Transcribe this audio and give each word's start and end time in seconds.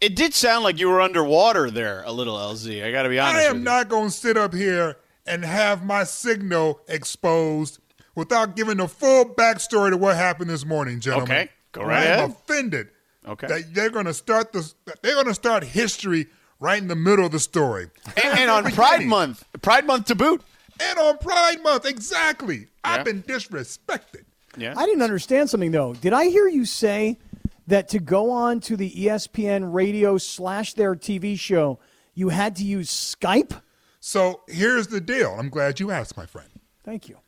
It 0.00 0.16
did 0.16 0.32
sound 0.34 0.64
like 0.64 0.78
you 0.78 0.88
were 0.88 1.00
underwater 1.00 1.70
there 1.70 2.02
a 2.04 2.12
little, 2.12 2.36
LZ. 2.36 2.84
I 2.84 2.90
got 2.90 3.02
to 3.02 3.08
be 3.10 3.18
honest. 3.18 3.36
I 3.36 3.42
am 3.42 3.52
with 3.54 3.58
you. 3.60 3.64
not 3.64 3.88
going 3.88 4.06
to 4.08 4.14
sit 4.14 4.36
up 4.36 4.54
here 4.54 4.96
and 5.26 5.44
have 5.44 5.84
my 5.84 6.04
signal 6.04 6.80
exposed 6.88 7.78
without 8.14 8.56
giving 8.56 8.78
the 8.78 8.88
full 8.88 9.26
backstory 9.26 9.90
to 9.90 9.96
what 9.98 10.16
happened 10.16 10.48
this 10.50 10.64
morning, 10.64 11.00
gentlemen. 11.00 11.30
Okay, 11.30 11.48
go 11.72 11.82
right 11.82 11.98
ahead. 12.02 12.18
I 12.18 12.22
am 12.24 12.30
offended 12.30 12.88
Okay. 13.28 13.46
that 13.48 13.74
they're 13.74 13.90
going 13.90 14.06
to 14.06 14.14
start 14.14 14.52
the 14.54 14.72
they're 15.02 15.14
going 15.14 15.26
to 15.26 15.34
start 15.34 15.62
history 15.62 16.26
right 16.58 16.80
in 16.80 16.88
the 16.88 16.96
middle 16.96 17.26
of 17.26 17.32
the 17.32 17.38
story. 17.38 17.90
and, 18.24 18.38
and 18.38 18.50
on 18.50 18.64
Pride. 18.72 19.04
Month, 19.04 19.44
Pride 19.60 19.86
Month 19.86 20.06
to 20.06 20.14
boot. 20.14 20.42
and 20.80 20.98
on 20.98 21.18
Pride 21.18 21.62
Month, 21.62 21.84
exactly. 21.84 22.60
Yeah. 22.60 22.64
I've 22.84 23.04
been 23.04 23.22
disrespected. 23.22 24.24
Yeah. 24.56 24.72
I 24.76 24.86
didn't 24.86 25.02
understand 25.02 25.50
something 25.50 25.70
though. 25.70 25.92
Did 25.92 26.14
I 26.14 26.24
hear 26.28 26.48
you 26.48 26.64
say 26.64 27.18
that 27.66 27.88
to 27.88 27.98
go 27.98 28.30
on 28.30 28.60
to 28.60 28.76
the 28.76 28.90
ESPN 28.90 29.72
radio 29.72 30.18
slash 30.18 30.74
their 30.74 30.94
TV 30.94 31.38
show, 31.38 31.78
you 32.14 32.30
had 32.30 32.56
to 32.56 32.64
use 32.64 32.90
Skype? 32.90 33.60
So 34.00 34.40
here's 34.48 34.88
the 34.88 35.00
deal. 35.00 35.36
I'm 35.38 35.48
glad 35.48 35.78
you 35.78 35.90
asked, 35.90 36.16
my 36.16 36.26
friend. 36.26 36.48
Thank 36.84 37.08
you. 37.08 37.18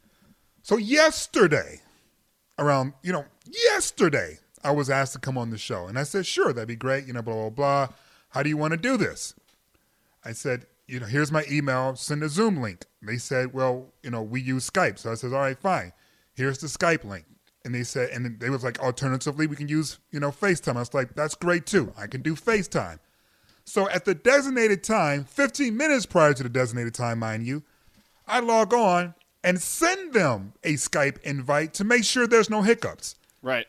So 0.63 0.77
yesterday, 0.77 1.81
around 2.59 2.95
you 3.03 3.13
know, 3.13 3.25
yesterday, 3.47 4.39
I 4.65 4.71
was 4.71 4.89
asked 4.89 5.13
to 5.15 5.19
come 5.19 5.37
on 5.37 5.51
the 5.51 5.59
show, 5.59 5.87
and 5.87 5.99
I 5.99 6.05
said, 6.05 6.25
sure, 6.25 6.53
that'd 6.53 6.69
be 6.69 6.77
great. 6.77 7.07
You 7.07 7.13
know, 7.13 7.23
blah 7.23 7.35
blah 7.35 7.51
blah. 7.51 7.89
How 8.31 8.43
do 8.43 8.49
you 8.49 8.57
want 8.57 8.73
to 8.73 8.79
do 8.79 8.97
this? 8.97 9.35
I 10.25 10.33
said, 10.33 10.67
you 10.87 11.01
know, 11.01 11.07
here's 11.07 11.33
my 11.33 11.45
email. 11.51 11.97
Send 11.97 12.23
a 12.23 12.29
Zoom 12.29 12.61
link. 12.63 12.85
They 13.03 13.19
said, 13.19 13.53
well, 13.53 13.89
you 14.03 14.11
know, 14.11 14.23
we 14.23 14.41
use 14.41 14.69
Skype. 14.71 14.99
So 14.99 15.11
I 15.11 15.15
said, 15.15 15.33
all 15.33 15.41
right, 15.41 15.59
fine. 15.59 15.93
Here's 16.35 16.59
the 16.59 16.69
Skype 16.69 17.05
link. 17.05 17.25
And 17.65 17.75
they 17.75 17.85
said, 17.85 18.11
and 18.11 18.41
they 18.41 18.51
was 18.51 18.65
like, 18.65 18.81
alternatively, 18.81 19.47
we 19.47 19.55
can 19.55 19.69
use, 19.69 19.99
you 20.11 20.19
know, 20.19 20.31
FaceTime. 20.31 20.77
I 20.77 20.81
was 20.81 20.95
like, 20.95 21.15
that's 21.15 21.35
great 21.35 21.65
too. 21.65 21.93
I 21.97 22.09
can 22.09 22.21
do 22.21 22.35
FaceTime. 22.35 22.99
So 23.65 23.89
at 23.89 24.05
the 24.05 24.15
designated 24.15 24.83
time, 24.83 25.25
15 25.25 25.77
minutes 25.77 26.05
prior 26.05 26.35
to 26.35 26.43
the 26.43 26.49
designated 26.49 26.95
time, 26.95 27.21
mind 27.21 27.47
you, 27.47 27.63
I 28.27 28.41
log 28.41 28.75
on 28.75 29.15
and 29.45 29.61
send 29.61 30.13
them 30.13 30.55
a 30.65 30.75
Skype 30.75 31.21
invite 31.23 31.75
to 31.75 31.85
make 31.85 32.05
sure 32.05 32.27
there's 32.27 32.51
no 32.51 32.63
hiccups. 32.63 33.15
Right. 33.43 33.67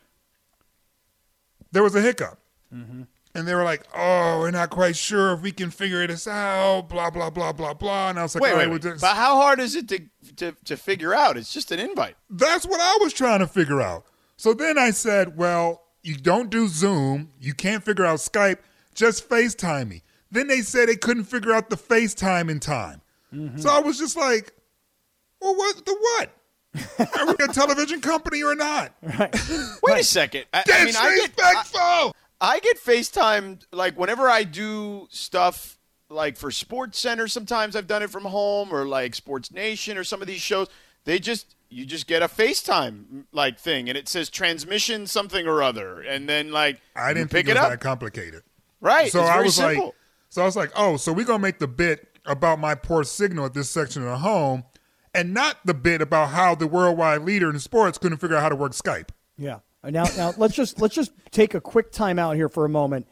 There 1.71 1.83
was 1.83 1.95
a 1.95 2.01
hiccup. 2.01 2.39
Mm-hmm. 2.73 3.03
And 3.35 3.47
they 3.47 3.55
were 3.55 3.63
like, 3.63 3.83
oh, 3.95 4.39
we're 4.39 4.51
not 4.51 4.69
quite 4.69 4.95
sure 4.95 5.33
if 5.33 5.41
we 5.41 5.51
can 5.51 5.71
figure 5.71 6.05
this 6.05 6.27
out, 6.27 6.87
blah, 6.87 7.09
blah, 7.09 7.31
blah, 7.31 7.51
blah, 7.51 7.73
blah. 7.73 8.09
And 8.09 8.19
I 8.19 8.23
was 8.23 8.35
like, 8.35 8.43
Wait, 8.43 8.55
wait, 8.55 8.67
right, 8.67 8.83
wait. 8.83 9.01
But 9.01 9.15
how 9.15 9.41
hard 9.41 9.59
is 9.59 9.75
it 9.75 9.87
to, 9.87 9.99
to 10.35 10.55
to 10.65 10.77
figure 10.77 11.15
out? 11.15 11.35
It's 11.35 11.51
just 11.51 11.71
an 11.71 11.79
invite. 11.79 12.15
That's 12.29 12.65
what 12.65 12.79
I 12.79 12.97
was 13.01 13.11
trying 13.11 13.39
to 13.39 13.47
figure 13.47 13.81
out. 13.81 14.05
So 14.37 14.53
then 14.53 14.77
I 14.77 14.91
said, 14.91 15.35
well, 15.37 15.81
you 16.03 16.15
don't 16.15 16.49
do 16.49 16.67
Zoom. 16.67 17.31
You 17.39 17.53
can't 17.53 17.83
figure 17.83 18.05
out 18.05 18.19
Skype. 18.19 18.57
Just 18.93 19.27
FaceTime 19.29 19.87
me. 19.87 20.03
Then 20.31 20.47
they 20.47 20.61
said 20.61 20.89
they 20.89 20.95
couldn't 20.95 21.25
figure 21.25 21.53
out 21.53 21.69
the 21.69 21.77
FaceTime 21.77 22.49
in 22.49 22.59
time. 22.59 23.01
Mm-hmm. 23.33 23.59
So 23.59 23.69
I 23.69 23.79
was 23.79 23.97
just 23.97 24.17
like, 24.17 24.53
well, 25.41 25.55
what 25.55 25.85
the 25.85 25.97
what? 25.99 26.29
Are 27.19 27.27
we 27.27 27.35
a 27.39 27.47
television 27.47 28.01
company 28.01 28.43
or 28.43 28.55
not? 28.55 28.93
Wait 29.01 29.99
a 29.99 30.03
second. 30.03 30.45
I, 30.53 30.63
I 30.67 30.85
mean, 30.85 30.95
I 30.97 31.15
get. 31.15 32.13
I 32.43 32.59
get 32.59 32.77
FaceTime 32.77 33.63
like 33.71 33.97
whenever 33.97 34.27
I 34.27 34.43
do 34.43 35.07
stuff 35.09 35.77
like 36.09 36.35
for 36.35 36.51
Sports 36.51 36.99
Center. 36.99 37.29
Sometimes 37.29 37.73
I've 37.73 37.87
done 37.87 38.03
it 38.03 38.09
from 38.09 38.25
home 38.25 38.73
or 38.73 38.85
like 38.85 39.15
Sports 39.15 39.49
Nation 39.49 39.97
or 39.97 40.03
some 40.03 40.21
of 40.21 40.27
these 40.27 40.41
shows. 40.41 40.67
They 41.05 41.19
just 41.19 41.55
you 41.69 41.85
just 41.85 42.05
get 42.05 42.21
a 42.21 42.27
FaceTime 42.27 43.05
mm, 43.05 43.23
like 43.31 43.57
thing 43.57 43.87
and 43.87 43.97
it 43.97 44.09
says 44.09 44.29
transmission 44.29 45.07
something 45.07 45.47
or 45.47 45.63
other, 45.63 46.01
and 46.01 46.27
then 46.27 46.51
like 46.51 46.81
I 46.97 47.13
didn't 47.13 47.31
pick 47.31 47.45
think 47.45 47.47
it 47.47 47.51
it 47.51 47.53
was 47.55 47.63
up. 47.63 47.69
that 47.71 47.79
complicated. 47.79 48.43
Right. 48.81 49.09
So 49.09 49.21
it's 49.21 49.29
I 49.29 49.41
was 49.41 49.55
simple. 49.55 49.85
like, 49.85 49.93
so 50.27 50.41
I 50.41 50.45
was 50.45 50.57
like, 50.57 50.71
oh, 50.75 50.97
so 50.97 51.13
we're 51.13 51.25
gonna 51.25 51.39
make 51.39 51.59
the 51.59 51.67
bit 51.67 52.19
about 52.25 52.59
my 52.59 52.75
poor 52.75 53.05
signal 53.05 53.45
at 53.45 53.53
this 53.53 53.69
section 53.69 54.01
of 54.01 54.09
the 54.09 54.17
home, 54.17 54.65
and 55.15 55.33
not 55.33 55.59
the 55.63 55.73
bit 55.73 56.01
about 56.01 56.31
how 56.31 56.55
the 56.55 56.67
worldwide 56.67 57.21
leader 57.21 57.49
in 57.49 57.57
sports 57.59 57.97
couldn't 57.97 58.17
figure 58.17 58.35
out 58.35 58.41
how 58.41 58.49
to 58.49 58.55
work 58.57 58.73
Skype. 58.73 59.09
Yeah. 59.37 59.59
Now, 59.83 60.05
now 60.17 60.33
let's 60.37 60.55
just 60.55 60.79
let's 60.81 60.95
just 60.95 61.11
take 61.31 61.53
a 61.53 61.61
quick 61.61 61.91
time 61.91 62.17
out 62.19 62.35
here 62.35 62.49
for 62.49 62.63
a 62.65 62.69
moment 62.69 63.07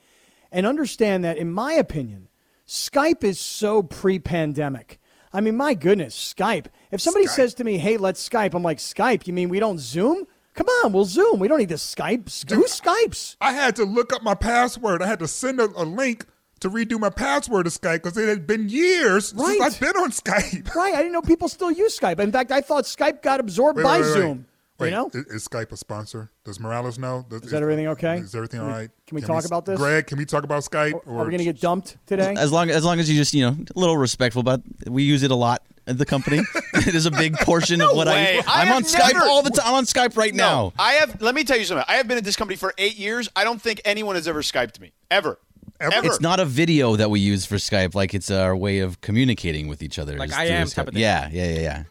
and 0.51 0.65
understand 0.65 1.23
that, 1.25 1.37
in 1.37 1.51
my 1.51 1.73
opinion, 1.73 2.29
Skype 2.67 3.23
is 3.23 3.39
so 3.39 3.83
pre-pandemic. 3.83 4.99
I 5.33 5.41
mean, 5.41 5.55
my 5.55 5.73
goodness, 5.73 6.33
Skype. 6.37 6.67
If 6.91 6.99
somebody 7.01 7.25
Skype. 7.25 7.29
says 7.35 7.53
to 7.55 7.63
me, 7.63 7.77
"Hey, 7.77 7.97
let's 7.97 8.27
Skype," 8.27 8.53
I'm 8.53 8.63
like, 8.63 8.77
"Skype? 8.79 9.27
You 9.27 9.33
mean 9.33 9.49
we 9.49 9.59
don't 9.59 9.79
Zoom? 9.79 10.27
Come 10.53 10.67
on, 10.83 10.91
we'll 10.91 11.05
Zoom. 11.05 11.39
We 11.39 11.47
don't 11.47 11.59
need 11.59 11.69
to 11.69 11.75
Skype. 11.75 12.49
Who 12.51 12.63
Skypes?" 12.65 13.35
I 13.41 13.53
had 13.53 13.75
to 13.77 13.83
look 13.85 14.13
up 14.13 14.23
my 14.23 14.35
password. 14.35 15.01
I 15.01 15.07
had 15.07 15.19
to 15.19 15.27
send 15.27 15.59
a, 15.61 15.65
a 15.75 15.83
link 15.85 16.25
to 16.59 16.69
redo 16.69 16.99
my 16.99 17.09
password 17.09 17.65
to 17.65 17.71
Skype 17.71 18.03
because 18.03 18.17
it 18.17 18.27
had 18.29 18.45
been 18.45 18.69
years 18.69 19.33
Right. 19.33 19.57
since 19.57 19.61
I've 19.75 19.79
been 19.79 20.01
on 20.01 20.11
Skype. 20.11 20.75
Right? 20.75 20.93
I 20.93 20.97
didn't 20.97 21.13
know 21.13 21.21
people 21.21 21.47
still 21.47 21.71
use 21.71 21.97
Skype. 21.97 22.19
In 22.19 22.31
fact, 22.31 22.51
I 22.51 22.61
thought 22.61 22.83
Skype 22.83 23.21
got 23.21 23.39
absorbed 23.39 23.77
Wait, 23.77 23.83
by 23.83 23.99
wait, 24.01 24.05
wait. 24.07 24.13
Zoom. 24.13 24.45
Wait, 24.81 24.89
you 24.89 24.95
know? 24.95 25.09
is, 25.13 25.25
is 25.27 25.47
Skype 25.47 25.71
a 25.71 25.77
sponsor? 25.77 26.31
Does 26.43 26.59
Morales 26.59 26.97
know? 26.97 27.25
Does, 27.29 27.43
Is 27.43 27.51
that 27.51 27.61
everything 27.61 27.87
okay? 27.87 28.17
Is 28.17 28.35
everything 28.35 28.59
all 28.59 28.67
right? 28.67 28.89
can 29.07 29.15
we 29.15 29.21
talk 29.21 29.45
about 29.45 29.65
this? 29.65 29.79
Greg, 29.79 30.07
can 30.07 30.17
we 30.17 30.25
talk 30.25 30.43
about 30.43 30.63
Skype? 30.63 30.93
Are 31.07 31.23
we 31.23 31.31
going 31.31 31.37
to 31.37 31.43
get 31.43 31.59
dumped 31.59 31.97
today? 32.05 32.35
As 32.37 32.51
long 32.51 32.69
as 32.69 32.83
long 32.83 32.99
as 32.99 33.09
you 33.09 33.15
just 33.15 33.33
you 33.33 33.43
know 33.43 33.55
a 33.75 33.79
little 33.79 33.97
respectful 33.97 34.39
about 34.39 34.61
it. 34.85 34.89
we 34.89 35.03
use 35.03 35.23
it 35.23 35.31
a 35.31 35.35
lot 35.35 35.63
at 35.87 35.97
the 35.97 36.05
company. 36.05 36.41
it 36.73 36.95
is 36.95 37.05
a 37.05 37.11
big 37.11 37.35
portion 37.37 37.81
of 37.81 37.95
what 37.95 38.07
way. 38.07 38.39
I. 38.39 38.43
I 38.47 38.61
I'm 38.61 38.67
have 38.67 38.75
on 38.77 38.83
Skype 38.83 39.19
all 39.21 39.43
the 39.43 39.51
time. 39.51 39.67
I'm 39.67 39.75
on 39.75 39.85
Skype 39.85 40.17
right 40.17 40.33
no, 40.33 40.43
now. 40.43 40.73
I 40.77 40.93
have. 40.93 41.21
Let 41.21 41.35
me 41.35 41.43
tell 41.43 41.57
you 41.57 41.65
something. 41.65 41.85
I 41.87 41.95
have 41.95 42.07
been 42.07 42.17
at 42.17 42.23
this 42.23 42.35
company 42.35 42.57
for 42.57 42.73
eight 42.77 42.97
years. 42.97 43.29
I 43.35 43.43
don't 43.43 43.61
think 43.61 43.81
anyone 43.85 44.15
has 44.15 44.27
ever 44.27 44.41
Skyped 44.41 44.79
me 44.79 44.93
ever. 45.09 45.39
Ever? 45.79 45.95
Ever. 45.95 46.07
It's 46.07 46.21
not 46.21 46.39
a 46.39 46.45
video 46.45 46.95
that 46.95 47.09
we 47.09 47.19
use 47.19 47.45
for 47.45 47.55
Skype. 47.55 47.95
Like 47.95 48.13
it's 48.13 48.29
our 48.29 48.55
way 48.55 48.79
of 48.79 49.01
communicating 49.01 49.67
with 49.67 49.81
each 49.81 49.97
other. 49.97 50.17
Like 50.17 50.33
I 50.33 50.45
am 50.45 50.67
type 50.67 50.87
of 50.87 50.93
thing. 50.93 51.01
Yeah, 51.01 51.27
yeah, 51.31 51.53
yeah, 51.53 51.59
yeah. 51.59 51.83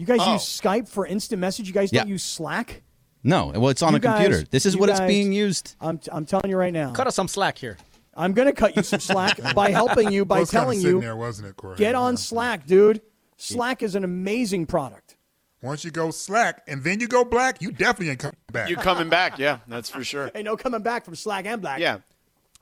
You 0.00 0.06
guys 0.06 0.18
Oh. 0.22 0.32
use 0.32 0.42
Skype 0.42 0.88
for 0.88 1.06
instant 1.06 1.40
message. 1.40 1.66
You 1.68 1.74
guys 1.74 1.90
don't 1.90 2.08
use 2.08 2.22
Slack. 2.24 2.82
No, 3.22 3.48
well, 3.54 3.68
it's 3.68 3.82
on 3.82 3.92
You 3.92 3.98
a 3.98 4.00
computer. 4.00 4.42
this 4.50 4.64
is 4.64 4.74
you 4.74 4.80
what 4.80 4.88
it's 4.88 5.00
being 5.00 5.30
used. 5.30 5.76
I'm, 5.78 6.00
I'm 6.10 6.24
telling 6.24 6.48
you 6.48 6.56
right 6.56 6.72
now. 6.72 6.92
Cut 6.92 7.06
us 7.06 7.14
some 7.14 7.28
slack 7.28 7.58
here. 7.58 7.76
I'm 8.16 8.32
going 8.32 8.46
to 8.46 8.54
cut 8.54 8.76
you 8.76 8.82
some 8.82 8.98
slack 9.00 9.38
by 9.54 9.70
helping 9.70 10.10
you 10.10 10.24
by 10.24 10.40
was 10.40 10.50
kinda 10.50 10.62
telling 10.62 10.78
sitting 10.80 10.96
you 10.96 11.00
there, 11.02 11.16
wasn't 11.16 11.48
it, 11.48 11.56
Corey? 11.58 11.76
get 11.76 11.94
on 11.94 12.14
Yeah. 12.14 12.16
Slack, 12.16 12.66
dude. 12.66 13.02
Slack 13.36 13.82
is 13.82 13.94
an 13.94 14.04
amazing 14.04 14.64
product. 14.66 15.16
Once 15.62 15.84
you 15.84 15.90
go 15.90 16.10
Slack 16.10 16.62
and 16.66 16.82
then 16.82 16.98
you 17.00 17.06
go 17.08 17.22
black, 17.22 17.60
you 17.60 17.70
definitely 17.70 18.08
ain't 18.08 18.18
coming 18.20 18.36
back. 18.50 18.70
You 18.70 18.76
coming 18.76 19.10
back? 19.10 19.38
Yeah, 19.38 19.58
that's 19.68 19.90
for 19.90 20.02
sure. 20.02 20.30
Ain't 20.34 20.46
no 20.46 20.56
coming 20.56 20.80
back 20.80 21.04
from 21.04 21.14
Slack 21.14 21.44
and 21.44 21.60
Black. 21.60 21.78
Yeah, 21.80 21.98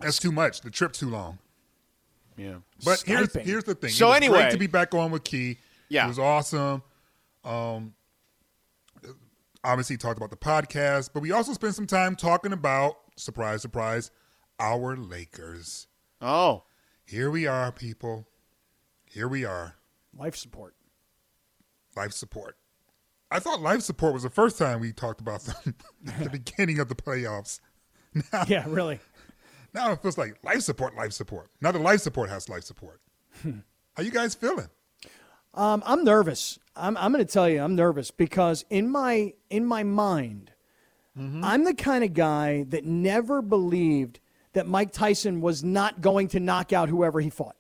That's 0.00 0.18
too 0.18 0.32
much. 0.32 0.60
The 0.62 0.70
trip 0.70 0.92
too 0.92 1.08
long. 1.08 1.38
yeah. 2.36 2.54
But 2.84 3.02
here's 3.06 3.32
here's 3.36 3.62
the 3.64 3.76
thing. 3.76 3.90
So 3.90 4.06
it 4.06 4.08
was 4.08 4.16
anyway- 4.16 4.38
great 4.42 4.50
to 4.52 4.58
be 4.58 4.66
back 4.66 4.92
on 4.94 5.12
with 5.12 5.22
Key. 5.22 5.58
Yeah. 5.88 6.04
it 6.06 6.08
was 6.08 6.18
awesome. 6.18 6.82
Um, 7.44 7.94
obviously 9.64 9.96
talked 9.96 10.16
about 10.18 10.30
the 10.30 10.36
podcast, 10.36 11.10
but 11.12 11.20
we 11.22 11.32
also 11.32 11.52
spent 11.52 11.74
some 11.74 11.86
time 11.86 12.16
talking 12.16 12.52
about 12.52 12.94
surprise, 13.16 13.62
surprise, 13.62 14.10
our 14.58 14.96
Lakers. 14.96 15.86
Oh, 16.20 16.64
Here 17.04 17.30
we 17.30 17.46
are, 17.46 17.70
people. 17.72 18.28
Here 19.06 19.28
we 19.28 19.44
are. 19.44 19.76
Life 20.16 20.36
support. 20.36 20.74
Life 21.96 22.12
support. 22.12 22.56
I 23.30 23.38
thought 23.40 23.60
life 23.60 23.82
support 23.82 24.14
was 24.14 24.22
the 24.22 24.30
first 24.30 24.58
time 24.58 24.80
we 24.80 24.92
talked 24.92 25.20
about 25.20 25.42
them 25.42 25.74
at 26.08 26.24
the 26.24 26.30
beginning 26.30 26.78
of 26.78 26.88
the 26.88 26.94
playoffs. 26.94 27.60
Now, 28.32 28.44
Yeah, 28.48 28.64
really. 28.66 28.98
now 29.74 29.92
it 29.92 30.00
feels 30.00 30.16
like 30.16 30.38
life 30.42 30.62
support, 30.62 30.96
life 30.96 31.12
support. 31.12 31.50
Now 31.60 31.72
the 31.72 31.78
life 31.78 32.00
support 32.00 32.30
has 32.30 32.48
life 32.48 32.64
support. 32.64 33.00
How 33.44 34.02
you 34.02 34.10
guys 34.10 34.34
feeling? 34.34 34.68
Um, 35.54 35.82
I'm 35.86 36.04
nervous. 36.04 36.58
I'm, 36.76 36.96
I'm 36.96 37.12
going 37.12 37.24
to 37.24 37.32
tell 37.32 37.48
you, 37.48 37.60
I'm 37.60 37.74
nervous 37.74 38.10
because 38.10 38.64
in 38.70 38.88
my 38.88 39.34
in 39.50 39.66
my 39.66 39.82
mind, 39.82 40.52
I'm 41.42 41.64
the 41.64 41.74
kind 41.74 42.04
of 42.04 42.14
guy 42.14 42.62
that 42.68 42.84
never 42.84 43.42
believed 43.42 44.20
that 44.52 44.68
Mike 44.68 44.92
Tyson 44.92 45.40
was 45.40 45.64
not 45.64 46.00
going 46.00 46.28
to 46.28 46.40
knock 46.40 46.72
out 46.72 46.88
whoever 46.88 47.20
he 47.20 47.28
fought. 47.28 47.56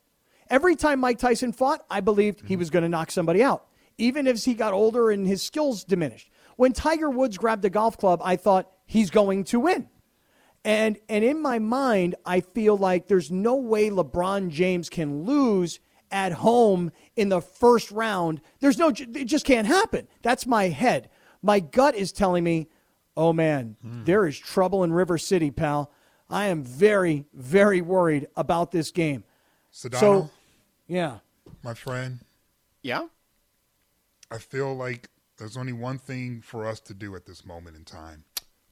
Every 0.48 0.76
time 0.76 1.00
Mike 1.00 1.18
Tyson 1.18 1.52
fought, 1.52 1.84
I 1.90 2.00
believed 2.00 2.46
he 2.46 2.56
was 2.56 2.70
going 2.70 2.84
to 2.84 2.88
knock 2.88 3.10
somebody 3.10 3.42
out, 3.42 3.66
even 3.98 4.28
as 4.28 4.44
he 4.44 4.54
got 4.54 4.72
older 4.72 5.10
and 5.10 5.26
his 5.26 5.42
skills 5.42 5.82
diminished. 5.82 6.30
When 6.56 6.72
Tiger 6.72 7.10
Woods 7.10 7.36
grabbed 7.36 7.64
a 7.64 7.70
golf 7.70 7.98
club, 7.98 8.20
I 8.22 8.36
thought 8.36 8.70
he's 8.86 9.10
going 9.10 9.44
to 9.44 9.60
win. 9.60 9.88
And 10.64 10.98
and 11.08 11.24
in 11.24 11.42
my 11.42 11.58
mind, 11.58 12.14
I 12.24 12.40
feel 12.40 12.76
like 12.76 13.08
there's 13.08 13.30
no 13.30 13.56
way 13.56 13.90
LeBron 13.90 14.50
James 14.50 14.88
can 14.88 15.24
lose 15.24 15.80
at 16.10 16.32
home 16.32 16.90
in 17.16 17.28
the 17.28 17.40
first 17.40 17.90
round. 17.90 18.40
There's 18.60 18.78
no 18.78 18.88
it 18.88 19.24
just 19.24 19.44
can't 19.44 19.66
happen. 19.66 20.08
That's 20.22 20.46
my 20.46 20.68
head. 20.68 21.10
My 21.42 21.60
gut 21.60 21.94
is 21.94 22.12
telling 22.12 22.44
me, 22.44 22.68
"Oh 23.16 23.32
man, 23.32 23.76
there 23.82 24.26
is 24.26 24.38
trouble 24.38 24.84
in 24.84 24.92
River 24.92 25.18
City, 25.18 25.50
pal. 25.50 25.92
I 26.30 26.46
am 26.46 26.62
very 26.64 27.26
very 27.32 27.80
worried 27.80 28.26
about 28.36 28.70
this 28.72 28.90
game." 28.90 29.24
Sedano, 29.72 30.00
So, 30.00 30.30
yeah. 30.86 31.18
my 31.62 31.74
friend, 31.74 32.20
yeah. 32.82 33.06
I 34.30 34.38
feel 34.38 34.74
like 34.74 35.08
there's 35.36 35.56
only 35.56 35.72
one 35.72 35.98
thing 35.98 36.40
for 36.42 36.66
us 36.66 36.80
to 36.80 36.94
do 36.94 37.14
at 37.16 37.26
this 37.26 37.44
moment 37.46 37.76
in 37.76 37.84
time. 37.84 38.24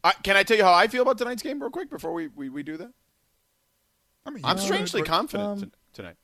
I, 0.03 0.13
can 0.13 0.37
I 0.37 0.43
tell 0.43 0.57
you 0.57 0.65
how 0.65 0.73
I 0.73 0.87
feel 0.89 1.03
about 1.03 1.19
tonight's 1.19 1.43
game 1.43 1.61
real 1.61 1.71
quick 1.71 1.91
before 1.91 2.13
we, 2.13 2.29
we, 2.29 2.49
we 2.49 2.63
do 2.63 2.77
that? 2.77 2.93
I 4.25 4.31
mean, 4.31 4.45
I'm 4.45 4.57
you- 4.57 4.63
strangely 4.63 5.01
but- 5.03 5.09
confident 5.09 5.49
um, 5.49 5.61
t- 5.61 5.71
tonight. 5.93 6.17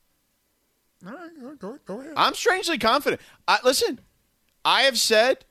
All 1.05 1.11
right, 1.13 1.29
go- 1.39 1.55
go, 1.55 1.77
go 1.85 1.99
ahead. 2.01 2.13
I'm 2.15 2.33
strangely 2.33 2.77
confident. 2.77 3.21
I, 3.47 3.59
listen, 3.63 3.99
I 4.63 4.83
have 4.83 4.97
said 4.97 5.43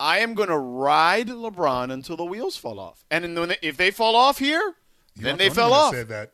I 0.00 0.18
am 0.20 0.34
going 0.34 0.48
to 0.48 0.56
ride 0.58 1.28
LeBron 1.28 1.92
until 1.92 2.16
the 2.16 2.24
wheels 2.24 2.56
fall 2.56 2.78
off, 2.80 3.04
and 3.10 3.22
then 3.24 3.34
when 3.38 3.54
if 3.62 3.76
they 3.76 3.90
fall 3.90 4.16
off 4.16 4.38
here, 4.38 4.74
You 5.16 5.22
then 5.24 5.36
they 5.38 5.50
fell 5.50 5.72
off. 5.72 5.92
that 5.92 5.98
Said 5.98 6.08
that. 6.08 6.32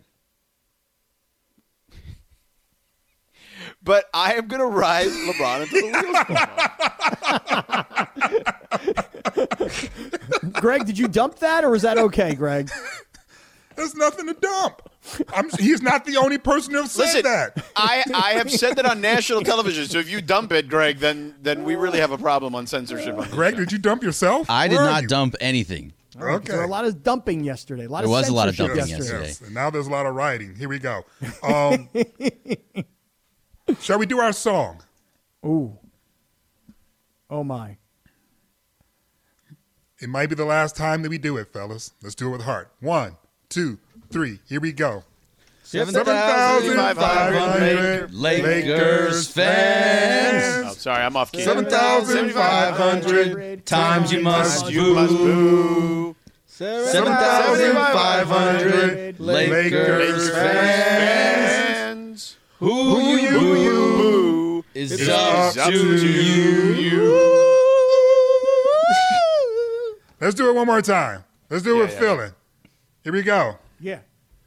But 3.85 4.05
I 4.15 4.35
am 4.35 4.47
going 4.49 4.61
to 4.61 4.67
ride 4.67 5.09
LeBron 5.09 5.63
until 5.63 5.81
the 5.81 5.99
wheels 5.99 6.19
fall 6.27 6.37
off. 10.53 10.53
Greg, 10.61 10.85
did 10.87 10.99
you 10.99 11.09
dump 11.09 11.39
that, 11.41 11.65
or 11.65 11.71
was 11.71 11.83
that 11.83 11.99
okay, 11.99 12.35
Greg? 12.35 12.71
There's 13.77 13.95
nothing 13.95 14.27
to 14.27 14.35
dump. 14.35 14.83
I'm, 15.35 15.49
he's 15.59 15.83
not 15.83 16.05
the 16.05 16.17
only 16.17 16.39
person 16.39 16.75
who 16.75 16.87
said 16.87 17.03
Listen, 17.03 17.23
that. 17.25 17.65
I, 17.75 18.05
I 18.15 18.31
have 18.35 18.51
said 18.61 18.77
that 18.77 18.87
on 18.87 19.01
national 19.01 19.43
television. 19.43 19.87
So 19.87 19.99
if 19.99 20.09
you 20.11 20.21
dump 20.21 20.53
it, 20.53 20.69
Greg, 20.69 20.99
then 20.99 21.35
then 21.43 21.65
we 21.65 21.75
really 21.75 21.99
have 21.99 22.13
a 22.13 22.19
problem 22.19 22.55
on 22.55 22.67
censorship. 22.67 23.17
On 23.19 23.29
Greg, 23.31 23.55
show. 23.55 23.61
did 23.61 23.73
you 23.73 23.79
dump 23.79 24.03
yourself? 24.03 24.49
I 24.49 24.69
did 24.69 24.77
Where 24.77 24.85
are 24.85 24.91
not 24.91 25.03
you? 25.03 25.09
dump 25.09 25.35
anything. 25.41 25.93
Okay. 26.21 26.49
There 26.49 26.59
were 26.59 26.65
a 26.65 26.69
lot 26.69 26.85
of 26.85 27.03
dumping 27.03 27.43
yesterday. 27.43 27.87
A 27.87 27.89
lot 27.89 28.01
There 28.01 28.07
of 28.07 28.11
was 28.11 28.29
a 28.29 28.35
lot 28.35 28.49
of 28.49 28.55
censorship 28.57 28.77
dumping 28.87 28.97
yesterday. 28.99 29.27
yesterday. 29.29 29.47
And 29.47 29.55
now 29.55 29.71
there's 29.71 29.87
a 29.87 29.91
lot 29.91 30.05
of 30.07 30.15
writing. 30.15 30.55
Here 30.55 30.69
we 30.69 30.79
go. 30.79 31.05
Um, 31.43 31.89
shall 33.81 33.99
we 33.99 34.07
do 34.07 34.19
our 34.21 34.33
song? 34.33 34.83
Ooh. 35.45 35.79
Oh 37.31 37.43
my. 37.43 37.79
It 40.01 40.09
might 40.09 40.29
be 40.29 40.35
the 40.35 40.45
last 40.45 40.77
time 40.77 41.03
that 41.03 41.09
we 41.09 41.19
do 41.19 41.37
it, 41.37 41.53
fellas. 41.53 41.93
Let's 42.03 42.15
do 42.15 42.29
it 42.29 42.33
with 42.33 42.43
heart. 42.43 42.73
One, 42.81 43.17
two, 43.53 43.79
three. 44.11 44.39
Here 44.49 44.61
we 44.61 44.73
go. 44.73 45.05
7,500 45.65 48.13
Lakers 48.15 49.29
fans. 49.29 50.67
Oh, 50.71 50.73
sorry, 50.73 51.05
I'm 51.05 51.17
off 51.17 51.31
key. 51.33 51.43
7,500 51.43 53.67
times 53.67 54.13
you 54.13 54.21
must 54.23 54.67
boo. 54.67 54.95
boo. 54.95 56.17
7,500 56.47 59.21
Lakers 59.21 60.31
fans. 60.31 60.33
Fans. 60.33 62.37
Who 62.59 63.01
you 63.01 63.31
boo 63.31 64.65
is 64.75 65.09
up 65.09 65.57
up 65.57 65.71
to 65.71 65.99
to 65.99 66.09
you. 66.81 67.03
Let's 70.21 70.35
do 70.37 70.49
it 70.49 70.55
one 70.55 70.67
more 70.67 70.83
time. 70.83 71.25
Let's 71.51 71.65
do 71.65 71.75
it 71.75 71.77
Yeah, 71.77 71.83
with 71.83 71.93
yeah, 71.95 71.99
feeling. 72.01 72.33
Here 73.05 73.13
we 73.13 73.23
go. 73.23 73.59
Yeah. 73.81 73.99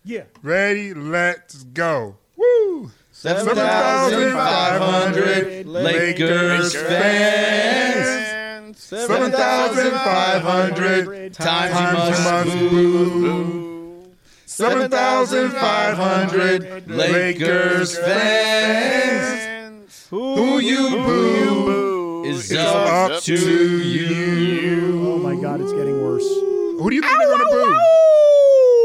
Yeah. 0.05 0.23
Ready? 0.41 0.93
Let's 0.93 1.63
go. 1.63 2.15
Woo! 2.37 2.89
7,500 3.11 5.67
Lakers 5.67 6.73
fans. 6.73 8.77
7,500 8.77 11.33
Times 11.33 11.39
you 11.39 11.45
times 11.45 11.75
you 11.75 11.81
must 11.97 12.23
must 12.23 12.57
boo. 12.57 13.09
boo. 13.09 14.05
7,500 14.45 16.87
Lakers 16.89 17.97
fans. 17.97 20.07
Who 20.11 20.59
you 20.59 20.89
boo 20.91 22.23
is 22.23 22.53
up 22.55 23.11
up 23.11 23.21
to 23.23 23.35
to 23.35 23.79
you. 23.83 25.09
Oh 25.09 25.17
my 25.17 25.35
God, 25.41 25.59
it's 25.59 25.73
getting 25.73 26.01
worse. 26.01 26.23
Who 26.23 26.89
do 26.89 26.95
you 26.95 27.01
think 27.01 27.17
they're 27.17 27.27
going 27.27 27.39
to 27.39 27.45
boo? 27.51 27.77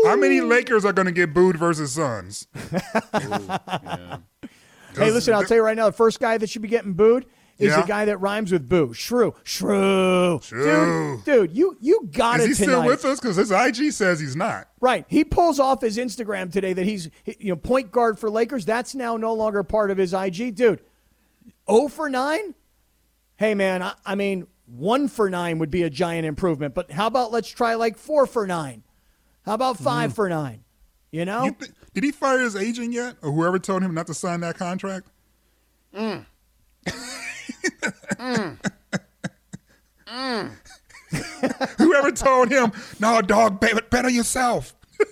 How 0.05 0.17
many 0.17 0.41
Lakers 0.41 0.85
are 0.85 0.93
going 0.93 1.07
to 1.07 1.13
get 1.13 1.33
booed 1.35 1.57
versus 1.57 1.93
Suns? 1.93 2.47
Hey, 4.97 5.13
listen, 5.13 5.35
I'll 5.35 5.45
tell 5.45 5.57
you 5.57 5.63
right 5.63 5.77
now, 5.77 5.87
the 5.87 5.93
first 5.97 6.19
guy 6.19 6.37
that 6.37 6.51
should 6.51 6.63
be 6.63 6.69
getting 6.69 6.95
booed 6.95 7.25
is 7.61 7.69
Yeah. 7.71 7.83
the 7.83 7.87
guy 7.87 8.07
that 8.07 8.19
rhymes 8.19 8.51
with 8.51 8.69
boo. 8.69 8.93
Shrew. 8.93 9.35
Shrew. 9.45 10.41
Shrew. 10.43 11.23
Dude, 11.25 11.25
dude, 11.25 11.57
you 11.57 11.77
you 11.81 12.09
got 12.13 12.41
Is 12.41 12.47
it 12.47 12.49
he 12.49 12.55
tonight. 12.65 12.73
still 12.81 12.85
with 12.87 13.05
us? 13.05 13.21
Because 13.21 13.37
his 13.37 13.53
IG 13.53 13.93
says 13.93 14.19
he's 14.19 14.35
not. 14.35 14.67
Right. 14.81 15.05
He 15.09 15.23
pulls 15.23 15.61
off 15.61 15.81
his 15.81 15.97
Instagram 15.97 16.51
today 16.51 16.73
that 16.73 16.85
he's 16.87 17.09
you 17.25 17.51
know 17.51 17.57
point 17.57 17.93
guard 17.93 18.19
for 18.19 18.29
Lakers. 18.31 18.65
That's 18.65 18.97
now 18.97 19.17
no 19.17 19.33
longer 19.33 19.63
part 19.63 19.93
of 19.93 19.97
his 19.97 20.13
IG. 20.13 20.57
Dude, 20.57 20.81
0 21.71 21.87
for 21.89 22.11
9? 22.11 22.55
Hey 23.37 23.55
man, 23.55 23.83
I, 23.85 23.95
I 24.05 24.17
mean 24.17 24.49
1 24.67 25.07
for 25.07 25.31
9 25.31 25.61
would 25.61 25.71
be 25.71 25.85
a 25.85 25.91
giant 25.91 26.27
improvement, 26.27 26.75
but 26.75 26.91
how 26.91 27.07
about 27.07 27.31
let's 27.31 27.49
try 27.49 27.75
like 27.75 27.97
4 27.97 28.27
for 28.27 28.45
9? 28.47 28.83
How 29.45 29.55
about 29.55 29.79
5 29.79 30.15
for 30.15 30.29
9? 30.29 30.63
You 31.11 31.25
know? 31.25 31.45
You 31.45 31.53
thi- 31.53 31.73
did 31.95 32.05
he 32.05 32.13
fire 32.13 32.41
his 32.41 32.55
agent 32.55 32.93
yet, 32.93 33.17
or 33.23 33.33
whoever 33.33 33.59
told 33.59 33.83
him 33.83 33.95
not 33.95 34.07
to 34.07 34.15
sign 34.15 34.41
that 34.41 34.57
contract? 34.57 35.07
Mm. 35.95 36.25
mm. 36.87 38.59
mm. 40.07 40.51
whoever 41.79 42.13
told 42.13 42.49
him, 42.51 42.71
"No, 43.01 43.21
dog, 43.21 43.59
bet, 43.59 43.91
bet 43.91 44.05
on 44.05 44.15
yourself." 44.15 44.75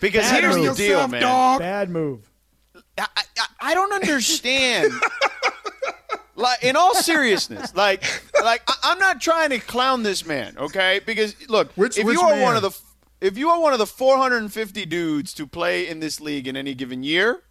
Because 0.00 0.30
Bad 0.30 0.42
here's 0.42 0.56
the 0.56 0.74
deal, 0.74 1.06
man. 1.08 1.20
dog. 1.20 1.58
Bad 1.60 1.90
move. 1.90 2.30
I, 2.96 3.06
I, 3.16 3.46
I 3.60 3.74
don't 3.74 3.92
understand. 3.92 4.92
Like, 6.40 6.64
in 6.64 6.76
all 6.76 6.94
seriousness, 6.94 7.74
like, 7.74 8.02
like 8.42 8.62
I, 8.66 8.74
I'm 8.84 8.98
not 8.98 9.20
trying 9.20 9.50
to 9.50 9.58
clown 9.58 10.02
this 10.02 10.26
man, 10.26 10.56
okay? 10.58 11.00
Because 11.04 11.34
look, 11.48 11.72
Which- 11.72 11.98
if 11.98 12.04
which 12.06 12.16
you 12.16 12.22
are 12.22 12.34
man? 12.34 12.42
one 12.42 12.56
of 12.56 12.62
the, 12.62 12.70
if 13.20 13.36
you 13.36 13.50
are 13.50 13.60
one 13.60 13.72
of 13.72 13.78
the 13.78 13.86
450 13.86 14.86
dudes 14.86 15.34
to 15.34 15.46
play 15.46 15.86
in 15.86 16.00
this 16.00 16.20
league 16.20 16.48
in 16.48 16.56
any 16.56 16.74
given 16.74 17.02
year, 17.02 17.42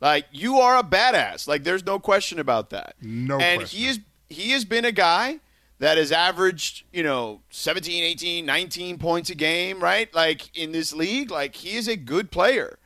like 0.00 0.26
you 0.30 0.58
are 0.58 0.78
a 0.78 0.82
badass. 0.84 1.48
Like, 1.48 1.64
there's 1.64 1.84
no 1.84 1.98
question 1.98 2.38
about 2.38 2.70
that. 2.70 2.94
No 3.02 3.38
and 3.38 3.60
question. 3.60 3.78
he 3.78 3.86
is 3.88 4.00
he 4.28 4.50
has 4.52 4.64
been 4.64 4.84
a 4.84 4.92
guy 4.92 5.40
that 5.78 5.96
has 5.96 6.12
averaged, 6.12 6.84
you 6.92 7.02
know, 7.02 7.40
17, 7.50 8.02
18, 8.04 8.44
19 8.44 8.98
points 8.98 9.30
a 9.30 9.34
game, 9.34 9.80
right? 9.80 10.12
Like 10.14 10.56
in 10.56 10.72
this 10.72 10.92
league, 10.92 11.30
like 11.30 11.54
he 11.56 11.76
is 11.76 11.88
a 11.88 11.96
good 11.96 12.30
player. 12.30 12.78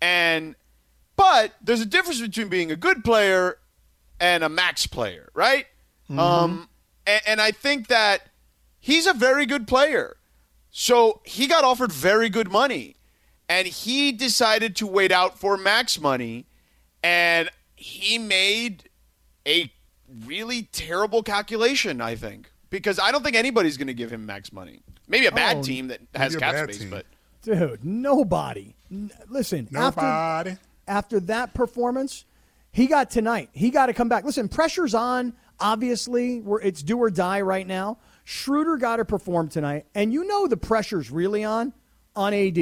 And 0.00 0.56
but 1.16 1.52
there's 1.62 1.80
a 1.80 1.86
difference 1.86 2.20
between 2.20 2.48
being 2.48 2.70
a 2.72 2.76
good 2.76 3.04
player 3.04 3.58
and 4.22 4.42
a 4.44 4.48
max 4.48 4.86
player, 4.86 5.28
right? 5.34 5.66
Um 6.08 6.68
and, 7.06 7.20
and 7.26 7.40
I 7.40 7.50
think 7.50 7.88
that 7.88 8.22
he's 8.78 9.06
a 9.06 9.12
very 9.12 9.44
good 9.46 9.66
player. 9.66 10.16
So 10.70 11.20
he 11.24 11.46
got 11.46 11.64
offered 11.64 11.92
very 11.92 12.28
good 12.28 12.50
money 12.50 12.96
and 13.48 13.66
he 13.66 14.12
decided 14.12 14.76
to 14.76 14.86
wait 14.86 15.10
out 15.12 15.38
for 15.38 15.56
max 15.56 16.00
money 16.00 16.46
and 17.02 17.50
he 17.76 18.16
made 18.18 18.88
a 19.46 19.70
really 20.24 20.62
terrible 20.72 21.22
calculation, 21.22 22.00
I 22.00 22.14
think. 22.14 22.50
Because 22.70 22.98
I 22.98 23.10
don't 23.10 23.22
think 23.24 23.36
anybody's 23.36 23.76
going 23.76 23.88
to 23.88 23.94
give 23.94 24.10
him 24.10 24.24
max 24.24 24.52
money. 24.52 24.80
Maybe 25.08 25.26
a 25.26 25.32
bad 25.32 25.58
Oh, 25.58 25.62
team 25.62 25.88
that 25.88 26.00
has 26.14 26.36
cap 26.36 26.56
space, 26.64 26.78
team. 26.78 26.90
but 26.90 27.04
Dude, 27.42 27.84
nobody. 27.84 28.74
N- 28.90 29.10
Listen, 29.28 29.68
after 29.74 30.00
Nobody. 30.00 30.56
after 30.86 31.20
that 31.20 31.52
performance, 31.54 32.24
he 32.72 32.86
got 32.86 33.10
tonight. 33.10 33.50
He 33.52 33.70
got 33.70 33.86
to 33.86 33.92
come 33.94 34.08
back. 34.08 34.24
Listen, 34.24 34.48
pressure's 34.48 34.94
on. 34.94 35.34
Obviously, 35.60 36.40
we're, 36.40 36.60
it's 36.60 36.82
do 36.82 36.98
or 36.98 37.10
die 37.10 37.40
right 37.42 37.66
now. 37.66 37.98
Schroeder 38.24 38.76
got 38.78 38.96
to 38.96 39.04
perform 39.04 39.48
tonight, 39.48 39.86
and 39.94 40.12
you 40.12 40.24
know 40.26 40.46
the 40.46 40.56
pressure's 40.56 41.10
really 41.10 41.44
on 41.44 41.72
on 42.16 42.32
AD, 42.34 42.58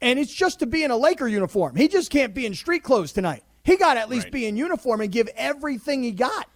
and 0.00 0.18
it's 0.18 0.32
just 0.32 0.58
to 0.60 0.66
be 0.66 0.84
in 0.84 0.90
a 0.90 0.96
Laker 0.96 1.26
uniform. 1.28 1.74
He 1.76 1.88
just 1.88 2.10
can't 2.10 2.34
be 2.34 2.46
in 2.46 2.54
street 2.54 2.82
clothes 2.82 3.12
tonight. 3.12 3.42
He 3.64 3.76
got 3.76 3.94
to 3.94 4.00
at 4.00 4.08
least 4.10 4.26
Right. 4.26 4.32
be 4.32 4.46
in 4.46 4.56
uniform 4.56 5.00
and 5.00 5.10
give 5.10 5.28
everything 5.36 6.02
he 6.02 6.12
got, 6.12 6.48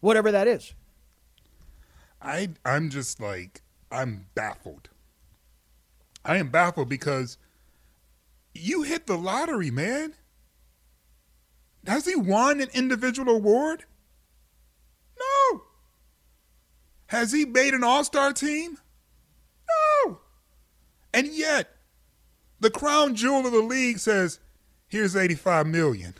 whatever 0.00 0.30
that 0.32 0.46
is. 0.48 0.74
I 2.22 2.50
I'm 2.64 2.88
just 2.90 3.20
like 3.20 3.62
I'm 3.90 4.26
baffled. 4.34 4.88
I 6.24 6.36
am 6.36 6.48
baffled 6.50 6.88
because 6.88 7.36
you 8.54 8.82
hit 8.82 9.06
the 9.06 9.16
lottery, 9.16 9.70
man. 9.70 10.14
Has 11.88 12.04
he 12.04 12.14
won 12.14 12.60
an 12.60 12.68
individual 12.74 13.34
award? 13.34 13.84
No. 15.18 15.62
Has 17.06 17.32
he 17.32 17.44
made 17.44 17.74
an 17.74 17.82
all-star 17.82 18.32
team? 18.32 18.78
No. 20.06 20.20
And 21.14 21.28
yet, 21.28 21.74
the 22.60 22.70
crown 22.70 23.14
jewel 23.14 23.46
of 23.46 23.52
the 23.52 23.62
league 23.62 23.98
says, 23.98 24.38
"Here's 24.86 25.16
85 25.16 25.66
million 25.66 26.14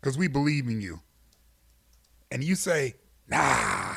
because 0.00 0.18
we 0.18 0.28
believe 0.28 0.66
in 0.68 0.80
you." 0.80 1.00
And 2.30 2.44
you 2.44 2.54
say, 2.54 2.96
"Nah, 3.28 3.96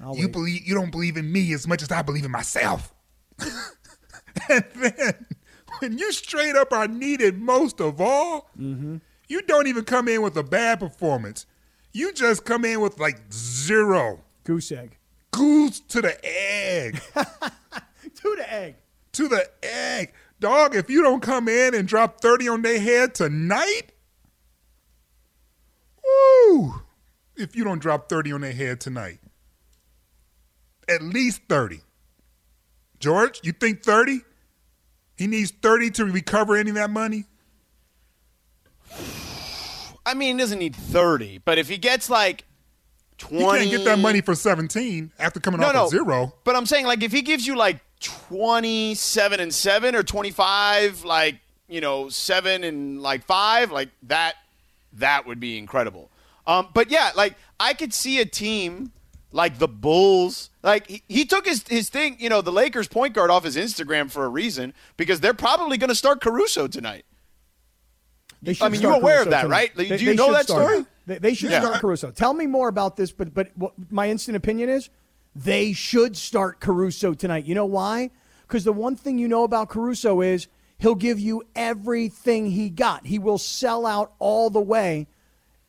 I'll 0.00 0.16
you 0.16 0.26
wait. 0.26 0.32
believe 0.32 0.66
you 0.66 0.74
don't 0.74 0.90
believe 0.92 1.16
in 1.16 1.30
me 1.32 1.52
as 1.52 1.66
much 1.66 1.82
as 1.82 1.90
I 1.90 2.02
believe 2.02 2.24
in 2.24 2.30
myself. 2.30 2.94
and 4.48 4.64
then 4.76 5.26
when 5.80 5.98
you 5.98 6.12
straight 6.12 6.54
up 6.54 6.72
are 6.72 6.86
needed 6.88 7.38
most 7.40 7.80
of 7.80 8.00
all, 8.00 8.50
Mm-hmm. 8.58 8.96
You 9.28 9.42
don't 9.42 9.66
even 9.66 9.84
come 9.84 10.08
in 10.08 10.22
with 10.22 10.36
a 10.36 10.42
bad 10.42 10.80
performance. 10.80 11.46
You 11.92 12.12
just 12.12 12.44
come 12.44 12.64
in 12.64 12.80
with 12.80 12.98
like 12.98 13.20
zero 13.32 14.20
Goose 14.44 14.70
egg. 14.72 14.96
goose 15.32 15.80
to 15.80 16.02
the 16.02 16.18
egg. 16.24 17.00
To 18.22 18.34
the 18.36 18.52
egg. 18.52 18.76
To 19.12 19.28
the 19.28 19.50
egg. 19.62 20.12
Dog, 20.40 20.74
if 20.74 20.88
you 20.88 21.02
don't 21.02 21.20
come 21.20 21.48
in 21.48 21.74
and 21.74 21.86
drop 21.86 22.20
30 22.20 22.48
on 22.48 22.62
their 22.62 22.80
head 22.80 23.14
tonight, 23.14 23.92
woo! 26.04 26.82
If 27.36 27.54
you 27.54 27.62
don't 27.64 27.78
drop 27.80 28.08
30 28.08 28.32
on 28.32 28.40
their 28.40 28.52
head 28.52 28.80
tonight, 28.80 29.18
at 30.88 31.02
least 31.02 31.42
30. 31.48 31.80
George, 32.98 33.40
you 33.42 33.52
think 33.52 33.82
30? 33.82 34.20
He 35.16 35.26
needs 35.26 35.50
30 35.50 35.90
to 35.92 36.04
recover 36.06 36.56
any 36.56 36.70
of 36.70 36.76
that 36.76 36.90
money? 36.90 37.24
I 40.04 40.14
mean, 40.14 40.36
he 40.36 40.40
doesn't 40.40 40.58
need 40.58 40.76
30, 40.76 41.38
but 41.44 41.58
if 41.58 41.68
he 41.68 41.78
gets 41.78 42.08
like 42.08 42.44
20. 43.18 43.38
You 43.38 43.50
can't 43.50 43.70
get 43.70 43.84
that 43.84 43.98
money 43.98 44.20
for 44.20 44.34
17 44.34 45.12
after 45.18 45.40
coming 45.40 45.60
no, 45.60 45.68
off 45.68 45.74
no. 45.74 45.88
zero. 45.88 46.34
But 46.44 46.56
I'm 46.56 46.66
saying, 46.66 46.86
like, 46.86 47.02
if 47.02 47.12
he 47.12 47.22
gives 47.22 47.46
you 47.46 47.56
like 47.56 47.80
27 48.00 49.40
and 49.40 49.52
7 49.52 49.94
or 49.94 50.02
25, 50.02 51.04
like, 51.04 51.36
you 51.68 51.80
know, 51.80 52.08
7 52.08 52.64
and 52.64 53.02
like 53.02 53.24
5, 53.24 53.72
like 53.72 53.88
that, 54.04 54.34
that 54.94 55.26
would 55.26 55.40
be 55.40 55.58
incredible. 55.58 56.10
Um, 56.46 56.68
but 56.74 56.90
yeah, 56.90 57.10
like, 57.16 57.34
I 57.58 57.74
could 57.74 57.92
see 57.92 58.20
a 58.20 58.26
team 58.26 58.92
like 59.32 59.58
the 59.58 59.68
Bulls. 59.68 60.50
Like, 60.62 60.86
he, 60.86 61.02
he 61.08 61.24
took 61.24 61.46
his, 61.46 61.66
his 61.66 61.88
thing, 61.88 62.16
you 62.20 62.28
know, 62.28 62.42
the 62.42 62.52
Lakers 62.52 62.88
point 62.88 63.14
guard 63.14 63.30
off 63.30 63.44
his 63.44 63.56
Instagram 63.56 64.10
for 64.10 64.24
a 64.24 64.28
reason 64.28 64.74
because 64.96 65.20
they're 65.20 65.34
probably 65.34 65.78
going 65.78 65.88
to 65.88 65.96
start 65.96 66.20
Caruso 66.20 66.68
tonight. 66.68 67.04
They 68.42 68.56
I 68.60 68.68
mean, 68.68 68.80
you're 68.80 68.90
start 68.92 69.02
aware 69.02 69.22
of 69.22 69.30
that, 69.30 69.42
tonight. 69.42 69.72
right? 69.76 69.88
Do 69.88 69.96
you 70.04 70.14
know 70.14 70.32
that 70.32 70.44
start 70.46 70.62
story? 70.68 70.86
They, 71.06 71.18
they 71.18 71.34
should 71.34 71.50
Yeah. 71.50 71.60
start 71.60 71.80
Caruso. 71.80 72.10
Tell 72.10 72.34
me 72.34 72.46
more 72.46 72.68
about 72.68 72.96
this, 72.96 73.10
but 73.12 73.32
but 73.34 73.50
what 73.56 73.72
my 73.90 74.08
instant 74.10 74.36
opinion 74.36 74.68
is 74.68 74.90
they 75.34 75.72
should 75.72 76.16
start 76.16 76.60
Caruso 76.60 77.14
tonight. 77.14 77.44
You 77.46 77.54
know 77.54 77.66
why? 77.66 78.10
Because 78.46 78.64
the 78.64 78.72
one 78.72 78.94
thing 78.96 79.18
you 79.18 79.26
know 79.28 79.44
about 79.44 79.68
Caruso 79.68 80.20
is 80.20 80.48
he'll 80.78 80.94
give 80.94 81.18
you 81.18 81.42
everything 81.54 82.50
he 82.50 82.68
got. 82.70 83.06
He 83.06 83.18
will 83.18 83.38
sell 83.38 83.86
out 83.86 84.12
all 84.18 84.50
the 84.50 84.60
way 84.60 85.06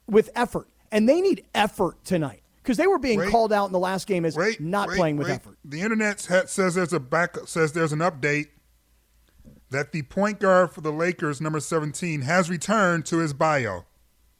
with 0.08 0.30
effort, 0.36 0.68
and 0.92 1.08
they 1.08 1.22
need 1.22 1.44
effort 1.56 2.04
tonight 2.06 2.42
because 2.64 2.78
they 2.78 2.88
were 2.88 3.00
being 3.00 3.20
Wait. 3.20 3.30
called 3.30 3.52
out 3.54 3.66
in 3.68 3.72
the 3.72 3.80
last 3.80 4.08
game 4.08 4.26
as 4.26 4.36
Wait, 4.36 4.60
not 4.62 4.90
wait, 4.90 4.98
playing 4.98 5.18
with 5.18 5.28
wait. 5.28 5.36
effort. 5.36 5.58
The 5.66 5.82
internet 5.82 6.20
says 6.20 6.76
there's 6.76 6.94
a 6.94 7.00
back 7.00 7.36
says 7.46 7.72
there's 7.74 7.94
an 7.94 8.00
update 8.00 8.48
that 9.70 9.92
the 9.92 10.02
point 10.04 10.40
guard 10.40 10.72
for 10.72 10.82
the 10.82 10.92
Lakers, 10.92 11.42
number 11.42 11.60
17, 11.60 12.22
has 12.22 12.50
returned 12.50 13.06
to 13.08 13.18
his 13.20 13.34
bio. 13.34 13.86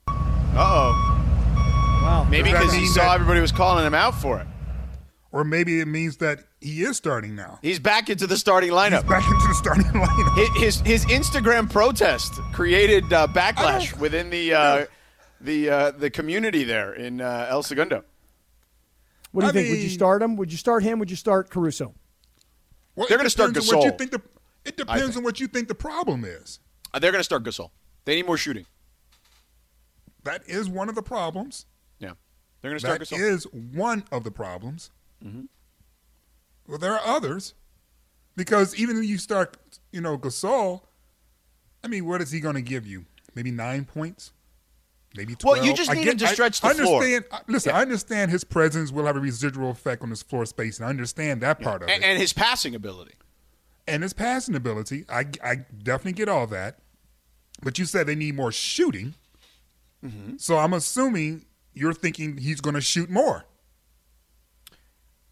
Uh 0.08 0.14
oh. 0.56 1.14
Wow. 2.04 2.28
Maybe 2.30 2.52
because 2.52 2.74
he 2.74 2.86
saw 2.88 3.10
that- 3.10 3.16
everybody 3.16 3.42
was 3.42 3.52
calling 3.52 3.86
him 3.86 3.94
out 3.94 4.16
for 4.16 4.40
it. 4.40 4.48
Or 5.34 5.44
maybe 5.44 5.82
it 5.82 5.88
means 5.88 6.18
that 6.18 6.40
he 6.62 6.82
is 6.84 6.96
starting 6.98 7.36
now. 7.36 7.60
He's 7.62 7.80
back 7.80 8.10
into 8.10 8.26
the 8.28 8.38
starting 8.38 8.72
lineup. 8.72 9.02
He's 9.02 9.10
back 9.10 9.26
into 9.30 9.48
the 9.48 9.54
starting 9.56 9.84
lineup. 9.88 10.58
his 10.58 10.80
his 10.82 11.06
Instagram 11.06 11.70
protest 11.70 12.34
created 12.54 13.12
uh, 13.12 13.28
backlash 13.28 13.96
within 14.00 14.30
the 14.30 14.54
uh, 14.54 14.86
the 15.42 15.70
uh, 15.70 15.92
the 15.92 16.10
community 16.10 16.64
there 16.64 16.94
in 16.94 17.20
uh, 17.20 17.48
El 17.50 17.62
Segundo. 17.62 18.04
What 19.32 19.42
do 19.42 19.46
you 19.48 19.50
I 19.50 19.54
think? 19.54 19.70
Would 19.70 19.84
you 19.84 19.90
start 19.90 20.22
him? 20.24 20.36
Would 20.38 20.52
you 20.52 20.58
start 20.58 20.82
him? 20.82 20.98
Would 21.00 21.10
you 21.12 21.18
start 21.18 21.50
Caruso? 21.50 21.94
Well, 22.96 23.08
They're 23.08 23.18
gonna 23.18 23.30
start 23.30 23.54
depends 23.54 23.70
on 23.72 23.78
What 23.80 23.86
you 23.86 23.92
think 23.98 24.12
the, 24.12 24.22
it 24.68 24.78
depends 24.78 25.16
on 25.18 25.24
what 25.24 25.40
you 25.40 25.48
think 25.48 25.68
the 25.68 25.76
problem 25.76 26.24
is. 26.26 26.60
Uh, 26.94 27.00
they're 27.00 27.12
going 27.12 27.20
to 27.20 27.24
start 27.24 27.44
Gasol. 27.44 27.72
They 28.06 28.16
need 28.16 28.26
more 28.26 28.38
shooting. 28.38 28.66
That 30.24 30.44
is 30.48 30.70
one 30.70 30.90
of 30.90 30.96
the 30.96 31.02
problems. 31.02 31.66
Yeah, 32.00 32.12
they're 32.62 32.72
going 32.72 32.80
to 32.80 32.86
start 32.86 33.00
That 33.00 33.10
Gasol. 33.10 33.20
is 33.20 33.48
one 33.54 34.04
of 34.12 34.24
the 34.24 34.32
problems. 34.32 34.92
Mm-hmm. 35.26 35.42
Well, 36.68 36.78
there 36.78 36.94
are 36.94 37.02
others, 37.06 37.54
because 38.36 38.76
even 38.76 38.98
if 38.98 39.06
you 39.06 39.18
start, 39.18 39.58
you 39.92 40.02
know, 40.02 40.18
Gasol, 40.18 40.82
I 41.84 41.88
mean, 41.88 42.06
what 42.06 42.22
is 42.22 42.32
he 42.32 42.40
going 42.40 42.56
to 42.56 42.62
give 42.62 42.86
you? 42.86 43.06
Maybe 43.36 43.52
nine 43.52 43.86
points, 43.86 44.34
maybe 45.16 45.34
Well, 45.44 45.54
twelve. 45.56 45.66
you 45.66 45.74
just 45.74 45.90
I 45.92 45.94
need 45.94 46.08
him 46.08 46.18
to 46.18 46.26
I 46.28 46.34
stretch 46.34 46.60
the 46.60 46.70
floor. 46.74 47.02
understand, 47.04 47.26
I- 47.32 47.42
Listen, 47.48 47.74
I 47.74 47.82
understand 47.82 48.32
his 48.32 48.44
presence 48.44 48.92
will 48.92 49.06
have 49.06 49.16
a 49.16 49.20
residual 49.22 49.70
effect 49.72 50.02
on 50.02 50.10
his 50.10 50.24
floor 50.24 50.46
space, 50.46 50.78
and 50.80 50.86
I 50.86 50.90
understand 50.90 51.42
that 51.42 51.62
part 51.62 51.84
of 51.84 51.90
and, 51.90 52.04
it, 52.04 52.08
and 52.08 52.20
his 52.20 52.34
passing 52.34 52.76
ability. 52.76 53.14
And 53.88 54.04
his 54.04 54.14
passing 54.14 54.56
ability. 54.56 55.06
I, 55.10 55.26
I 55.44 55.56
definitely 55.84 56.14
get 56.14 56.30
all 56.30 56.48
that, 56.48 56.80
but 57.64 57.80
you 57.80 57.86
said 57.86 58.08
they 58.08 58.16
need 58.16 58.36
more 58.36 58.52
shooting, 58.52 59.14
Mm-hmm. 60.06 60.38
so 60.38 60.58
I'm 60.60 60.74
assuming 60.74 61.46
you're 61.74 61.94
thinking 61.94 62.38
he's 62.38 62.62
going 62.62 62.76
to 62.76 62.82
shoot 62.82 63.10
more. 63.10 63.46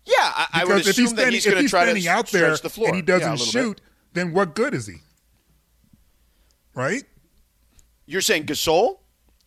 Yeah, 0.06 0.14
I, 0.20 0.48
I 0.54 0.66
would 0.66 0.78
assume 0.78 0.94
he's 1.06 1.14
that 1.14 1.18
standing, 1.20 1.34
he's 1.34 1.46
if 1.46 1.52
going 1.52 1.58
to 1.58 1.62
he's 1.64 1.70
try 1.72 1.82
to 1.86 1.92
standing 1.92 2.08
out 2.08 2.28
there 2.32 2.58
the 2.58 2.70
floor 2.70 2.88
and 2.88 2.96
he 2.96 3.02
doesn't 3.04 3.30
little 3.32 3.46
shoot, 3.46 3.76
bit. 3.78 3.82
then 4.14 4.34
what 4.34 4.56
good 4.56 4.74
is 4.74 4.88
he? 4.88 4.96
Right? 6.74 7.04
You're 8.08 8.22
saying 8.22 8.46
Gasol? 8.46 8.98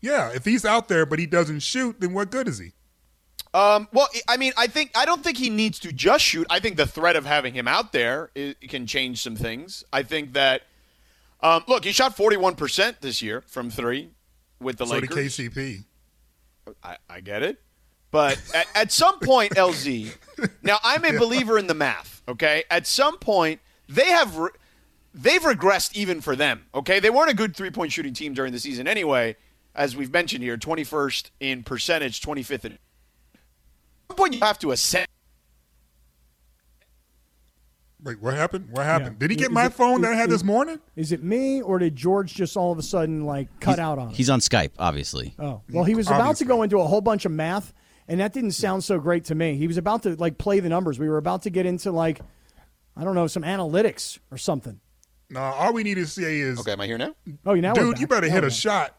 Yeah. 0.01 0.31
If 0.33 0.45
he's 0.45 0.65
out 0.65 0.89
there 0.89 1.05
but 1.07 1.19
he 1.19 1.27
doesn't 1.27 1.61
shoot, 1.61 2.01
then 2.01 2.13
what 2.13 2.31
good 2.31 2.49
is 2.49 2.59
he? 2.59 2.73
Um, 3.59 3.89
well, 3.93 4.07
I 4.29 4.37
mean, 4.37 4.53
I 4.57 4.69
think 4.69 4.93
I 4.95 5.05
don't 5.05 5.25
think 5.25 5.37
he 5.37 5.51
needs 5.51 5.81
to 5.81 5.93
just 5.93 6.25
shoot. 6.25 6.47
I 6.49 6.61
think 6.61 6.77
the 6.77 6.87
threat 6.87 7.17
of 7.17 7.27
having 7.27 7.55
him 7.55 7.67
out 7.67 7.93
there 7.93 8.31
can 8.69 8.87
change 8.87 9.21
some 9.21 9.35
things. 9.35 9.83
I 9.93 10.05
think 10.05 10.35
that 10.35 10.63
um, 11.41 11.65
look, 11.67 11.85
he 11.85 11.91
shot 11.91 12.17
41 12.17 12.55
percent 12.55 13.01
this 13.01 13.21
year 13.21 13.43
from 13.49 13.69
three 13.69 14.11
with 14.61 14.77
the 14.77 14.87
So 14.87 14.95
Lakers. 14.95 15.09
did 15.37 15.53
KCP. 15.53 15.85
I, 16.85 16.99
I 17.11 17.21
get 17.21 17.43
it. 17.43 17.61
But 18.13 18.41
at, 18.55 18.67
at 18.75 18.93
some 18.93 19.19
point, 19.19 19.55
LZ, 19.57 20.15
now 20.63 20.79
I'm 20.85 21.05
a 21.05 21.13
believer 21.19 21.59
in 21.59 21.67
the 21.67 21.75
math, 21.75 22.23
okay? 22.29 22.65
At 22.71 22.87
some 22.87 23.19
point, 23.19 23.61
they 23.89 24.07
have 24.07 24.37
re- 24.37 24.51
they've 25.13 25.43
regressed 25.43 25.95
even 25.95 26.21
for 26.21 26.35
them, 26.35 26.67
okay? 26.75 27.01
They 27.01 27.11
weren't 27.11 27.31
a 27.31 27.35
good 27.35 27.55
three-point 27.55 27.93
shooting 27.93 28.15
team 28.15 28.33
during 28.35 28.53
the 28.53 28.61
season 28.61 28.87
anyway, 28.89 29.37
as 29.75 29.95
we've 29.95 30.13
mentioned 30.13 30.43
here, 30.43 30.57
21st 30.57 31.31
in 31.41 31.65
percentage, 31.65 32.23
25th 32.23 32.65
in. 32.65 32.79
At 34.11 34.17
some 34.17 34.25
point, 34.25 34.35
you 34.35 34.41
have 34.41 34.59
to 34.61 34.71
assess. 34.73 35.07
Wait, 38.03 38.21
what 38.23 38.35
happened? 38.35 38.69
What 38.71 38.85
happened? 38.85 39.17
Yeah. 39.17 39.19
Did 39.27 39.31
he 39.33 39.37
get 39.37 39.47
Is 39.49 39.53
my 39.53 39.67
it- 39.67 39.73
phone 39.75 40.01
that 40.03 40.13
I 40.13 40.17
had 40.17 40.29
is- 40.29 40.37
this 40.37 40.45
morning? 40.45 40.79
Is 40.97 41.11
it 41.13 41.23
me 41.23 41.61
or 41.61 41.79
did 41.79 41.97
George 41.97 42.33
just 42.33 42.57
all 42.57 42.71
of 42.73 42.79
a 42.79 42.83
sudden 42.83 43.27
like 43.27 43.49
cut 43.61 43.79
out 43.79 43.99
on? 43.99 44.09
us? 44.11 44.17
He's 44.17 44.31
on 44.31 44.41
Skype, 44.41 44.71
obviously. 44.79 45.35
Oh, 45.39 45.63
well, 45.71 45.85
he 45.85 45.95
was 45.95 46.07
about 46.07 46.37
to 46.37 46.45
go 46.45 46.63
into 46.63 46.79
a 46.79 46.87
whole 46.87 47.01
bunch 47.01 47.25
of 47.27 47.33
math, 47.33 47.73
and 48.07 48.21
that 48.21 48.33
didn't 48.33 48.53
sound 48.53 48.85
so 48.85 48.99
great 49.01 49.25
to 49.27 49.35
me. 49.35 49.57
He 49.57 49.67
was 49.67 49.77
about 49.77 50.05
to 50.05 50.15
like 50.17 50.39
play 50.39 50.61
the 50.61 50.69
numbers. 50.69 50.99
We 50.99 51.09
were 51.09 51.19
about 51.19 51.43
to 51.43 51.51
get 51.51 51.67
into 51.67 51.91
like, 51.91 52.21
I 52.97 53.03
don't 53.05 53.15
know, 53.17 53.27
some 53.27 53.43
analytics 53.43 54.21
or 54.31 54.39
something. 54.39 54.81
No, 55.29 55.41
all 55.41 55.75
we 55.75 55.83
need 55.83 55.97
to 55.97 56.07
say 56.07 56.39
is, 56.39 56.61
Okay, 56.61 56.73
am 56.73 56.81
I 56.81 56.87
here 56.87 56.97
now? 56.99 57.15
Oh, 57.45 57.53
you 57.55 57.61
now 57.63 57.75
we're 57.75 57.83
dude, 57.83 57.93
back. 57.95 58.01
you 58.01 58.07
better 58.07 58.29
Now 58.29 58.33
hit 58.35 58.45
a 58.45 58.47
back. 58.47 58.57
shot. 58.57 58.97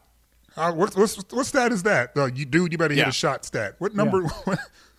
Uh, 0.60 0.72
what, 0.72 0.94
what's 0.96 1.16
what 1.32 1.46
stat 1.46 1.72
is 1.72 1.82
that? 1.84 2.10
Uh, 2.16 2.26
you 2.26 2.44
dude, 2.44 2.72
you 2.72 2.78
better 2.78 2.94
hit 2.94 3.08
a 3.08 3.12
shot 3.12 3.44
stat. 3.44 3.76
What 3.78 3.94
number? 3.94 4.24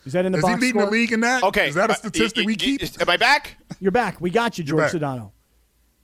Is 0.06 0.14
that 0.14 0.26
in 0.26 0.32
the 0.32 0.40
is 0.40 0.48
he 0.48 0.54
leading 0.56 0.70
score? 0.72 0.86
the 0.86 0.92
league 0.92 1.12
in 1.12 1.20
that? 1.22 1.44
Okay. 1.44 1.70
is 1.70 1.76
that 1.76 1.90
a 1.90 1.94
uh, 1.94 1.96
statistic 1.98 2.44
y- 2.44 2.46
we 2.48 2.54
y- 2.54 2.58
keep? 2.58 2.82
y- 2.82 2.90
Am 3.02 3.10
I 3.10 3.18
back? 3.18 3.58
You're 3.80 3.92
back. 3.92 4.20
We 4.20 4.32
got 4.32 4.58
you, 4.58 4.64
George 4.64 4.92
back. 4.92 4.92
Sedano. 4.92 5.32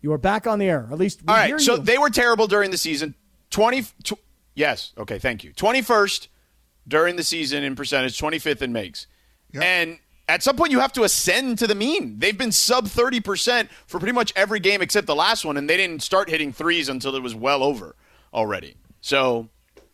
You 0.01 0.13
are 0.13 0.17
back 0.19 0.45
on 0.45 0.59
the 0.59 0.67
air. 0.69 0.87
At 0.91 0.99
least 0.99 1.21
we 1.23 1.33
All 1.33 1.39
hear 1.43 1.55
right, 1.55 1.61
so 1.61 1.75
you. 1.75 1.81
they 1.81 1.97
were 1.97 2.09
terrible 2.11 2.45
during 2.47 2.69
the 2.71 2.77
season. 2.77 3.15
20 3.49 3.81
tw- 4.03 4.13
Yes, 4.53 4.93
okay, 4.97 5.17
thank 5.19 5.43
you. 5.43 5.53
21st 5.53 6.27
during 6.87 7.15
the 7.15 7.23
season 7.23 7.63
in 7.63 7.75
percentage, 7.75 8.19
25th 8.19 8.61
in 8.61 8.71
makes. 8.73 9.07
Yep. 9.53 9.63
And 9.63 9.99
at 10.29 10.41
some 10.43 10.55
point 10.55 10.71
you 10.71 10.79
have 10.79 10.93
to 10.93 11.03
ascend 11.03 11.57
to 11.59 11.67
the 11.67 11.75
mean. 11.75 12.19
They've 12.19 12.37
been 12.37 12.51
sub 12.51 12.85
30% 12.85 13.69
for 13.87 13.99
pretty 13.99 14.13
much 14.13 14.33
every 14.35 14.59
game 14.59 14.81
except 14.81 15.05
the 15.07 15.15
last 15.15 15.45
one 15.45 15.57
and 15.57 15.69
they 15.69 15.77
didn't 15.77 16.01
start 16.01 16.29
hitting 16.29 16.51
threes 16.53 16.89
until 16.89 17.15
it 17.15 17.21
was 17.23 17.33
well 17.35 17.63
over 17.63 17.95
already. 18.33 18.75
So, 19.07 19.47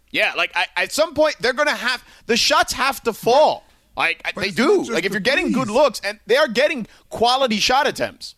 yeah, 0.09 0.33
like 0.35 0.51
I, 0.55 0.65
at 0.75 0.91
some 0.91 1.13
point 1.13 1.35
they're 1.39 1.53
going 1.53 1.67
to 1.67 1.75
have 1.75 2.03
the 2.25 2.35
shots 2.35 2.73
have 2.73 3.03
to 3.03 3.13
fall. 3.13 3.63
Like 3.95 4.23
But 4.33 4.41
they 4.41 4.49
do. 4.49 4.81
Like 4.85 5.05
if 5.05 5.11
you're 5.11 5.21
getting 5.21 5.51
good 5.51 5.69
looks 5.69 6.01
and 6.03 6.19
they 6.25 6.35
are 6.35 6.47
getting 6.47 6.87
quality 7.11 7.57
shot 7.57 7.85
attempts. 7.85 8.33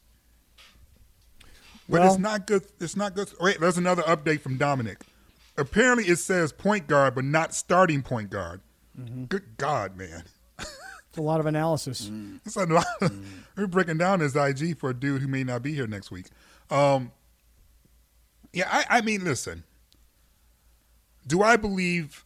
But 1.88 2.02
Well- 2.02 2.12
it's 2.12 2.20
not 2.20 2.46
good. 2.46 2.64
It's 2.82 2.98
not 2.98 3.16
good. 3.16 3.32
Wait, 3.40 3.62
there's 3.62 3.78
another 3.78 4.02
update 4.04 4.42
from 4.42 4.58
Dominic. 4.58 5.00
Apparently, 5.58 6.04
it 6.10 6.18
says 6.18 6.52
point 6.52 6.88
guard, 6.88 7.16
but 7.16 7.24
not 7.24 7.54
starting 7.56 8.02
point 8.04 8.30
guard. 8.30 8.60
Mm-hmm. 9.00 9.26
Good 9.26 9.56
God, 9.56 9.96
man. 9.96 10.24
It's 10.60 11.18
a 11.18 11.22
lot 11.22 11.40
of 11.40 11.46
analysis. 11.46 12.12
It's 12.46 12.58
a 12.58 12.66
lot. 12.66 12.86
We're 13.56 13.68
breaking 13.68 14.00
down 14.00 14.20
his 14.20 14.36
IG 14.36 14.78
for 14.78 14.90
a 14.90 14.94
dude 14.94 15.22
who 15.22 15.30
may 15.30 15.46
not 15.46 15.64
be 15.64 15.74
here 15.74 15.88
next 15.88 16.12
week. 16.12 16.26
Um, 16.70 17.14
yeah, 18.52 18.68
I, 18.70 18.98
I 18.98 19.02
mean, 19.02 19.24
listen. 19.24 19.64
Do 21.28 21.42
I 21.42 21.56
believe 21.58 22.26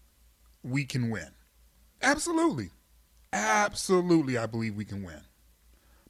we 0.63 0.85
can 0.85 1.09
win? 1.09 1.29
Absolutely. 2.01 2.69
Absolutely, 3.31 4.37
I 4.37 4.45
believe 4.45 4.75
we 4.75 4.85
can 4.85 5.03
win. 5.03 5.21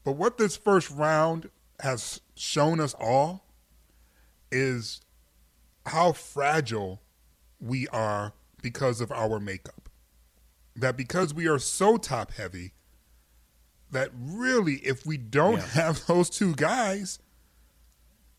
But 0.04 0.14
what 0.14 0.38
this 0.38 0.56
first 0.56 0.90
round 0.90 1.50
has 1.82 2.22
shown 2.36 2.80
us 2.80 2.94
all 3.00 3.46
is 4.52 5.02
how 5.86 6.14
fragile 6.14 7.02
we 7.60 7.88
are 7.90 8.34
because 8.62 9.02
of 9.02 9.12
our 9.12 9.40
makeup. 9.40 9.90
That 10.76 10.96
because 10.96 11.34
we 11.34 11.48
are 11.48 11.60
so 11.60 11.98
top 11.98 12.32
heavy, 12.32 12.72
that 13.92 14.12
really, 14.18 14.76
if 14.76 15.06
we 15.06 15.18
don't 15.18 15.58
Yeah. 15.58 15.68
have 15.68 16.06
those 16.08 16.30
two 16.30 16.56
guys, 16.56 17.20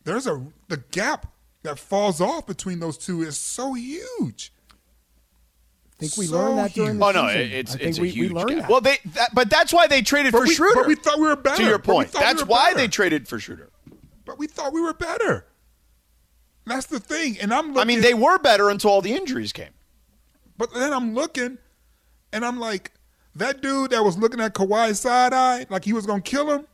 there's 0.05 0.27
a 0.27 0.47
the 0.69 0.79
gap 0.79 1.33
that 1.63 1.79
falls 1.79 2.21
off 2.21 2.47
between 2.47 2.81
those 2.81 2.97
two 2.99 3.23
is 3.23 3.37
so 3.37 3.75
huge. 3.75 4.53
I 4.73 5.97
think 5.99 6.17
we 6.17 6.27
So 6.27 6.37
learned 6.39 6.59
that 6.59 6.73
during 6.73 6.99
the 6.99 7.05
Oh 7.05 7.11
no, 7.11 7.27
season. 7.29 7.41
it- 7.43 7.53
it's 7.53 7.73
think 7.75 7.83
it's 7.89 7.99
a 7.99 8.03
we, 8.03 8.11
huge 8.11 8.31
we 8.33 8.35
learned 8.37 8.49
gap. 8.51 8.59
that. 8.63 8.71
Well, 8.71 8.81
they 8.81 8.99
that, 9.05 9.35
but 9.35 9.51
that's 9.51 9.73
why 9.73 9.87
they 9.87 10.01
traded 10.01 10.33
for 10.33 10.43
we, 10.43 10.55
Schroeder. 10.55 10.75
but 10.77 10.87
we 10.87 10.95
thought 10.95 11.19
we 11.19 11.27
were 11.29 11.37
better. 11.37 11.59
to 11.63 11.69
your 11.69 11.79
point, 11.79 12.11
thought 12.11 12.21
we 12.21 12.27
that's 12.27 12.45
why 12.47 12.71
better. 12.71 12.77
they 12.79 12.89
traded 12.89 13.29
for 13.29 13.39
Schroeder. 13.39 13.71
But 14.25 14.39
we 14.39 14.47
thought 14.47 14.73
we 14.73 14.81
were 14.81 14.95
better. 14.95 15.47
That's 16.67 16.87
the 16.87 17.01
thing. 17.01 17.37
And 17.41 17.53
I'm 17.53 17.69
looking, 17.69 17.81
I 17.81 17.85
mean, 17.85 18.01
they 18.01 18.15
were 18.15 18.39
better 18.39 18.71
until 18.71 18.91
all 18.91 19.03
the 19.03 19.13
injuries 19.13 19.53
came. 19.53 19.73
But 20.57 20.73
then 20.73 20.93
I'm 20.93 21.15
looking, 21.15 21.59
and 22.33 22.45
I'm 22.45 22.61
like, 22.61 22.93
that 23.35 23.61
dude 23.61 23.91
that 23.91 24.05
was 24.05 24.17
looking 24.19 24.41
at 24.41 24.55
Kawhi 24.55 24.95
side 24.95 25.33
eye, 25.33 25.67
like 25.69 25.85
he 25.85 25.93
was 25.93 26.07
gonna 26.07 26.21
kill 26.23 26.51
him. 26.51 26.67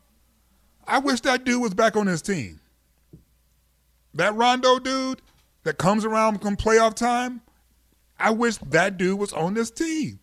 I 0.86 0.98
wish 0.98 1.20
that 1.22 1.44
dude 1.44 1.60
was 1.62 1.74
back 1.74 1.96
on 1.96 2.06
his 2.06 2.22
team. 2.22 2.60
That 4.16 4.34
Rondo 4.34 4.78
dude 4.78 5.20
that 5.64 5.76
comes 5.76 6.04
around 6.04 6.40
come 6.40 6.56
playoff 6.56 6.94
time, 6.94 7.42
I 8.18 8.30
wish 8.30 8.56
that 8.58 8.96
dude 8.96 9.18
was 9.18 9.32
on 9.32 9.52
this 9.52 9.70
team. 9.70 10.20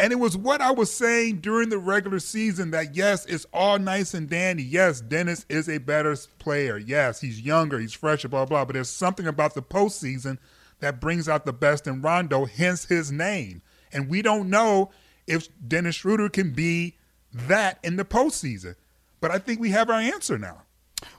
And 0.00 0.12
it 0.12 0.16
was 0.16 0.36
what 0.36 0.60
I 0.60 0.72
was 0.72 0.92
saying 0.92 1.40
during 1.40 1.68
the 1.68 1.78
regular 1.78 2.18
season 2.18 2.72
that 2.72 2.96
yes, 2.96 3.26
it's 3.26 3.46
all 3.52 3.78
nice 3.78 4.12
and 4.12 4.28
dandy. 4.28 4.64
Yes, 4.64 5.00
Dennis 5.00 5.46
is 5.48 5.68
a 5.68 5.78
better 5.78 6.16
player. 6.38 6.78
Yes, 6.78 7.20
he's 7.20 7.40
younger, 7.40 7.78
he's 7.78 7.92
fresher, 7.92 8.28
blah, 8.28 8.44
blah. 8.44 8.64
But 8.64 8.74
there's 8.74 8.90
something 8.90 9.26
about 9.26 9.54
the 9.54 9.62
postseason 9.62 10.38
that 10.80 11.00
brings 11.00 11.28
out 11.28 11.44
the 11.44 11.52
best 11.52 11.86
in 11.86 12.02
Rondo, 12.02 12.44
hence 12.44 12.86
his 12.86 13.12
name. 13.12 13.62
And 13.92 14.08
we 14.08 14.20
don't 14.20 14.50
know 14.50 14.90
if 15.28 15.48
Dennis 15.66 15.96
Schroeder 15.96 16.28
can 16.28 16.50
be 16.52 16.96
that 17.32 17.78
in 17.84 17.96
the 17.96 18.04
postseason. 18.04 18.74
But 19.20 19.30
I 19.30 19.38
think 19.38 19.60
we 19.60 19.70
have 19.70 19.90
our 19.90 20.00
answer 20.00 20.38
now. 20.38 20.62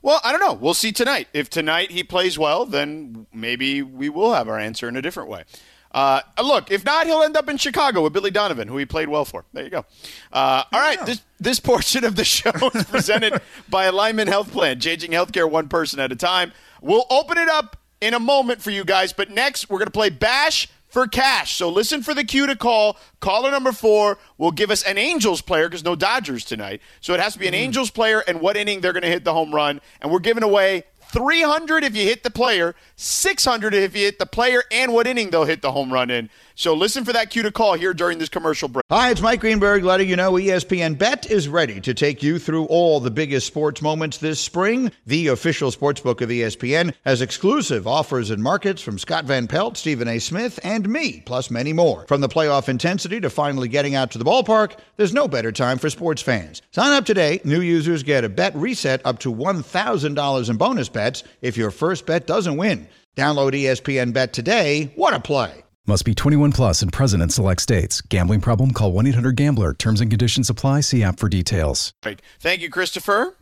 Well, 0.02 0.20
I 0.24 0.32
don't 0.32 0.42
know. 0.42 0.54
We'll 0.54 0.74
see 0.74 0.92
tonight. 0.92 1.28
If 1.34 1.50
tonight 1.50 1.92
he 1.92 2.04
plays 2.04 2.38
well, 2.38 2.66
then 2.66 3.28
maybe 3.34 3.82
we 3.82 4.10
will 4.10 4.34
have 4.34 4.48
our 4.48 4.60
answer 4.60 4.88
in 4.88 4.96
a 4.96 5.02
different 5.02 5.30
way. 5.30 5.44
Uh, 5.92 6.22
look, 6.44 6.70
if 6.72 6.86
not, 6.86 7.08
he'll 7.08 7.24
end 7.24 7.36
up 7.36 7.50
in 7.50 7.58
Chicago 7.58 8.04
with 8.04 8.14
Billy 8.14 8.30
Donovan, 8.30 8.68
who 8.68 8.78
he 8.78 8.86
played 8.86 9.10
well 9.10 9.26
for. 9.26 9.46
There 9.54 9.64
you 9.64 9.72
go. 9.72 9.86
Uh, 10.32 10.64
all 10.72 10.80
right, 10.80 11.04
this 11.06 11.22
this 11.40 11.60
portion 11.60 12.04
of 12.04 12.16
the 12.16 12.24
show 12.26 12.52
is 12.76 12.84
presented 12.84 13.42
by 13.70 13.86
Alignment 13.86 14.30
Health 14.30 14.52
Plan, 14.52 14.80
changing 14.80 15.12
healthcare 15.12 15.50
one 15.50 15.68
person 15.68 16.00
at 16.00 16.12
a 16.12 16.16
time. 16.16 16.52
We'll 16.82 17.08
open 17.10 17.38
it 17.38 17.50
up 17.50 17.78
in 18.02 18.14
a 18.14 18.20
moment 18.20 18.62
for 18.62 18.70
you 18.70 18.86
guys, 18.86 19.14
but 19.14 19.32
next 19.32 19.70
we're 19.70 19.80
going 19.80 19.88
to 19.88 19.92
play 19.92 20.10
Bash 20.10 20.68
for 20.90 21.08
cash. 21.08 21.56
So 21.56 21.70
listen 21.70 22.04
for 22.04 22.14
the 22.14 22.24
cue 22.24 22.48
to 22.48 22.56
call. 22.56 22.98
Caller 23.20 23.52
number 23.52 23.72
four 23.72 24.18
will 24.38 24.52
give 24.52 24.72
us 24.72 24.84
an 24.84 24.98
Angels 24.98 25.42
player 25.42 25.70
because 25.70 25.84
no 25.84 25.96
Dodgers 25.96 26.44
tonight. 26.44 26.82
So 27.00 27.14
it 27.14 27.20
has 27.20 27.34
to 27.34 27.40
be 27.40 27.48
an 27.48 27.54
mm. 27.54 27.58
Angels 27.58 27.92
player 27.92 28.24
and 28.28 28.42
what 28.42 28.58
inning 28.58 28.82
they're 28.82 28.94
going 28.94 29.04
to 29.04 29.10
hit 29.10 29.24
the 29.24 29.34
home 29.34 29.54
run. 29.54 29.80
And 30.02 30.12
we're 30.12 30.20
giving 30.20 30.44
away 30.44 30.84
300 31.12 31.84
if 31.84 31.96
you 31.96 32.04
hit 32.04 32.24
the 32.24 32.30
player, 32.30 32.76
600 32.96 33.74
if 33.74 33.96
you 33.96 34.06
hit 34.06 34.20
the 34.20 34.26
player, 34.26 34.64
and 34.72 34.94
what 34.94 35.08
inning 35.08 35.32
they'll 35.32 35.46
hit 35.46 35.62
the 35.62 35.72
home 35.72 35.92
run 35.92 36.12
in. 36.12 36.30
So 36.54 36.74
listen 36.74 37.06
for 37.06 37.14
that 37.14 37.30
cue 37.30 37.42
to 37.44 37.52
call 37.52 37.74
here 37.76 37.94
during 37.94 38.20
this 38.20 38.30
commercial 38.30 38.68
break. 38.68 38.84
Hi, 38.90 39.10
it's 39.10 39.22
Mike 39.22 39.40
Greenberg 39.40 39.84
letting 39.84 40.10
you 40.10 40.16
know 40.16 40.34
ESPN 40.34 40.98
Bet 40.98 41.32
is 41.32 41.48
ready 41.48 41.82
to 41.82 41.94
take 41.94 42.22
you 42.22 42.38
through 42.38 42.66
all 42.66 43.00
the 43.00 43.10
biggest 43.10 43.48
sports 43.48 43.82
moments 43.82 44.18
this 44.18 44.40
spring. 44.40 44.92
The 45.08 45.28
official 45.28 45.72
sportsbook 45.72 46.22
of 46.22 46.32
E 46.32 46.42
ESPN 46.42 46.94
has 47.06 47.22
exclusive 47.22 47.88
offers 47.88 48.30
and 48.30 48.44
markets 48.44 48.82
from 48.82 49.00
Scott 49.00 49.26
Van 49.26 49.48
Pelt, 49.48 49.78
Stephen 49.78 50.08
A. 50.08 50.20
Smith, 50.20 50.60
and 50.64 50.88
me, 50.90 51.22
plus 51.26 51.50
many 51.50 51.74
more. 51.74 52.06
From 52.08 52.22
the 52.22 52.30
playoff 52.30 52.70
intensity 52.70 53.20
to 53.22 53.30
finally 53.30 53.68
getting 53.68 53.96
out 53.96 54.12
to 54.12 54.18
the 54.18 54.26
ballpark, 54.26 54.78
there's 54.98 55.14
no 55.14 55.28
better 55.28 55.52
time 55.52 55.78
for 55.78 55.90
sports 55.90 56.22
fans. 56.22 56.62
Sign 56.72 56.92
up 56.92 57.06
today. 57.06 57.40
New 57.46 57.62
users 57.62 58.04
get 58.04 58.26
a 58.26 58.30
bet 58.30 58.54
reset 58.56 59.02
up 59.06 59.20
to 59.20 59.34
$1,000 59.34 60.50
in 60.50 60.58
bonus 60.58 60.90
bets 60.90 60.99
if 61.42 61.58
your 61.58 61.72
first 61.72 62.06
bet 62.06 62.28
doesn't 62.28 62.58
win. 62.58 62.88
Download 63.16 63.52
ESPN 63.52 64.14
Bet 64.14 64.32
today. 64.34 64.92
What 64.96 65.14
a 65.14 65.20
play! 65.20 65.64
Must 65.88 66.06
be 66.06 66.14
21 66.14 66.52
plus 66.52 66.82
and 66.84 66.94
present 66.94 67.24
in 67.24 67.30
select 67.30 67.62
states. 67.62 68.00
Gambling 68.02 68.42
problem? 68.42 68.72
Call 68.72 68.92
1 68.94 69.08
800 69.08 69.36
Gambler. 69.36 69.74
Terms 69.74 70.02
and 70.02 70.12
conditions 70.12 70.50
apply. 70.50 70.82
See 70.82 71.02
app 71.04 71.20
for 71.20 71.28
details. 71.30 71.94
break. 72.02 72.20
Thank 72.40 72.62
you, 72.62 72.70
Christopher. 72.70 73.36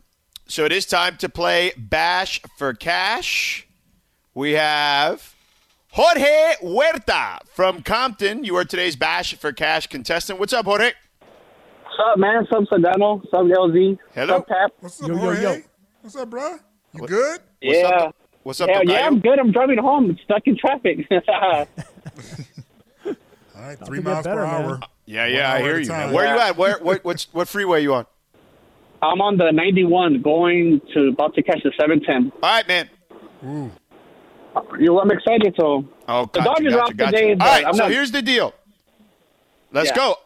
So 0.46 0.64
it 0.64 0.72
is 0.72 0.86
time 0.86 1.18
to 1.18 1.28
play 1.28 1.72
Bash 1.76 2.40
for 2.56 2.72
Cash. 2.72 3.68
We 4.34 4.52
have 4.52 5.34
Jorge 5.90 6.54
Huerta 6.62 7.40
from 7.54 7.82
Compton. 7.82 8.44
You 8.44 8.56
are 8.56 8.64
today's 8.64 8.96
Bash 8.96 9.34
for 9.34 9.52
Cash 9.52 9.88
contestant. 9.88 10.38
What's 10.40 10.54
up, 10.54 10.64
Jorge? 10.64 10.92
What's 11.82 11.98
up, 12.12 12.18
man? 12.18 12.46
What's 12.50 12.52
up, 12.72 12.78
Sedano? 12.78 13.18
What's 13.20 13.34
up, 13.34 13.42
LZ? 13.44 13.98
Hello. 14.14 14.38
What's 14.38 14.42
up, 14.42 14.48
Kap? 14.48 14.72
What's 14.80 15.02
up, 15.02 15.08
Yo, 15.08 15.14
yo, 15.14 15.20
Jorge? 15.20 15.42
yo. 15.42 15.56
What's 16.00 16.16
up, 16.16 16.30
bro? 16.30 16.56
You 16.94 17.06
good? 17.06 17.40
What's 17.62 17.78
yeah. 17.80 17.88
up? 17.88 18.16
What's 18.42 18.60
up, 18.60 18.70
Hell 18.70 18.84
yeah, 18.84 19.06
I'm 19.06 19.20
good. 19.20 19.38
I'm 19.38 19.52
driving 19.52 19.78
home. 19.78 20.16
Stuck 20.24 20.42
in 20.46 20.56
traffic. 20.56 20.98
All 21.10 21.66
right, 23.56 23.78
three 23.84 24.00
miles 24.00 24.24
better, 24.24 24.40
per 24.40 24.46
man. 24.46 24.64
hour. 24.64 24.80
Yeah, 25.04 25.24
One 25.24 25.32
yeah, 25.32 25.50
I 25.52 25.56
hour 25.58 25.64
hear 25.64 25.80
you. 25.80 25.88
Man. 25.88 26.06
time. 26.06 26.14
Where 26.14 26.34
you 26.34 26.40
at? 26.40 26.56
Where 26.56 26.78
what 26.78 27.04
what's 27.04 27.24
what 27.34 27.48
freeway 27.48 27.82
you 27.82 27.94
on? 27.94 28.06
I'm 29.02 29.20
on 29.20 29.36
the 29.36 29.50
91 29.52 30.22
going 30.22 30.80
to 30.94 31.08
about 31.08 31.34
to 31.34 31.42
catch 31.42 31.62
the 31.62 31.72
710. 31.78 32.32
All 32.42 32.50
right, 32.50 32.66
man. 32.66 32.88
You 34.78 34.98
I'm 34.98 35.10
excited. 35.10 35.54
So 35.58 35.84
Oh, 36.08 36.22
the 36.32 36.40
gotcha, 36.40 36.48
Dodgers 36.48 36.72
gotcha, 36.72 36.76
are 36.76 36.82
off 36.82 36.96
gotcha. 36.96 37.16
today, 37.16 37.30
All 37.30 37.36
but 37.36 37.46
right, 37.46 37.64
I'm 37.66 37.74
so 37.74 37.82
not. 37.84 37.90
here's 37.92 38.10
the 38.10 38.22
deal. 38.22 38.54
Let's 39.72 39.90
Yeah. 39.90 39.96
go. 39.96 40.16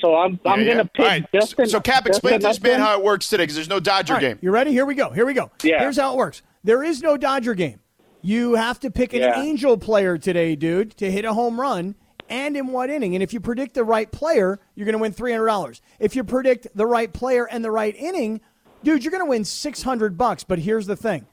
So 0.00 0.16
I'm 0.16 0.38
I'm 0.44 0.60
Yeah, 0.60 0.66
yeah. 0.66 0.72
gonna 0.74 0.84
pick 0.86 1.00
All 1.00 1.06
right, 1.06 1.32
Justin. 1.32 1.66
So, 1.66 1.80
Kap, 1.80 2.06
explain 2.06 2.40
to 2.40 2.46
this 2.46 2.60
man 2.62 2.80
how 2.80 2.98
it 2.98 3.04
works 3.04 3.28
today 3.28 3.42
because 3.44 3.56
there's 3.56 3.68
no 3.68 3.80
Dodger 3.80 4.14
All 4.14 4.20
right, 4.20 4.28
game. 4.28 4.38
you 4.40 4.50
ready? 4.50 4.72
Here 4.72 4.86
we 4.86 4.94
go. 4.94 5.10
Here 5.10 5.26
we 5.26 5.34
go. 5.34 5.50
Yeah. 5.62 5.80
Here's 5.80 5.98
how 5.98 6.12
it 6.14 6.16
works. 6.16 6.42
There 6.64 6.82
is 6.82 7.02
no 7.02 7.16
Dodger 7.16 7.54
game. 7.54 7.80
You 8.22 8.54
have 8.54 8.80
to 8.80 8.90
pick 8.90 9.12
an 9.14 9.20
Yeah. 9.20 9.40
Angel 9.40 9.76
player 9.78 10.18
today, 10.18 10.54
dude, 10.56 10.96
to 10.98 11.10
hit 11.10 11.24
a 11.24 11.32
home 11.32 11.60
run 11.60 11.94
and 12.28 12.56
in 12.56 12.68
what 12.68 12.90
inning. 12.90 13.14
And 13.14 13.22
if 13.22 13.32
you 13.32 13.40
predict 13.40 13.74
the 13.74 13.84
right 13.84 14.10
player, 14.10 14.60
you're 14.74 14.84
going 14.84 14.92
to 14.92 14.98
win 14.98 15.12
$300. 15.12 15.80
If 15.98 16.14
you 16.14 16.22
predict 16.22 16.66
the 16.74 16.86
right 16.86 17.10
player 17.12 17.46
and 17.48 17.64
the 17.64 17.70
right 17.70 17.94
inning, 17.96 18.40
dude, 18.84 19.02
you're 19.04 19.10
going 19.10 19.24
to 19.24 19.28
win 19.30 19.44
600 19.44 20.18
bucks. 20.18 20.44
But 20.44 20.58
here's 20.60 20.86
the 20.86 20.96
thing. 20.96 21.26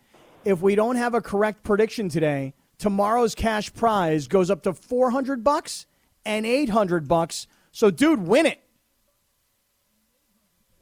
If 0.46 0.62
we 0.62 0.76
don't 0.76 0.96
have 0.96 1.14
a 1.14 1.20
correct 1.22 1.64
prediction 1.64 2.08
today, 2.08 2.54
tomorrow's 2.78 3.36
cash 3.36 3.74
prize 3.74 4.30
goes 4.30 4.50
up 4.50 4.64
to 4.64 4.74
400 4.74 5.44
bucks 5.44 5.88
and 6.26 6.46
800 6.46 7.06
bucks. 7.08 7.48
So 7.78 7.92
dude, 7.92 8.28
win 8.28 8.48
it. 8.48 8.60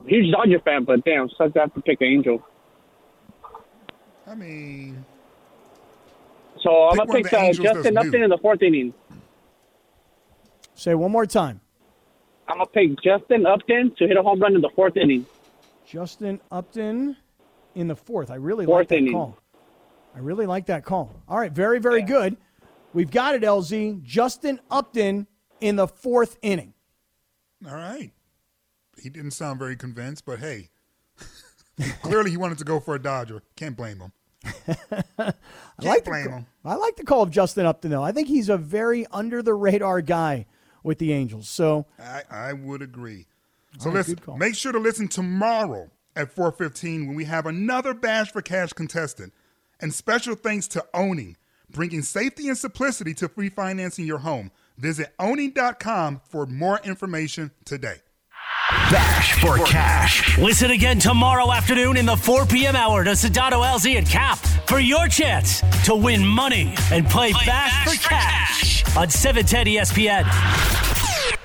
Huge 0.05 0.31
Dodger 0.31 0.61
fan, 0.61 0.85
but 0.85 1.03
damn, 1.03 1.27
sucks 1.37 1.51
to 1.51 1.59
have 1.59 1.73
to 1.73 1.81
pick 1.81 1.99
an 1.99 2.07
Angel. 2.07 2.41
I 4.25 4.33
mean, 4.33 5.03
So 6.61 6.85
I'm 6.85 6.91
Pick 6.91 6.97
gonna 6.99 7.07
one 7.09 7.17
of 7.17 7.23
pick 7.23 7.31
the 7.31 7.37
uh, 7.37 7.41
Angels 7.41 7.65
Justin 7.65 7.93
that's 7.95 8.07
Upton 8.07 8.23
in 8.23 8.29
the 8.29 8.37
fourth 8.37 8.61
inning. 8.61 8.93
Say 10.75 10.95
one 10.95 11.11
more 11.11 11.25
time. 11.25 11.59
I'm 12.47 12.59
gonna 12.59 12.67
pick 12.67 12.91
Justin 13.03 13.45
Upton 13.45 13.93
to 13.97 14.07
hit 14.07 14.15
a 14.15 14.23
home 14.23 14.39
run 14.39 14.55
in 14.55 14.61
the 14.61 14.71
fourth 14.73 14.95
inning. 14.95 15.25
Justin 15.85 16.39
Upton 16.49 17.17
in 17.75 17.89
the 17.89 17.95
fourth. 17.97 18.31
I 18.31 18.35
really 18.35 18.65
Fourth 18.65 18.83
like 18.83 18.87
that 18.87 18.97
inning. 18.99 19.11
call. 19.11 19.37
I 20.15 20.19
really 20.19 20.45
like 20.45 20.67
that 20.67 20.85
call. 20.85 21.13
All 21.27 21.37
right, 21.37 21.51
very, 21.51 21.79
very 21.79 22.03
good. 22.03 22.37
We've 22.93 23.11
got 23.11 23.35
it, 23.35 23.41
LZ. 23.41 24.01
Justin 24.01 24.61
Upton 24.71 25.27
in 25.59 25.75
the 25.75 25.89
fourth 25.89 26.37
inning. 26.41 26.71
All 27.65 27.75
right. 27.75 28.11
He 29.01 29.09
didn't 29.09 29.31
sound 29.31 29.59
very 29.59 29.75
convinced, 29.75 30.25
but 30.25 30.39
hey, 30.39 30.69
clearly 32.01 32.31
he 32.31 32.37
wanted 32.37 32.57
to 32.59 32.63
go 32.63 32.79
for 32.79 32.95
a 32.95 32.99
Dodger. 32.99 33.43
Can't 33.55 33.75
blame 33.75 33.99
him. 33.99 34.11
I 35.17 35.33
like 35.81 36.03
the 36.05 36.11
blame 36.11 36.29
him. 36.29 36.45
I 36.63 36.75
like 36.75 36.95
the 36.95 37.03
call 37.03 37.23
of 37.23 37.31
Justin 37.31 37.65
Upton, 37.65 37.91
though. 37.91 38.03
I 38.03 38.11
think 38.11 38.27
he's 38.27 38.49
a 38.49 38.57
very 38.57 39.05
under 39.11 39.41
the 39.41 39.53
radar 39.53 40.01
guy 40.01 40.45
with 40.83 40.99
the 40.99 41.11
Angels. 41.13 41.49
So 41.49 41.87
I, 41.99 42.23
I 42.29 42.53
would 42.53 42.81
agree. 42.81 43.25
So 43.79 43.89
right, 43.89 44.07
listen, 44.07 44.19
make 44.37 44.55
sure 44.55 44.71
to 44.71 44.79
listen 44.79 45.07
tomorrow 45.07 45.89
at 46.15 46.33
4:15 46.33 47.07
when 47.07 47.15
we 47.15 47.25
have 47.25 47.45
another 47.45 47.93
Bash 47.93 48.31
for 48.31 48.41
Cash 48.41 48.73
contestant. 48.73 49.33
And 49.81 49.93
special 49.93 50.35
thanks 50.35 50.67
to 50.69 50.85
Owning, 50.93 51.35
bringing 51.69 52.01
safety 52.01 52.47
and 52.47 52.57
simplicity 52.57 53.13
to 53.15 53.27
refinancing 53.29 54.05
your 54.05 54.19
home. 54.19 54.51
Visit 54.77 55.13
owning.com 55.19 56.21
for 56.29 56.45
more 56.45 56.79
information 56.83 57.51
today. 57.63 57.97
Bash 58.91 59.39
for 59.39 59.57
cash. 59.65 60.37
Listen 60.37 60.71
again 60.71 60.99
tomorrow 60.99 61.51
afternoon 61.51 61.97
in 61.97 62.05
the 62.05 62.15
4 62.15 62.45
p.m. 62.45 62.75
hour 62.75 63.03
to 63.03 63.11
Sedano 63.11 63.63
LZ, 63.63 63.97
and 63.97 64.07
Kap 64.07 64.37
for 64.67 64.79
your 64.79 65.07
chance 65.07 65.61
to 65.85 65.95
win 65.95 66.25
money 66.25 66.73
and 66.91 67.07
play, 67.07 67.31
Bash, 67.31 67.97
for, 67.97 68.09
cash, 68.09 68.97
on 68.97 69.09
710 69.09 69.67
ESPN. 69.67 71.35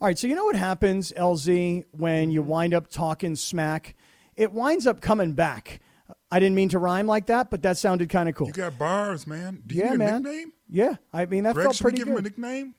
All 0.00 0.08
right, 0.08 0.18
so 0.18 0.26
you 0.26 0.34
know 0.34 0.44
what 0.44 0.56
happens, 0.56 1.12
LZ, 1.16 1.84
when 1.92 2.30
you 2.32 2.42
wind 2.42 2.74
up 2.74 2.88
talking 2.88 3.36
smack? 3.36 3.94
It 4.36 4.52
winds 4.52 4.86
up 4.86 5.00
coming 5.00 5.34
back. 5.34 5.80
I 6.32 6.40
didn't 6.40 6.54
mean 6.54 6.70
to 6.70 6.78
rhyme 6.78 7.06
like 7.06 7.26
that, 7.26 7.50
but 7.50 7.60
that 7.62 7.76
sounded 7.76 8.08
kind 8.08 8.26
of 8.26 8.34
cool. 8.34 8.46
You 8.46 8.54
got 8.54 8.78
bars, 8.78 9.26
man. 9.26 9.62
Do 9.66 9.74
you 9.74 9.82
yeah, 9.82 9.90
need 9.90 9.94
a 9.94 9.98
man. 9.98 10.22
nickname? 10.22 10.52
Yeah, 10.66 10.94
I 11.12 11.26
mean 11.26 11.44
that 11.44 11.54
Greg, 11.54 11.66
felt 11.66 11.76
should 11.76 11.84
we 11.84 11.90
pretty 11.90 12.04
give 12.04 12.08
him 12.08 12.16
a 12.16 12.22
nickname? 12.22 12.74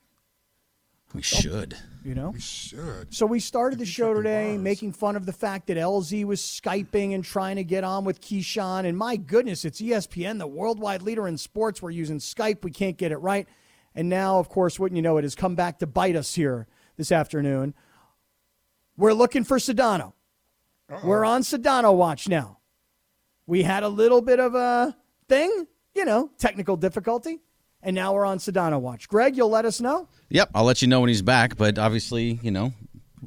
We 1.14 1.22
should. 1.22 1.76
You 2.04 2.16
know. 2.16 2.30
We 2.30 2.40
should. 2.40 3.14
So 3.14 3.24
we 3.26 3.38
started 3.38 3.78
the 3.78 3.86
show 3.86 4.12
today 4.12 4.54
bars. 4.54 4.60
making 4.60 4.92
fun 4.92 5.14
of 5.14 5.24
the 5.24 5.32
fact 5.32 5.68
that 5.68 5.76
LZ 5.76 6.24
was 6.24 6.40
Skyping 6.40 7.14
and 7.14 7.24
trying 7.24 7.54
to 7.54 7.62
get 7.62 7.84
on 7.84 8.04
with 8.04 8.20
Keyshawn. 8.20 8.86
And 8.86 8.98
my 8.98 9.14
goodness, 9.14 9.64
it's 9.64 9.80
ESPN, 9.80 10.40
the 10.40 10.48
worldwide 10.48 11.02
leader 11.02 11.28
in 11.28 11.38
sports. 11.38 11.80
We're 11.80 11.90
using 11.90 12.18
Skype. 12.18 12.64
We 12.64 12.72
can't 12.72 12.96
get 12.96 13.12
it 13.12 13.18
right. 13.18 13.46
And 13.94 14.08
now, 14.08 14.40
of 14.40 14.48
course, 14.48 14.80
wouldn't 14.80 14.96
you 14.96 15.02
know, 15.02 15.16
it 15.16 15.22
has 15.22 15.36
come 15.36 15.54
back 15.54 15.78
to 15.78 15.86
bite 15.86 16.16
us 16.16 16.34
here 16.34 16.66
this 16.96 17.12
afternoon. 17.12 17.74
We're 18.96 19.12
looking 19.12 19.44
for 19.44 19.58
Sedano. 19.58 20.14
We're 21.04 21.24
on 21.24 21.42
Sedano 21.42 21.96
watch 21.96 22.28
now. 22.28 22.58
We 23.46 23.62
had 23.62 23.82
a 23.82 23.88
little 23.88 24.20
bit 24.22 24.40
of 24.40 24.54
a 24.54 24.96
thing, 25.28 25.66
you 25.94 26.04
know, 26.04 26.30
technical 26.38 26.76
difficulty. 26.76 27.40
And 27.82 27.94
now 27.94 28.14
we're 28.14 28.24
on 28.24 28.38
Sedano 28.38 28.80
watch. 28.80 29.08
Greg, 29.08 29.36
you'll 29.36 29.50
let 29.50 29.66
us 29.66 29.80
know? 29.80 30.08
Yep, 30.30 30.50
I'll 30.54 30.64
let 30.64 30.80
you 30.80 30.88
know 30.88 31.00
when 31.00 31.08
he's 31.08 31.20
back. 31.20 31.56
But 31.58 31.78
obviously, 31.78 32.40
you 32.42 32.50
know, 32.50 32.72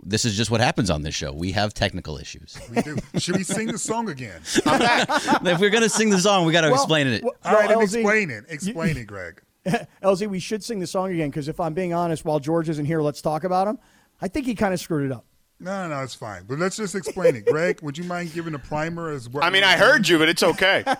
this 0.04 0.26
is 0.26 0.36
just 0.36 0.50
what 0.50 0.62
happens 0.62 0.90
on 0.90 1.04
this 1.04 1.14
show. 1.14 1.32
We 1.32 1.52
have 1.52 1.76
technical 1.76 2.18
issues. 2.18 2.58
We 2.76 2.82
do. 2.82 2.98
Should 3.20 3.38
we 3.38 3.44
sing 3.44 3.68
the 3.68 3.78
song 3.78 4.10
again? 4.10 4.42
if 4.46 5.60
we're 5.60 5.70
gonna 5.70 5.90
sing 5.90 6.10
the 6.10 6.18
song, 6.18 6.46
we 6.48 6.54
got 6.54 6.62
to 6.62 6.68
Well, 6.72 6.76
explain 6.82 7.06
it. 7.06 7.24
well, 7.24 7.34
All 7.46 7.54
right, 7.54 7.70
well, 7.70 7.80
LZ 7.80 7.94
explain 7.96 8.32
it. 8.32 8.46
Explain 8.50 8.98
it, 8.98 9.06
Greg. 9.06 9.42
LZ, 10.02 10.28
we 10.28 10.40
should 10.40 10.64
sing 10.64 10.80
the 10.80 10.88
song 10.88 11.12
again 11.12 11.30
because 11.30 11.48
if 11.48 11.60
I'm 11.60 11.76
being 11.76 11.94
honest, 11.94 12.26
while 12.26 12.40
George 12.40 12.68
isn't 12.70 12.86
here, 12.86 13.02
let's 13.02 13.22
talk 13.22 13.44
about 13.44 13.68
him. 13.68 13.78
I 14.22 14.28
think 14.28 14.48
he 14.48 14.56
kind 14.56 14.74
of 14.74 14.80
screwed 14.80 15.06
it 15.06 15.12
up. 15.16 15.26
No, 15.60 15.88
no, 15.88 15.96
no, 15.96 16.04
it's 16.04 16.14
fine. 16.14 16.44
But 16.48 16.60
let's 16.60 16.78
just 16.78 16.94
explain 16.94 17.36
it. 17.36 17.46
Greg, 17.48 17.82
would 17.82 17.98
you 17.98 18.04
mind 18.04 18.32
giving 18.32 18.54
a 18.54 18.60
primer 18.60 19.10
as 19.10 19.28
well? 19.28 19.44
I 19.44 19.50
mean, 19.50 19.64
I 19.64 19.76
heard 19.76 20.08
you, 20.08 20.20
but 20.20 20.30
it's 20.30 20.44
okay. 20.44 20.84
oh, 20.86 20.92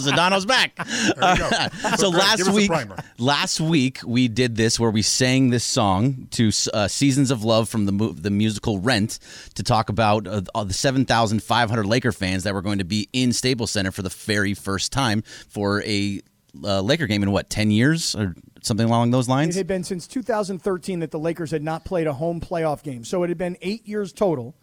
Sedano's 0.00 0.46
back. 0.46 0.76
There 0.76 1.32
you 1.32 1.38
go. 1.38 1.50
so 1.96 2.12
Greg, 2.12 2.22
last 2.22 2.36
give 2.36 2.46
us 2.46 2.52
a 2.52 2.54
week, 2.54 2.70
last 3.18 3.60
week 3.60 3.98
we 4.06 4.28
did 4.28 4.54
this 4.54 4.78
where 4.78 4.90
we 4.90 5.02
sang 5.02 5.50
this 5.50 5.64
song 5.64 6.28
to 6.32 6.52
uh, 6.72 6.86
"Seasons 6.86 7.32
of 7.32 7.42
Love" 7.42 7.68
from 7.68 7.86
the 7.86 7.92
mu- 7.92 8.12
the 8.12 8.30
musical 8.30 8.78
Rent 8.78 9.18
to 9.56 9.64
talk 9.64 9.88
about 9.88 10.28
uh, 10.28 10.42
the 10.62 10.72
seven 10.72 11.04
thousand 11.04 11.42
five 11.42 11.68
hundred 11.68 11.86
Laker 11.86 12.12
fans 12.12 12.44
that 12.44 12.54
were 12.54 12.62
going 12.62 12.78
to 12.78 12.84
be 12.84 13.08
in 13.12 13.32
Staples 13.32 13.72
Center 13.72 13.90
for 13.90 14.02
the 14.02 14.10
very 14.10 14.54
first 14.54 14.92
time 14.92 15.22
for 15.48 15.82
a 15.82 16.20
uh, 16.64 16.80
Laker 16.80 17.06
game 17.06 17.22
in 17.22 17.30
what 17.30 17.50
ten 17.50 17.70
years 17.70 18.14
or 18.14 18.34
something 18.62 18.86
along 18.86 19.10
those 19.12 19.28
lines. 19.28 19.56
It 19.56 19.60
had 19.60 19.66
been 19.66 19.84
since 19.84 20.06
2013 20.06 21.00
that 21.00 21.10
the 21.10 21.18
Lakers 21.18 21.50
had 21.50 21.62
not 21.62 21.84
played 21.84 22.06
a 22.06 22.12
home 22.12 22.40
playoff 22.40 22.82
game. 22.82 23.04
So 23.04 23.22
it 23.22 23.28
had 23.28 23.38
been 23.38 23.56
eight 23.62 23.86
years 23.86 24.12
total. 24.12 24.56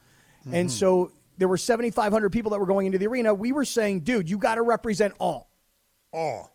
And 0.51 0.69
so 0.69 1.11
there 1.37 1.47
were 1.47 1.57
7,500 1.57 2.29
people 2.29 2.51
that 2.51 2.59
were 2.59 2.65
going 2.65 2.85
into 2.85 2.97
the 2.97 3.07
arena. 3.07 3.33
We 3.33 3.53
were 3.53 3.63
saying, 3.63 4.01
dude, 4.01 4.29
you 4.29 4.37
got 4.37 4.55
to 4.55 4.61
represent 4.61 5.13
all. 5.19 5.49
all. 6.11 6.51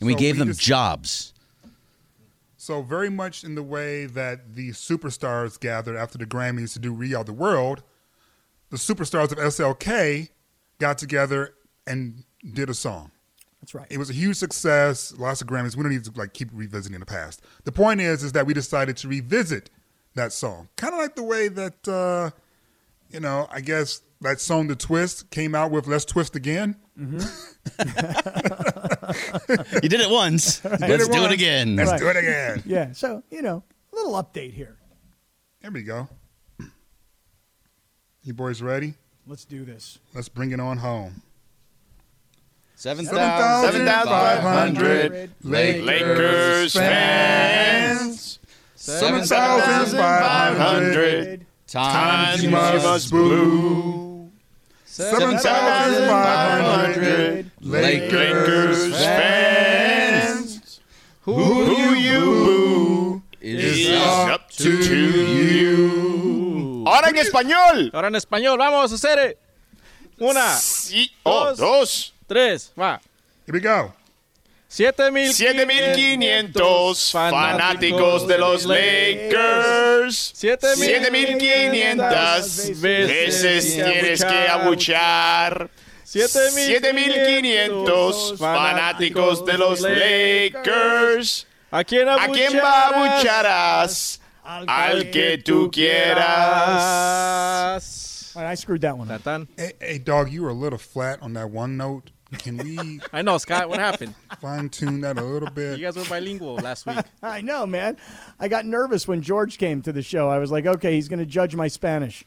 and 0.00 0.06
we 0.06 0.14
gave 0.14 0.36
we 0.36 0.38
them 0.38 0.48
just- 0.48 0.60
jobs. 0.60 1.34
So 2.56 2.82
very 2.82 3.08
much 3.08 3.44
in 3.44 3.54
the 3.54 3.62
way 3.62 4.06
that 4.06 4.54
the 4.54 4.70
superstars 4.70 5.60
gathered 5.60 5.96
after 5.96 6.18
the 6.18 6.26
Grammys 6.26 6.72
to 6.72 6.78
do 6.78 6.92
"We 6.92 7.14
Are 7.14 7.24
the 7.24 7.32
World," 7.32 7.82
the 8.70 8.76
superstars 8.76 9.30
of 9.30 9.38
SLK 9.38 10.30
got 10.78 10.98
together 10.98 11.54
and 11.86 12.24
did 12.52 12.68
a 12.68 12.74
song. 12.74 13.12
That's 13.60 13.74
right. 13.74 13.86
It 13.90 13.98
was 13.98 14.08
a 14.10 14.12
huge 14.12 14.36
success, 14.36 15.12
lots 15.18 15.40
of 15.42 15.48
Grammys. 15.48 15.76
We 15.76 15.82
don't 15.82 15.92
need 15.92 16.04
to 16.04 16.12
like 16.14 16.32
keep 16.32 16.48
revisiting 16.52 17.00
the 17.00 17.06
past. 17.06 17.42
The 17.64 17.72
point 17.72 18.00
is, 18.00 18.22
is 18.22 18.32
that 18.32 18.46
we 18.46 18.54
decided 18.54 18.96
to 18.98 19.08
revisit 19.08 19.68
that 20.14 20.32
song, 20.32 20.68
kind 20.76 20.94
of 20.94 21.00
like 21.00 21.16
the 21.16 21.22
way 21.24 21.48
that 21.48 21.86
uh, 21.88 22.30
you 23.10 23.20
know, 23.20 23.48
I 23.50 23.60
guess 23.60 24.00
that 24.20 24.40
song 24.40 24.68
"The 24.68 24.76
Twist" 24.76 25.30
came 25.30 25.54
out 25.54 25.70
with 25.70 25.86
"Let's 25.86 26.04
Twist 26.04 26.36
Again." 26.36 26.76
You 29.82 29.88
did 29.88 30.00
it 30.00 30.10
once. 30.10 30.64
Let's 30.64 31.06
Did 31.06 31.12
do 31.12 31.24
it 31.24 31.32
again. 31.32 31.76
Let's 31.76 31.90
Right. 31.92 32.00
do 32.00 32.08
it 32.08 32.16
again. 32.16 32.62
Yeah. 32.66 32.92
So, 32.92 33.22
you 33.30 33.40
know, 33.42 33.62
a 33.92 33.96
little 33.96 34.12
update 34.12 34.52
here. 34.52 34.76
There 35.62 35.70
we 35.70 35.82
go. 35.82 36.08
You 38.22 38.34
boys 38.34 38.60
ready? 38.62 38.94
Let's 39.26 39.44
do 39.44 39.64
this. 39.64 39.98
Let's 40.14 40.28
bring 40.28 40.50
it 40.50 40.60
on 40.60 40.78
home. 40.78 41.22
Seven 42.78 43.06
7,500 43.06 45.30
Lakers, 45.42 45.84
Lakers 45.84 46.72
fans. 46.74 48.38
7,500 48.76 51.44
times 51.66 52.44
you 52.44 52.50
must 52.50 53.10
boo. 53.10 54.30
7,500 54.84 57.50
Lakers 57.62 58.94
fans. 58.96 60.78
Who 61.22 61.94
you 61.96 62.20
boo 62.20 63.22
is 63.40 63.90
up 63.90 64.50
to 64.52 64.70
you. 64.70 66.84
Ahora 66.86 67.08
en 67.08 67.16
español. 67.16 67.90
Ahora 67.92 68.06
en 68.06 68.14
español, 68.14 68.56
vamos 68.56 68.92
a 68.92 68.94
hacer 68.94 69.18
it. 69.30 69.36
Una, 70.20 70.54
Sí. 70.56 71.10
Oh, 71.24 71.46
Dos. 71.46 71.58
dos. 71.58 72.12
Tres, 72.28 72.72
va. 72.78 73.00
Here 73.46 73.52
we 73.52 73.60
go. 73.60 73.92
7500 74.68 77.10
fanáticos 77.10 78.28
de 78.28 78.38
los 78.38 78.64
Lakers. 78.66 80.32
7500 80.34 82.80
veces 82.80 83.74
tienes 83.74 84.22
que 84.22 84.48
abuchar. 84.48 85.70
7500 86.04 88.38
fanáticos 88.38 89.44
de 89.46 89.58
los 89.58 89.80
Lakers. 89.80 91.46
¿A 91.70 91.84
quién 91.84 92.08
¿A 92.08 92.28
quién 92.28 92.56
va 92.56 92.86
abucharás? 92.88 94.20
Al 94.44 95.10
que 95.10 95.36
tú 95.38 95.70
quieras. 95.70 96.18
All 98.34 98.42
right, 98.42 98.52
I 98.52 98.54
screwed 98.54 98.80
that 98.82 98.96
one 98.96 99.10
up. 99.10 99.24
Tan. 99.24 99.48
Hey, 99.56 99.72
hey, 99.80 99.98
dog, 99.98 100.30
you 100.30 100.42
were 100.42 100.50
a 100.50 100.54
little 100.54 100.78
flat 100.78 101.20
on 101.20 101.32
that 101.32 101.50
one 101.50 101.76
note. 101.76 102.12
Can 102.38 102.58
we 102.58 103.00
I 103.12 103.22
know, 103.22 103.38
Scott. 103.38 103.68
What 103.68 103.78
happened? 103.78 104.14
fine 104.40 104.68
tune 104.68 105.00
that 105.00 105.16
a 105.18 105.22
little 105.24 105.48
bit. 105.50 105.78
You 105.78 105.86
guys 105.86 105.96
were 105.96 106.04
bilingual 106.04 106.56
last 106.56 106.84
week. 106.86 106.98
I 107.22 107.40
know, 107.40 107.66
man. 107.66 107.96
I 108.38 108.48
got 108.48 108.66
nervous 108.66 109.08
when 109.08 109.22
George 109.22 109.56
came 109.58 109.80
to 109.82 109.92
the 109.92 110.02
show. 110.02 110.28
I 110.28 110.38
was 110.38 110.50
like, 110.52 110.66
okay, 110.66 110.94
he's 110.94 111.08
going 111.08 111.20
to 111.20 111.26
judge 111.26 111.54
my 111.56 111.68
Spanish. 111.68 112.24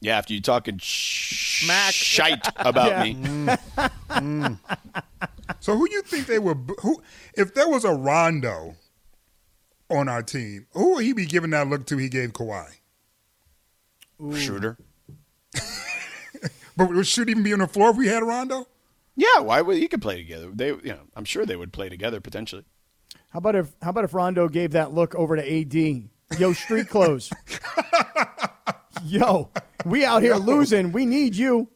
Yeah, 0.00 0.18
after 0.18 0.34
you 0.34 0.40
talking 0.40 0.78
smack 0.82 1.94
shite 1.94 2.46
about 2.56 2.88
Yeah. 2.90 3.02
me. 3.02 3.14
Mm. 3.14 3.58
Mm. 4.08 4.58
So 5.60 5.76
who 5.76 5.88
you 5.90 6.02
think 6.02 6.26
they 6.26 6.38
were? 6.38 6.54
Who, 6.82 7.02
if 7.36 7.54
there 7.54 7.68
was 7.68 7.84
a 7.84 7.92
Rondo 7.92 8.76
on 9.90 10.08
our 10.08 10.22
team, 10.22 10.66
who 10.72 10.94
would 10.94 11.04
he 11.04 11.12
be 11.12 11.24
giving 11.26 11.50
that 11.50 11.68
look 11.68 11.86
to? 11.86 11.96
He 11.96 12.08
gave 12.08 12.32
Kawhi, 12.34 12.66
Shooter. 14.36 14.76
but 16.76 16.90
it 16.90 17.06
should 17.06 17.28
even 17.28 17.42
be 17.42 17.52
on 17.52 17.60
the 17.60 17.66
floor 17.66 17.90
if 17.90 17.96
we 17.96 18.08
had 18.08 18.22
Rondo. 18.22 18.66
Yeah, 19.16 19.40
why 19.40 19.60
would 19.60 19.78
you 19.78 19.88
could 19.88 20.02
play 20.02 20.16
together? 20.16 20.50
They, 20.52 20.68
you 20.68 20.82
know, 20.84 21.00
I'm 21.14 21.24
sure 21.24 21.46
they 21.46 21.56
would 21.56 21.72
play 21.72 21.88
together 21.88 22.20
potentially. 22.20 22.64
How 23.28 23.38
about 23.38 23.56
if 23.56 23.72
how 23.82 23.90
about 23.90 24.04
if 24.04 24.14
Rondo 24.14 24.48
gave 24.48 24.72
that 24.72 24.92
look 24.92 25.14
over 25.14 25.36
to 25.36 25.42
AD? 25.42 26.38
Yo, 26.38 26.52
street 26.52 26.88
clothes. 26.88 27.30
Yo, 29.04 29.50
we 29.84 30.04
out 30.04 30.22
here 30.22 30.36
losing. 30.36 30.92
We 30.92 31.06
need 31.06 31.36
you. 31.36 31.68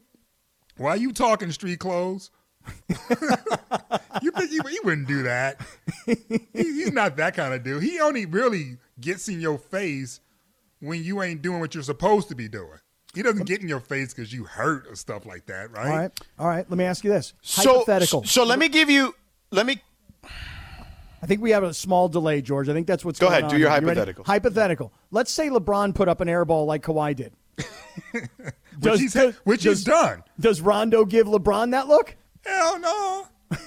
Why 0.76 0.94
you 0.94 1.12
talking 1.12 1.52
street 1.52 1.80
clothes? 1.80 2.30
you 2.88 4.30
think 4.30 4.50
he, 4.50 4.60
he 4.70 4.78
wouldn't 4.84 5.08
do 5.08 5.22
that? 5.24 5.60
He, 6.06 6.16
he's 6.52 6.92
not 6.92 7.16
that 7.16 7.34
kind 7.34 7.54
of 7.54 7.62
dude. 7.64 7.82
He 7.82 8.00
only 8.00 8.26
really 8.26 8.78
gets 9.00 9.28
in 9.28 9.40
your 9.40 9.58
face 9.58 10.20
when 10.80 11.02
you 11.02 11.22
ain't 11.22 11.42
doing 11.42 11.60
what 11.60 11.74
you're 11.74 11.82
supposed 11.82 12.28
to 12.28 12.34
be 12.34 12.48
doing. 12.48 12.78
He 13.18 13.24
doesn't 13.24 13.46
get 13.46 13.60
in 13.60 13.68
your 13.68 13.80
face 13.80 14.14
because 14.14 14.32
you 14.32 14.44
hurt 14.44 14.86
or 14.86 14.94
stuff 14.94 15.26
like 15.26 15.46
that, 15.46 15.72
right? 15.72 15.90
All 15.90 15.96
right, 15.96 16.20
all 16.38 16.46
right. 16.46 16.70
Let 16.70 16.78
me 16.78 16.84
ask 16.84 17.02
you 17.02 17.10
this: 17.10 17.34
So, 17.42 17.72
hypothetical. 17.72 18.22
So 18.22 18.44
let 18.44 18.60
me 18.60 18.68
give 18.68 18.88
you. 18.88 19.12
Let 19.50 19.66
me. 19.66 19.82
I 21.20 21.26
think 21.26 21.42
we 21.42 21.50
have 21.50 21.64
a 21.64 21.74
small 21.74 22.08
delay, 22.08 22.42
George. 22.42 22.68
I 22.68 22.74
think 22.74 22.86
that's 22.86 23.04
what's 23.04 23.18
Go 23.18 23.26
going 23.26 23.32
ahead, 23.32 23.44
on. 23.46 23.50
Go 23.50 23.56
ahead. 23.56 23.58
Do 23.58 23.60
your 23.60 23.70
here. 23.70 23.80
You 23.80 23.86
hypothetical. 23.88 24.24
Hypothetical. 24.24 24.92
Let's 25.10 25.32
say 25.32 25.48
LeBron 25.48 25.96
put 25.96 26.08
up 26.08 26.20
an 26.20 26.28
air 26.28 26.44
ball 26.44 26.66
like 26.66 26.84
Kawhi 26.84 27.16
did. 27.16 27.32
Which, 28.80 29.00
he's, 29.00 29.14
which 29.42 29.64
he's 29.64 29.82
done. 29.82 30.22
Does 30.38 30.60
Rondo 30.60 31.04
give 31.04 31.26
LeBron 31.26 31.72
that 31.72 31.88
look? 31.88 32.14
Hell 32.46 32.78
no. 32.78 33.26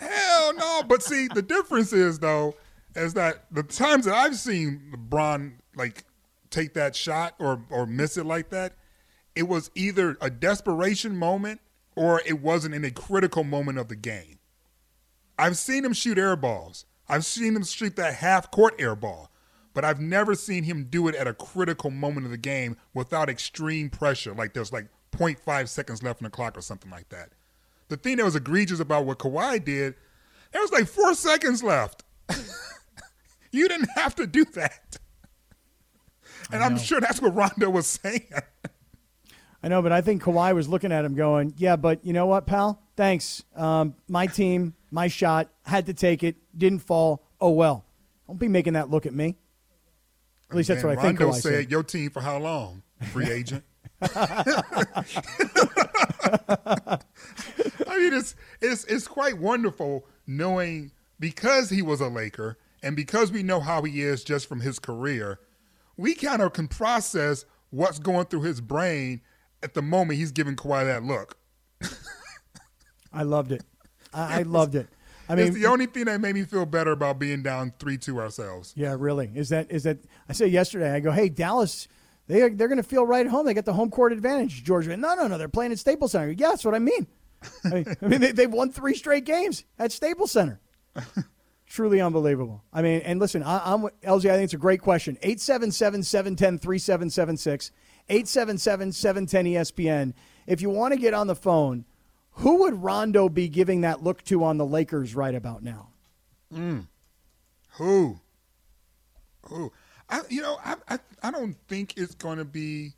Hell 0.00 0.54
no. 0.54 0.82
But 0.82 1.04
see, 1.04 1.28
the 1.32 1.42
difference 1.42 1.92
is 1.92 2.18
though, 2.18 2.56
is 2.96 3.14
that 3.14 3.44
the 3.52 3.62
times 3.62 4.06
that 4.06 4.14
I've 4.14 4.34
seen 4.34 4.92
LeBron 4.92 5.52
like 5.76 6.04
take 6.50 6.74
that 6.74 6.96
shot 6.96 7.34
or 7.38 7.62
or 7.70 7.86
miss 7.86 8.16
it 8.16 8.26
like 8.26 8.50
that, 8.50 8.74
it 9.34 9.44
was 9.44 9.70
either 9.74 10.16
a 10.20 10.30
desperation 10.30 11.16
moment 11.16 11.60
or 11.94 12.20
it 12.26 12.40
wasn't 12.40 12.74
in 12.74 12.84
a 12.84 12.90
critical 12.90 13.44
moment 13.44 13.78
of 13.78 13.88
the 13.88 13.96
game. 13.96 14.38
I've 15.38 15.56
seen 15.56 15.84
him 15.84 15.92
shoot 15.92 16.18
air 16.18 16.36
balls. 16.36 16.86
I've 17.08 17.24
seen 17.24 17.54
him 17.54 17.64
shoot 17.64 17.96
that 17.96 18.14
half 18.14 18.50
court 18.50 18.74
air 18.78 18.96
ball. 18.96 19.30
But 19.74 19.84
I've 19.84 20.00
never 20.00 20.34
seen 20.34 20.64
him 20.64 20.86
do 20.88 21.06
it 21.06 21.14
at 21.14 21.26
a 21.26 21.34
critical 21.34 21.90
moment 21.90 22.24
of 22.24 22.30
the 22.32 22.38
game 22.38 22.78
without 22.94 23.28
extreme 23.28 23.90
pressure, 23.90 24.32
like 24.32 24.54
there's 24.54 24.72
like 24.72 24.88
0.5 25.12 25.68
seconds 25.68 26.02
left 26.02 26.22
on 26.22 26.24
the 26.24 26.30
clock 26.30 26.56
or 26.56 26.62
something 26.62 26.90
like 26.90 27.10
that. 27.10 27.30
The 27.88 27.98
thing 27.98 28.16
that 28.16 28.24
was 28.24 28.36
egregious 28.36 28.80
about 28.80 29.04
what 29.04 29.18
Kawhi 29.18 29.62
did, 29.62 29.94
there 30.52 30.62
was 30.62 30.72
like 30.72 30.86
four 30.86 31.14
seconds 31.14 31.62
left. 31.62 32.04
You 33.56 33.68
didn't 33.68 33.88
have 33.96 34.14
to 34.16 34.26
do 34.26 34.44
that. 34.54 34.98
And 36.52 36.62
I'm 36.62 36.78
sure 36.78 37.00
that's 37.00 37.20
what 37.20 37.34
Rondo 37.34 37.70
was 37.70 37.86
saying. 37.86 38.28
I 39.62 39.68
know, 39.68 39.82
but 39.82 39.90
I 39.90 40.00
think 40.00 40.22
Kawhi 40.22 40.54
was 40.54 40.68
looking 40.68 40.92
at 40.92 41.04
him 41.04 41.14
going, 41.14 41.54
yeah, 41.56 41.74
but 41.74 42.04
you 42.04 42.12
know 42.12 42.26
what, 42.26 42.46
pal? 42.46 42.80
Thanks. 42.96 43.42
Um, 43.56 43.94
my 44.08 44.26
team, 44.26 44.74
my 44.92 45.08
shot, 45.08 45.48
had 45.64 45.86
to 45.86 45.94
take 45.94 46.22
it, 46.22 46.36
didn't 46.56 46.80
fall. 46.80 47.24
Oh, 47.40 47.50
well. 47.50 47.84
Don't 48.28 48.38
be 48.38 48.48
making 48.48 48.74
that 48.74 48.90
look 48.90 49.06
at 49.06 49.14
me. 49.14 49.36
At 50.50 50.56
least 50.56 50.68
that's 50.68 50.82
And 50.82 50.90
what 50.90 50.98
I 50.98 51.02
think 51.02 51.20
Rondo 51.20 51.34
said, 51.34 51.52
said. 51.52 51.70
"Your 51.70 51.82
team 51.82 52.10
for 52.10 52.20
how 52.20 52.38
long? 52.38 52.82
Free 53.12 53.30
agent." 53.30 53.64
I 54.02 54.44
mean, 57.88 58.14
it's 58.14 58.34
it's 58.60 58.84
it's 58.84 59.08
quite 59.08 59.38
wonderful 59.38 60.06
knowing 60.26 60.92
because 61.18 61.70
he 61.70 61.82
was 61.82 62.00
a 62.00 62.08
Laker 62.08 62.58
and 62.82 62.94
because 62.94 63.32
we 63.32 63.42
know 63.42 63.60
how 63.60 63.82
he 63.82 64.02
is 64.02 64.22
just 64.22 64.48
from 64.48 64.60
his 64.60 64.78
career, 64.78 65.40
we 65.96 66.14
kind 66.14 66.42
of 66.42 66.52
can 66.52 66.68
process 66.68 67.44
what's 67.70 67.98
going 67.98 68.26
through 68.26 68.42
his 68.42 68.60
brain 68.60 69.20
at 69.62 69.74
the 69.74 69.82
moment 69.82 70.18
he's 70.18 70.32
giving 70.32 70.56
Kawhi 70.56 70.84
that 70.84 71.02
look. 71.02 71.36
I 73.12 73.22
loved 73.22 73.52
it. 73.52 73.62
I, 74.12 74.40
I 74.40 74.42
loved 74.42 74.74
it. 74.74 74.88
I 75.28 75.34
mean, 75.34 75.48
it's 75.48 75.56
the 75.56 75.66
only 75.66 75.86
thing 75.86 76.04
that 76.04 76.20
made 76.20 76.34
me 76.34 76.44
feel 76.44 76.66
better 76.66 76.92
about 76.92 77.18
being 77.18 77.42
down 77.42 77.72
three 77.78 77.98
two 77.98 78.20
ourselves. 78.20 78.72
Yeah, 78.76 78.94
really. 78.98 79.30
Is 79.34 79.48
that 79.48 79.70
is 79.70 79.82
that? 79.82 79.98
I 80.28 80.32
said 80.32 80.52
yesterday. 80.52 80.92
I 80.92 81.00
go, 81.00 81.10
hey, 81.10 81.28
Dallas, 81.28 81.88
they 82.28 82.42
are, 82.42 82.50
they're 82.50 82.68
going 82.68 82.76
to 82.76 82.84
feel 82.88 83.04
right 83.04 83.26
at 83.26 83.30
home. 83.30 83.46
They 83.46 83.54
got 83.54 83.64
the 83.64 83.72
home 83.72 83.90
court 83.90 84.12
advantage. 84.12 84.62
Georgia, 84.62 84.96
no, 84.96 85.14
no, 85.14 85.26
no. 85.26 85.38
They're 85.38 85.48
playing 85.48 85.72
at 85.72 85.78
Staples 85.78 86.12
Center. 86.12 86.30
Yeah, 86.30 86.50
that's 86.50 86.64
what 86.64 86.74
I 86.74 86.78
mean. 86.78 87.06
I 87.64 87.68
mean, 87.74 87.96
I 88.02 88.06
mean 88.06 88.20
they, 88.20 88.32
they've 88.32 88.52
won 88.52 88.70
three 88.70 88.94
straight 88.94 89.24
games 89.24 89.64
at 89.78 89.92
Staples 89.92 90.30
Center. 90.30 90.60
Truly 91.76 92.00
unbelievable. 92.00 92.64
I 92.72 92.80
mean, 92.80 93.02
and 93.02 93.20
listen, 93.20 93.42
I, 93.42 93.60
I'm 93.62 93.82
LZ. 94.02 94.30
I 94.30 94.36
think 94.36 94.44
it's 94.44 94.54
a 94.54 94.56
great 94.56 94.80
question. 94.80 95.18
877-710-3776, 95.22 97.70
877-710 98.08 99.52
ESPN. 99.52 100.14
If 100.46 100.62
you 100.62 100.70
want 100.70 100.94
to 100.94 100.98
get 100.98 101.12
on 101.12 101.26
the 101.26 101.34
phone, 101.34 101.84
who 102.30 102.62
would 102.62 102.82
Rondo 102.82 103.28
be 103.28 103.50
giving 103.50 103.82
that 103.82 104.02
look 104.02 104.24
to 104.24 104.42
on 104.42 104.56
the 104.56 104.64
Lakers 104.64 105.14
right 105.14 105.34
about 105.34 105.62
now? 105.62 105.90
Mm. 106.50 106.86
Who? 107.72 108.20
Who? 109.42 109.70
I, 110.08 110.22
you 110.30 110.40
know, 110.40 110.56
I, 110.64 110.76
I, 110.88 110.98
I 111.24 111.30
don't 111.30 111.58
think 111.68 111.98
it's 111.98 112.14
going 112.14 112.38
to 112.38 112.46
be 112.46 112.94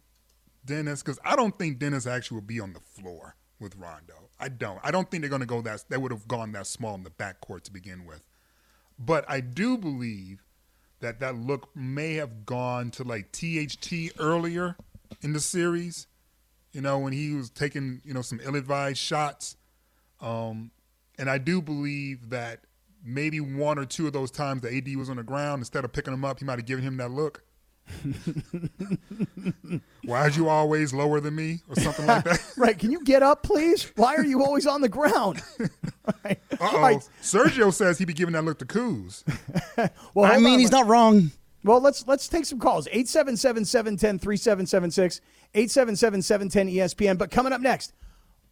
Dennis 0.64 1.02
because 1.02 1.18
I 1.24 1.34
don't 1.34 1.58
think 1.58 1.80
Dennis 1.80 2.06
actually 2.06 2.36
will 2.36 2.42
be 2.42 2.60
on 2.60 2.74
the 2.74 2.78
floor 2.78 3.34
with 3.58 3.74
Rondo. 3.74 4.28
I 4.38 4.50
don't. 4.50 4.78
I 4.84 4.92
don't 4.92 5.10
think 5.10 5.22
they're 5.22 5.30
going 5.30 5.40
to 5.40 5.46
go 5.46 5.62
that. 5.62 5.82
They 5.88 5.96
would 5.96 6.12
have 6.12 6.28
gone 6.28 6.52
that 6.52 6.68
small 6.68 6.94
in 6.94 7.02
the 7.02 7.10
backcourt 7.10 7.64
to 7.64 7.72
begin 7.72 8.06
with. 8.06 8.22
But 8.98 9.24
I 9.28 9.40
do 9.40 9.78
believe 9.78 10.42
that 11.00 11.20
that 11.20 11.36
look 11.36 11.74
may 11.76 12.14
have 12.14 12.44
gone 12.44 12.90
to 12.92 13.04
like 13.04 13.30
THT 13.32 14.12
earlier 14.18 14.76
in 15.22 15.32
the 15.32 15.40
series. 15.40 16.06
You 16.72 16.80
know, 16.80 16.98
when 16.98 17.12
he 17.12 17.34
was 17.34 17.50
taking 17.50 18.00
you 18.04 18.12
know 18.12 18.22
some 18.22 18.40
ill-advised 18.42 18.98
shots. 18.98 19.56
Um, 20.20 20.70
and 21.18 21.30
I 21.30 21.38
do 21.38 21.62
believe 21.62 22.30
that 22.30 22.60
maybe 23.04 23.40
one 23.40 23.78
or 23.78 23.84
two 23.84 24.06
of 24.06 24.12
those 24.12 24.30
times 24.30 24.62
the 24.62 24.76
AD 24.76 24.96
was 24.96 25.08
on 25.08 25.16
the 25.16 25.22
ground, 25.22 25.60
instead 25.60 25.84
of 25.84 25.92
picking 25.92 26.12
him 26.12 26.24
up, 26.24 26.38
he 26.38 26.44
might 26.44 26.58
have 26.58 26.66
given 26.66 26.84
him 26.84 26.96
that 26.98 27.10
look. 27.10 27.42
Why 30.04 30.26
is 30.26 30.36
you 30.36 30.48
always 30.48 30.92
lower 30.92 31.20
than 31.20 31.34
me, 31.34 31.60
or 31.68 31.76
something 31.76 32.06
like 32.06 32.24
that? 32.24 32.40
Right. 32.56 32.78
Can 32.78 32.90
you 32.90 33.04
get 33.04 33.22
up, 33.22 33.42
please? 33.42 33.92
Why 33.96 34.16
are 34.16 34.24
you 34.24 34.44
always 34.44 34.66
on 34.66 34.80
the 34.80 34.88
ground? 34.88 35.42
Right. 36.24 36.40
Uh 36.52 36.70
oh. 36.72 36.80
right. 36.80 37.06
Sergio 37.20 37.70
says 37.70 37.98
he'd 37.98 38.06
be 38.06 38.14
giving 38.14 38.32
that 38.32 38.42
look 38.42 38.58
to 38.60 38.64
Coos. 38.64 39.24
Well, 40.14 40.24
I 40.24 40.38
mean, 40.38 40.54
on. 40.54 40.58
he's 40.58 40.70
not 40.70 40.86
wrong. 40.86 41.32
Well, 41.64 41.82
let's 41.82 42.06
let's 42.06 42.28
take 42.28 42.46
some 42.46 42.58
calls. 42.58 42.88
877-710-3776, 42.88 45.20
877-710-ESPN. 45.54 47.18
But 47.18 47.30
coming 47.30 47.52
up 47.52 47.60
next, 47.60 47.92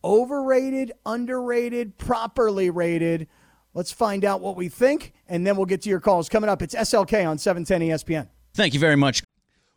overrated, 0.05 0.92
underrated, 1.07 1.96
properly 1.96 2.68
rated. 2.68 3.27
Let's 3.72 3.92
find 3.92 4.22
out 4.25 4.42
what 4.42 4.55
we 4.55 4.68
think, 4.68 5.14
and 5.29 5.46
then 5.46 5.57
we'll 5.57 5.64
get 5.66 5.81
to 5.83 5.88
your 5.88 6.01
calls. 6.01 6.29
Coming 6.29 6.51
up, 6.51 6.61
it's 6.61 6.75
SLK 6.75 7.27
on 7.27 7.38
710 7.38 7.88
ESPN. 7.88 8.29
Thank 8.55 8.75
you 8.75 8.81
very 8.81 8.96
much. 8.96 9.22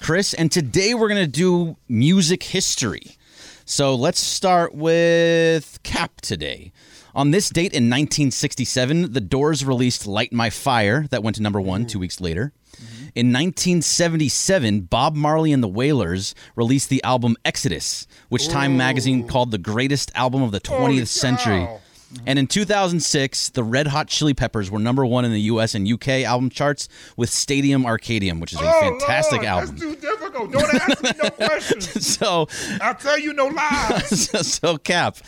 Chris, 0.00 0.32
and 0.32 0.50
today 0.50 0.94
we're 0.94 1.08
going 1.08 1.22
to 1.22 1.30
do 1.30 1.76
music 1.86 2.42
history. 2.42 3.18
So 3.66 3.94
let's 3.94 4.18
start 4.18 4.74
with 4.74 5.78
Kap 5.82 6.22
today. 6.22 6.72
On 7.14 7.32
this 7.32 7.50
date 7.50 7.72
in 7.72 7.84
1967, 7.84 9.12
The 9.12 9.20
Doors 9.20 9.62
released 9.62 10.06
Light 10.06 10.32
My 10.32 10.48
Fire, 10.48 11.06
that 11.10 11.22
went 11.22 11.36
to 11.36 11.42
number 11.42 11.60
one 11.60 11.82
two 11.84 11.92
mm-hmm. 11.92 12.00
weeks 12.00 12.20
later. 12.20 12.52
Mm-hmm. 12.76 13.02
In 13.14 13.26
1977, 13.26 14.80
Bob 14.82 15.14
Marley 15.14 15.52
and 15.52 15.62
the 15.62 15.68
Wailers 15.68 16.34
released 16.56 16.88
the 16.88 17.04
album 17.04 17.36
Exodus, 17.44 18.06
which 18.30 18.48
Time 18.48 18.78
magazine 18.78 19.28
called 19.28 19.50
the 19.50 19.58
greatest 19.58 20.10
album 20.14 20.42
of 20.42 20.50
the 20.50 20.60
20th 20.60 20.78
Holy 20.78 21.04
century. 21.04 21.66
cow. 21.66 21.80
And 22.26 22.38
in 22.38 22.46
2006, 22.46 23.50
the 23.50 23.62
Red 23.62 23.86
Hot 23.86 24.08
Chili 24.08 24.34
Peppers 24.34 24.70
were 24.70 24.78
number 24.78 25.06
one 25.06 25.24
in 25.24 25.32
the 25.32 25.40
US 25.42 25.74
and 25.74 25.86
UK 25.90 26.08
album 26.24 26.50
charts 26.50 26.88
with 27.16 27.30
Stadium 27.30 27.84
Arcadium, 27.84 28.40
which 28.40 28.52
is 28.52 28.60
a 28.60 28.64
Oh, 28.64 28.80
fantastic 28.98 29.42
Lord, 29.42 29.46
album. 29.46 29.76
That's 29.76 29.80
too 29.80 29.96
difficult. 29.96 30.52
Don't 30.52 30.74
ask 30.74 31.02
me 31.02 31.10
no 31.22 31.30
questions. 31.46 32.06
So, 32.06 32.48
I'll 32.80 32.94
tell 32.94 33.18
you 33.18 33.32
no 33.32 33.46
lies. 33.46 34.46
so 34.58 34.76
Kap, 34.78 35.18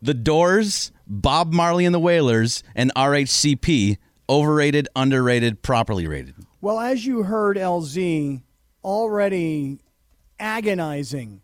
the 0.00 0.14
Doors, 0.14 0.92
Bob 1.06 1.52
Marley 1.52 1.84
and 1.84 1.94
the 1.94 2.00
Wailers, 2.00 2.62
and 2.74 2.92
RHCP, 2.94 3.98
overrated, 4.28 4.88
underrated, 4.96 5.62
properly 5.62 6.06
rated. 6.06 6.34
Well, 6.60 6.78
as 6.80 7.06
you 7.06 7.22
heard, 7.24 7.56
LZ 7.56 8.42
already 8.84 9.80
agonizing 10.38 11.40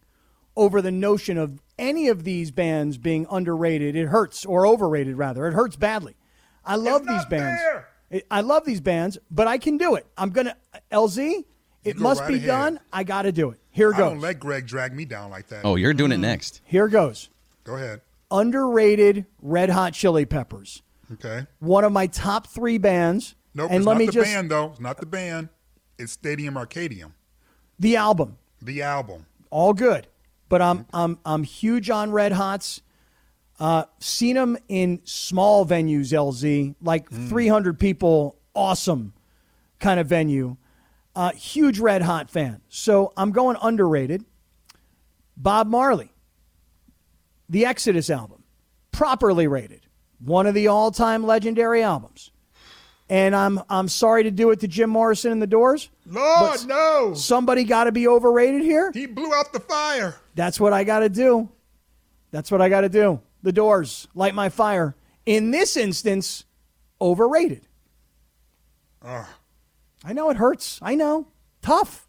over 0.57 0.83
the 0.83 0.91
notion 0.91 1.39
of 1.39 1.62
any 1.79 2.09
of 2.09 2.25
these 2.25 2.51
bands 2.51 2.99
being 2.99 3.27
underrated. 3.31 3.97
It 3.97 4.07
hurts, 4.07 4.45
or 4.45 4.67
overrated, 4.67 5.17
rather. 5.17 5.47
It 5.47 5.53
hurts 5.55 5.77
badly. 5.77 6.17
I 6.65 6.77
love 6.77 7.03
It's 7.03 7.09
these 7.11 7.17
not 7.23 7.31
bands. 7.31 7.61
fair. 7.63 7.89
I 8.31 8.41
love 8.43 8.65
these 8.65 8.81
bands, 8.81 9.19
but 9.31 9.49
I 9.49 9.59
can 9.59 9.79
do 9.79 9.95
it. 9.95 10.07
I'm 10.19 10.31
going 10.31 10.47
to, 10.47 10.57
LZ, 10.93 11.45
it 11.85 11.97
go 11.97 12.03
must 12.03 12.21
right 12.21 12.29
be 12.29 12.35
ahead. 12.37 12.47
done. 12.47 12.81
I 12.93 13.05
got 13.05 13.23
to 13.23 13.33
do 13.33 13.51
it. 13.51 13.59
Here 13.71 13.93
I 13.95 13.99
don't 13.99 14.15
goes. 14.15 14.23
let 14.23 14.39
Greg 14.39 14.67
drag 14.67 14.95
me 14.95 15.05
down 15.07 15.31
like 15.31 15.49
that. 15.49 15.65
Oh, 15.65 15.77
you're 15.77 15.95
doing 15.95 16.13
it 16.13 16.17
mm. 16.19 16.21
next. 16.21 16.61
Here 16.65 16.89
goes. 16.89 17.31
Go 17.65 17.77
ahead. 17.77 18.03
Underrated 18.31 19.27
Red 19.41 19.71
Hot 19.71 19.93
Chili 19.95 20.25
Peppers. 20.27 20.83
Okay. 21.13 21.47
One 21.59 21.85
of 21.85 21.93
my 21.93 22.07
top 22.07 22.47
three 22.47 22.79
bands. 22.79 23.35
Nope, 23.55 23.71
and 23.71 23.79
it's 23.79 23.87
let 23.87 23.93
not 23.95 23.99
me 23.99 24.07
the 24.07 24.13
just 24.13 24.31
band 24.33 24.51
though. 24.51 24.71
It's 24.71 24.81
not 24.81 24.99
the 24.99 25.07
band. 25.07 25.51
It's 25.99 26.13
Stadium 26.13 26.55
Arcadium, 26.55 27.13
the 27.79 27.97
album. 27.97 28.39
the 28.63 28.81
album. 28.83 29.27
all 29.51 29.75
good. 29.75 30.07
But 30.53 30.61
I'm 30.61 30.85
I'm 30.93 31.19
I'm 31.25 31.45
huge 31.45 31.89
on 31.89 32.13
Red 32.13 32.33
Hots. 32.33 32.83
Uh, 33.59 33.85
seen 34.01 34.37
them 34.37 34.59
in 34.69 35.01
small 35.05 35.65
venues, 35.65 36.13
LZ, 36.13 36.75
like 36.83 37.11
300 37.11 37.81
people, 37.81 38.37
awesome 38.55 39.15
kind 39.79 39.99
of 39.99 40.09
venue. 40.09 40.59
Uh, 41.17 41.31
huge 41.33 41.79
Red 41.79 42.03
Hot 42.03 42.29
fan. 42.29 42.61
So 42.69 43.15
I'm 43.17 43.33
going 43.33 43.57
underrated. 43.63 44.27
Bob 45.39 45.69
Marley, 45.69 46.13
the 47.49 47.65
Exodus 47.65 48.11
album, 48.11 48.45
properly 48.91 49.47
rated, 49.47 49.87
one 50.19 50.47
of 50.47 50.53
the 50.53 50.67
all-time 50.67 51.25
legendary 51.25 51.83
albums. 51.83 52.31
And 53.09 53.35
I'm 53.35 53.59
I'm 53.71 53.89
sorry 53.89 54.25
to 54.25 54.31
do 54.31 54.51
it 54.51 54.61
to 54.61 54.69
Jim 54.69 54.91
Morrison 54.91 55.33
and 55.33 55.41
the 55.41 55.47
Doors. 55.47 55.89
Lord, 56.05 56.67
no. 56.67 57.15
Somebody 57.15 57.65
got 57.65 57.85
to 57.85 57.93
be 57.93 58.07
overrated 58.07 58.61
here. 58.61 58.91
He 58.93 59.07
blew 59.07 59.33
out 59.33 59.55
the 59.55 59.61
fire. 59.61 60.17
That's 60.35 60.59
what 60.59 60.73
I 60.73 60.85
got 60.85 61.01
to 61.01 61.09
do. 61.09 61.49
That's 62.31 62.51
what 62.51 62.61
I 62.63 62.69
got 62.69 62.83
to 62.83 62.89
do. 62.89 63.21
The 63.43 63.53
doors, 63.53 64.09
light 64.15 64.35
my 64.35 64.49
fire. 64.49 64.97
In 65.27 65.51
this 65.51 65.77
instance, 65.77 66.45
overrated. 67.01 67.67
Ugh, 69.03 69.27
I 70.05 70.13
know 70.13 70.31
it 70.31 70.37
hurts. 70.37 70.79
I 70.83 70.95
know. 70.95 71.29
Tough. 71.61 72.09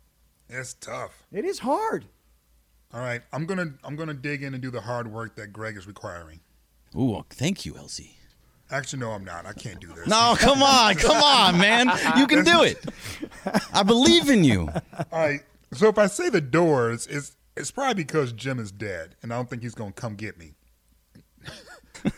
it's 0.50 0.74
tough. 0.74 1.26
It 1.32 1.46
is 1.46 1.60
hard. 1.60 2.06
All 2.94 3.00
right, 3.00 3.22
I'm 3.32 3.46
gonna 3.48 3.74
I'm 3.84 3.96
gonna 3.96 4.14
dig 4.14 4.44
in 4.44 4.54
and 4.54 4.62
do 4.62 4.70
the 4.70 4.82
hard 4.82 5.12
work 5.12 5.36
that 5.36 5.52
Greg 5.52 5.78
is 5.78 5.88
requiring. 5.88 6.40
Ooh, 6.96 7.26
thank 7.30 7.66
you, 7.66 7.74
LZ. 7.74 8.08
Actually, 8.70 9.00
no, 9.00 9.12
I'm 9.12 9.26
not. 9.26 9.46
I 9.46 9.54
can't 9.54 9.80
do 9.80 9.88
this. 9.88 10.08
No, 10.08 10.36
come 10.38 10.62
on, 10.64 10.96
come 10.96 11.22
on, 11.22 11.58
man. 11.60 11.92
You 12.18 12.28
can 12.28 12.44
do 12.44 12.64
it. 12.64 12.84
I 13.74 13.84
believe 13.84 14.30
in 14.30 14.44
you. 14.44 14.70
All 15.12 15.20
right. 15.20 15.42
So 15.74 15.88
if 15.88 15.98
I 15.98 16.06
say 16.08 16.30
the 16.30 16.42
Doors, 16.42 17.08
it's 17.08 17.36
it's 17.56 17.72
probably 17.72 18.04
because 18.04 18.32
Jim 18.34 18.60
is 18.60 18.72
dead, 18.72 19.16
and 19.22 19.32
I 19.34 19.38
don't 19.38 19.50
think 19.50 19.62
he's 19.64 19.76
gonna 19.76 19.92
come 19.92 20.16
get 20.16 20.38
me. 20.38 20.54
Bob 22.04 22.12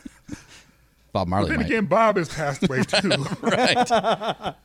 But 1.13 1.27
Marley 1.29 1.49
then 1.49 1.57
might. 1.57 1.65
again, 1.67 1.85
Bob 1.85 2.17
has 2.17 2.29
passed 2.29 2.63
away 2.63 2.83
too. 2.87 3.09
right. 3.41 4.55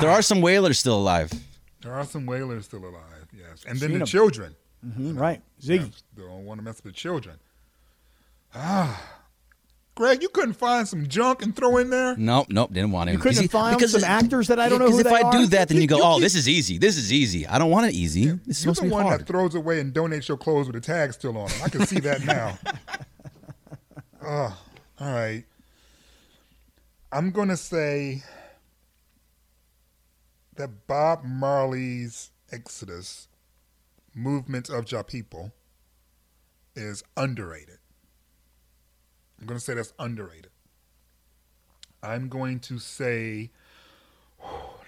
There 0.00 0.10
are 0.10 0.22
some 0.22 0.40
Wailers 0.40 0.78
still 0.78 0.96
alive. 0.98 1.32
There 1.82 1.92
are 1.92 2.04
some 2.04 2.26
Wailers 2.26 2.66
still 2.66 2.84
alive, 2.84 3.26
yes, 3.32 3.64
and 3.66 3.78
then 3.78 3.90
Seen 3.90 3.98
the 3.98 4.02
'em. 4.02 4.06
children. 4.06 4.54
Mhm, 4.86 5.18
right. 5.18 5.42
Ziggy. 5.60 5.92
Don't 6.16 6.44
want 6.44 6.58
to 6.58 6.64
mess 6.64 6.76
with 6.76 6.92
the 6.94 6.98
children. 6.98 7.36
Ah, 8.54 9.17
Greg, 9.98 10.22
you 10.22 10.28
couldn't 10.28 10.52
find 10.52 10.86
some 10.86 11.08
junk 11.08 11.42
and 11.42 11.56
throw 11.56 11.76
in 11.78 11.90
there. 11.90 12.16
Nope, 12.16 12.46
nope, 12.50 12.72
didn't 12.72 12.92
want 12.92 13.08
to. 13.08 13.14
You 13.14 13.18
couldn't 13.18 13.42
Because- 13.42 13.50
find 13.50 13.76
because 13.76 13.90
some 13.90 14.04
it- 14.04 14.08
actors 14.08 14.46
that 14.46 14.60
I 14.60 14.68
don't 14.68 14.78
yeah, 14.80 14.86
know 14.86 14.92
who 14.92 14.98
Because 14.98 15.12
they 15.12 15.18
if 15.18 15.24
I 15.24 15.28
are? 15.28 15.32
do 15.32 15.46
that, 15.48 15.68
then 15.68 15.80
you, 15.82 15.88
go, 15.88 15.96
you 15.96 16.02
"Oh, 16.04 16.20
this 16.20 16.36
is 16.36 16.48
easy. 16.48 16.78
This 16.78 16.96
is 16.96 17.12
easy. 17.12 17.48
I 17.48 17.58
don't 17.58 17.68
want 17.72 17.86
it 17.88 17.94
easy. 17.94 18.26
This 18.46 18.60
is 18.60 18.64
You're 18.64 18.74
the 18.74 18.84
one 18.84 19.06
hard." 19.06 19.20
that 19.22 19.26
throws 19.26 19.56
away 19.56 19.80
and 19.80 19.92
donates 19.92 20.28
your 20.28 20.36
clothes 20.36 20.68
with 20.68 20.76
a 20.76 20.80
tag 20.80 21.12
still 21.14 21.36
on 21.36 21.48
them. 21.48 21.58
I 21.64 21.68
can 21.68 21.84
see 21.84 21.98
that 21.98 22.22
now. 22.24 22.56
oh, 24.22 24.56
all 25.00 25.12
right. 25.12 25.42
I'm 27.10 27.32
going 27.32 27.48
to 27.48 27.56
say 27.56 28.22
that 30.54 30.86
Bob 30.86 31.24
Marley's 31.24 32.30
Exodus, 32.52 33.26
movement 34.14 34.70
of 34.70 34.92
your 34.92 35.02
people, 35.02 35.50
is 36.76 37.02
underrated. 37.16 37.77
I'm 39.40 39.46
going 39.46 39.58
to 39.58 39.64
say 39.64 39.74
that's 39.74 39.92
underrated. 39.98 40.48
I'm 42.02 42.28
going 42.28 42.60
to 42.60 42.78
say, 42.78 43.50
oh 44.42 44.80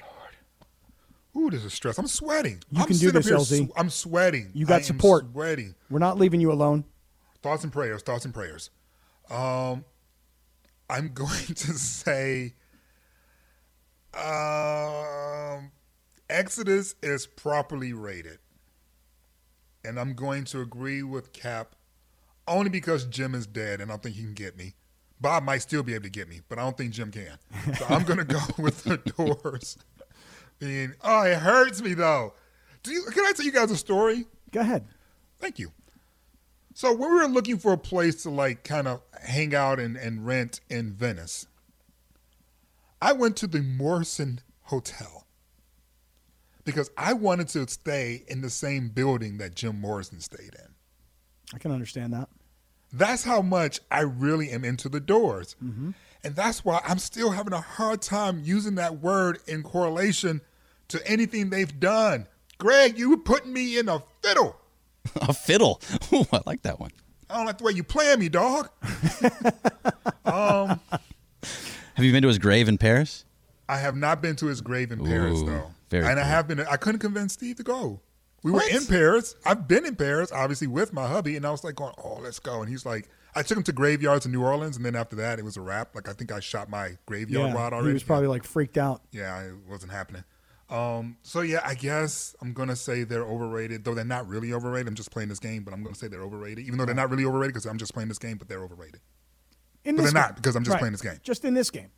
Lord, 1.34 1.46
ooh, 1.46 1.50
this 1.50 1.64
is 1.64 1.72
stress. 1.74 1.98
I'm 1.98 2.06
sweating. 2.06 2.62
You 2.70 2.82
I'm 2.82 2.86
can 2.86 2.96
do 2.96 3.10
this, 3.10 3.26
here 3.26 3.36
LZ. 3.36 3.68
sw- 3.68 3.72
I'm 3.76 3.90
sweating. 3.90 4.50
You 4.54 4.66
got 4.66 4.80
I 4.80 4.82
support. 4.82 5.26
Sweating. 5.32 5.74
We're 5.88 5.98
not 5.98 6.18
leaving 6.18 6.40
you 6.40 6.52
alone. 6.52 6.84
Thoughts 7.42 7.64
and 7.64 7.72
prayers. 7.72 8.02
Thoughts 8.02 8.24
and 8.24 8.34
prayers. 8.34 8.70
Um, 9.30 9.84
I'm 10.88 11.08
going 11.14 11.46
to 11.54 11.72
say, 11.74 12.54
um, 14.14 15.70
Exodus 16.28 16.94
is 17.02 17.26
properly 17.26 17.92
rated, 17.92 18.38
and 19.84 19.98
I'm 19.98 20.14
going 20.14 20.44
to 20.46 20.60
agree 20.60 21.02
with 21.02 21.32
Kap, 21.32 21.74
only 22.50 22.68
because 22.68 23.06
Jim 23.06 23.34
is 23.34 23.46
dead, 23.46 23.80
and 23.80 23.90
I 23.90 23.94
don't 23.94 24.02
think 24.02 24.16
he 24.16 24.22
can 24.22 24.34
get 24.34 24.56
me. 24.56 24.74
Bob 25.20 25.42
might 25.44 25.58
still 25.58 25.82
be 25.82 25.94
able 25.94 26.04
to 26.04 26.10
get 26.10 26.28
me, 26.28 26.40
but 26.48 26.58
I 26.58 26.62
don't 26.62 26.76
think 26.76 26.92
Jim 26.92 27.10
can. 27.10 27.38
So 27.76 27.86
I'm 27.88 28.04
going 28.04 28.18
to 28.18 28.24
go 28.24 28.40
with 28.58 28.84
the 28.84 28.96
Doors. 28.96 29.78
Being, 30.58 30.94
oh, 31.02 31.22
it 31.22 31.38
hurts 31.38 31.80
me 31.80 31.94
though. 31.94 32.34
Do 32.82 32.92
you, 32.92 33.04
can 33.12 33.24
I 33.24 33.32
tell 33.32 33.44
you 33.44 33.52
guys 33.52 33.70
a 33.70 33.76
story? 33.76 34.26
Go 34.50 34.60
ahead. 34.60 34.86
Thank 35.38 35.58
you. 35.58 35.72
So 36.74 36.92
when 36.92 37.10
we 37.10 37.16
were 37.16 37.28
looking 37.28 37.58
for 37.58 37.72
a 37.72 37.78
place 37.78 38.22
to 38.22 38.30
like 38.30 38.64
kind 38.64 38.88
of 38.88 39.02
hang 39.22 39.54
out 39.54 39.78
and, 39.78 39.96
and 39.96 40.26
rent 40.26 40.60
in 40.68 40.92
Venice, 40.92 41.46
I 43.00 43.12
went 43.12 43.36
to 43.38 43.46
the 43.46 43.62
Morrison 43.62 44.40
Hotel 44.64 45.26
because 46.64 46.90
I 46.96 47.12
wanted 47.14 47.48
to 47.48 47.66
stay 47.68 48.24
in 48.28 48.40
the 48.42 48.50
same 48.50 48.88
building 48.88 49.38
that 49.38 49.54
Jim 49.54 49.80
Morrison 49.80 50.20
stayed 50.20 50.54
in. 50.54 50.74
I 51.54 51.58
can 51.58 51.72
understand 51.72 52.12
that. 52.12 52.28
That's 52.92 53.24
how 53.24 53.42
much 53.42 53.81
I 53.90 54.00
really 54.00 54.50
am 54.50 54.64
into 54.64 54.88
the 54.88 55.00
doors. 55.00 55.57
And 56.22 56.37
that's 56.37 56.64
why 56.64 56.81
I'm 56.85 56.98
still 56.98 57.31
having 57.31 57.53
a 57.53 57.61
hard 57.61 58.03
time 58.03 58.42
using 58.44 58.74
that 58.74 59.00
word 59.00 59.38
in 59.46 59.62
correlation 59.62 60.40
to 60.88 61.07
anything 61.09 61.50
they've 61.50 61.81
done. 61.81 62.26
Greg, 62.59 62.98
you 62.98 63.11
were 63.11 63.16
putting 63.16 63.53
me 63.53 63.79
in 63.79 63.88
a 63.88 64.03
fiddle. 64.22 64.57
a 65.16 65.33
fiddle. 65.33 65.81
Ooh, 66.12 66.26
I 66.33 66.40
like 66.44 66.62
that 66.62 66.79
one. 66.79 66.90
I 67.31 67.37
don't 67.37 67.46
like 67.46 67.59
the 67.59 67.64
way 67.64 67.72
you 67.72 67.85
playing 67.85 68.18
me, 68.18 68.29
dog. 68.29 68.68
um, 70.24 70.81
Have 71.94 72.05
you 72.05 72.12
been 72.12 72.22
to 72.22 72.29
his 72.29 72.38
grave 72.38 72.68
in 72.68 72.76
Paris? 72.76 73.24
I 73.68 73.79
have 73.79 73.96
not 73.96 74.20
been 74.20 74.35
to 74.37 74.46
his 74.46 74.61
grave 74.61 74.90
in 74.90 75.05
Paris 75.05 75.40
though, 75.42 75.70
very 75.90 76.05
and 76.05 76.18
I 76.18 76.24
have 76.24 76.48
been. 76.48 76.59
I 76.59 76.76
couldn't 76.76 76.98
convince 76.98 77.35
Steve 77.35 77.57
to 77.59 77.62
go. 77.62 78.00
We 78.42 78.53
What? 78.53 78.70
were 78.72 78.79
in 78.79 78.87
Paris. 78.87 79.35
I've 79.44 79.68
been 79.68 79.85
in 79.85 79.96
Paris, 79.96 80.33
obviously 80.33 80.66
with 80.66 80.92
my 80.92 81.07
hubby, 81.07 81.37
and 81.37 81.44
I 81.46 81.50
was 81.50 81.62
like, 81.62 81.74
going, 81.76 81.92
"Oh, 82.03 82.18
let's 82.22 82.38
go." 82.38 82.61
And 82.62 82.70
he's 82.70 82.87
like, 82.87 83.09
I 83.35 83.42
took 83.42 83.59
him 83.59 83.62
to 83.64 83.72
graveyards 83.72 84.24
in 84.26 84.33
New 84.33 84.42
Orleans, 84.42 84.76
and 84.76 84.85
then 84.85 84.96
after 84.96 85.14
that, 85.16 85.38
it 85.38 85.44
was 85.44 85.57
a 85.57 85.61
wrap. 85.61 85.94
Like 85.94 86.09
I 86.09 86.12
think 86.14 86.33
I 86.33 86.40
shot 86.40 86.70
my 86.70 86.96
graveyard 87.07 87.50
yeah, 87.50 87.55
rod 87.55 87.72
already. 87.72 87.88
he 87.88 87.92
was 87.94 88.03
probably 88.03 88.29
like 88.29 88.44
freaked 88.44 88.79
out. 88.79 89.03
yeah, 89.12 89.40
it 89.42 89.55
wasn't 89.68 89.92
happening. 89.92 90.24
Um, 90.70 91.16
so 91.22 91.40
yeah, 91.40 91.61
I 91.64 91.74
guess 91.74 92.35
I'm 92.40 92.53
gonna 92.53 92.76
say 92.76 93.03
they're 93.05 93.24
overrated, 93.24 93.85
though 93.85 93.94
they're 93.94 94.05
not 94.05 94.26
really 94.29 94.53
overrated. 94.53 94.87
I'm 94.88 94.94
just 94.94 95.11
playing 95.11 95.29
this 95.29 95.40
game, 95.40 95.64
but 95.64 95.74
I'm 95.74 95.83
gonna 95.83 95.94
say 95.96 96.07
they're 96.09 96.22
overrated, 96.22 96.64
even 96.64 96.79
though 96.79 96.87
they're 96.87 96.94
not 96.94 97.11
really 97.11 97.24
overrated 97.24 97.55
because 97.55 97.66
I'm 97.66 97.76
just 97.79 97.92
playing 97.92 98.09
this 98.09 98.18
game, 98.18 98.37
but 98.38 98.48
they're 98.48 98.62
overrated. 98.62 99.00
In 99.85 99.96
But 99.96 100.03
this 100.05 100.12
they're 100.12 100.22
game. 100.22 100.29
not, 100.29 100.37
because 100.37 100.55
I'm 100.57 100.62
just 100.64 100.74
Right. 100.74 100.79
playing 100.81 100.92
this 100.92 101.03
game. 101.03 101.18
Just 101.22 101.44
in 101.44 101.55
this 101.55 101.70
game. 101.70 101.90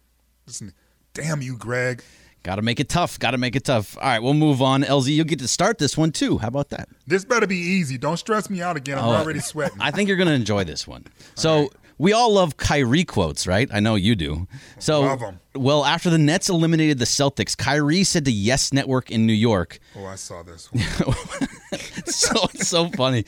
Listen, 0.46 0.72
damn 1.14 1.42
you, 1.42 1.56
Greg. 1.56 2.02
Got 2.42 2.56
to 2.56 2.62
make 2.62 2.80
it 2.80 2.88
tough. 2.88 3.18
Got 3.18 3.32
to 3.32 3.38
make 3.38 3.54
it 3.54 3.64
tough. 3.64 3.96
All 3.98 4.02
right, 4.04 4.20
we'll 4.22 4.34
move 4.34 4.60
on. 4.62 4.82
LZ, 4.82 5.14
you'll 5.14 5.24
get 5.26 5.38
to 5.38 5.48
start 5.48 5.78
this 5.78 5.96
one 5.96 6.10
too. 6.10 6.38
How 6.38 6.48
about 6.48 6.70
that? 6.70 6.88
This 7.06 7.24
better 7.24 7.46
be 7.46 7.56
easy. 7.56 7.98
Don't 7.98 8.16
stress 8.16 8.50
me 8.50 8.60
out 8.62 8.76
again. 8.76 8.98
I'm 8.98 9.04
Oh, 9.04 9.10
already 9.12 9.40
sweating. 9.40 9.78
I 9.80 9.90
think 9.92 10.08
you're 10.08 10.16
going 10.16 10.28
to 10.28 10.34
enjoy 10.34 10.64
this 10.64 10.86
one. 10.86 11.04
So 11.34 11.70
we 11.98 12.12
all 12.12 12.32
love 12.32 12.56
Kyrie 12.56 13.04
quotes, 13.04 13.46
right? 13.46 13.68
I 13.72 13.78
know 13.80 13.94
you 13.94 14.14
do. 14.16 14.46
So, 14.78 15.32
well, 15.54 15.84
after 15.84 16.10
the 16.10 16.18
Nets 16.18 16.48
eliminated 16.48 16.98
the 16.98 17.04
Celtics, 17.04 17.56
Kyrie 17.56 18.02
said 18.04 18.24
to 18.24 18.32
Yes 18.32 18.72
Network 18.72 19.10
in 19.10 19.24
New 19.26 19.32
York, 19.32 19.78
Oh, 19.96 20.04
I 20.06 20.16
saw 20.16 20.42
this. 20.42 20.68
so 22.06 22.48
it's 22.54 22.68
so 22.68 22.88
funny. 22.90 23.24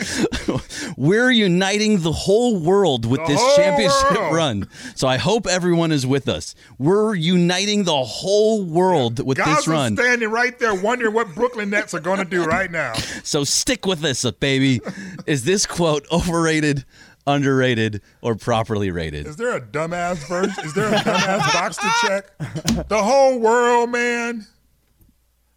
We're 0.96 1.30
uniting 1.30 2.00
the 2.00 2.12
whole 2.12 2.59
world 2.59 3.07
with 3.07 3.20
The 3.20 3.26
this 3.28 3.57
championship 3.57 4.18
world. 4.20 4.35
run. 4.35 4.68
So 4.94 5.09
I 5.09 5.16
hope 5.16 5.46
everyone 5.46 5.92
is 5.92 6.07
with 6.07 6.28
us. 6.28 6.54
We're 6.78 7.14
uniting 7.14 7.85
the 7.85 8.04
whole 8.04 8.62
world 8.64 9.24
with 9.24 9.38
Guys 9.38 9.57
this 9.57 9.68
are 9.68 9.72
run. 9.72 9.96
standing 9.96 10.30
right 10.30 10.59
there 10.59 10.74
wondering 10.74 11.14
what 11.14 11.35
Brooklyn 11.35 11.70
Nets 11.70 11.94
are 11.94 12.00
going 12.00 12.18
to 12.18 12.24
do 12.24 12.44
right 12.44 12.70
now. 12.70 12.92
So 13.24 13.42
stick 13.44 13.87
with 13.87 14.04
us, 14.04 14.24
baby. 14.33 14.80
Is 15.26 15.44
this 15.44 15.66
quote 15.66 16.07
overrated, 16.12 16.85
underrated, 17.26 18.02
or 18.20 18.35
properly 18.35 18.90
rated? 18.90 19.26
Is 19.26 19.37
there 19.37 19.57
a 19.57 19.61
dumbass 19.61 20.28
version? 20.28 20.64
Is 20.64 20.74
there 20.74 20.88
a 20.88 20.98
dumbass 20.98 21.52
box 21.54 21.76
to 21.78 21.90
check? 22.02 22.88
The 22.88 23.02
whole 23.02 23.38
world, 23.38 23.90
man. 23.90 24.46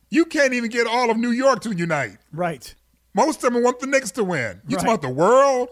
You 0.10 0.26
can't 0.26 0.54
even 0.54 0.70
get 0.70 0.88
all 0.88 1.10
of 1.12 1.18
New 1.18 1.32
York 1.32 1.62
to 1.62 1.72
unite. 1.76 2.18
Right. 2.32 2.74
Most 3.14 3.44
of 3.44 3.54
them 3.54 3.64
want 3.64 3.80
the 3.80 3.88
Knicks 3.88 4.12
to 4.12 4.24
win. 4.24 4.62
You 4.68 4.78
Right. 4.78 4.84
talking 4.86 4.88
about 4.88 5.02
the 5.02 5.10
world? 5.14 5.70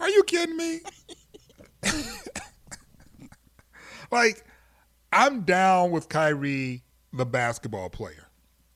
Are 0.00 0.08
you 0.08 0.22
kidding 0.24 0.56
me? 0.56 0.80
like, 4.10 4.44
I'm 5.12 5.42
down 5.42 5.90
with 5.90 6.08
Kyrie, 6.08 6.82
the 7.12 7.26
basketball 7.26 7.90
player. 7.90 8.28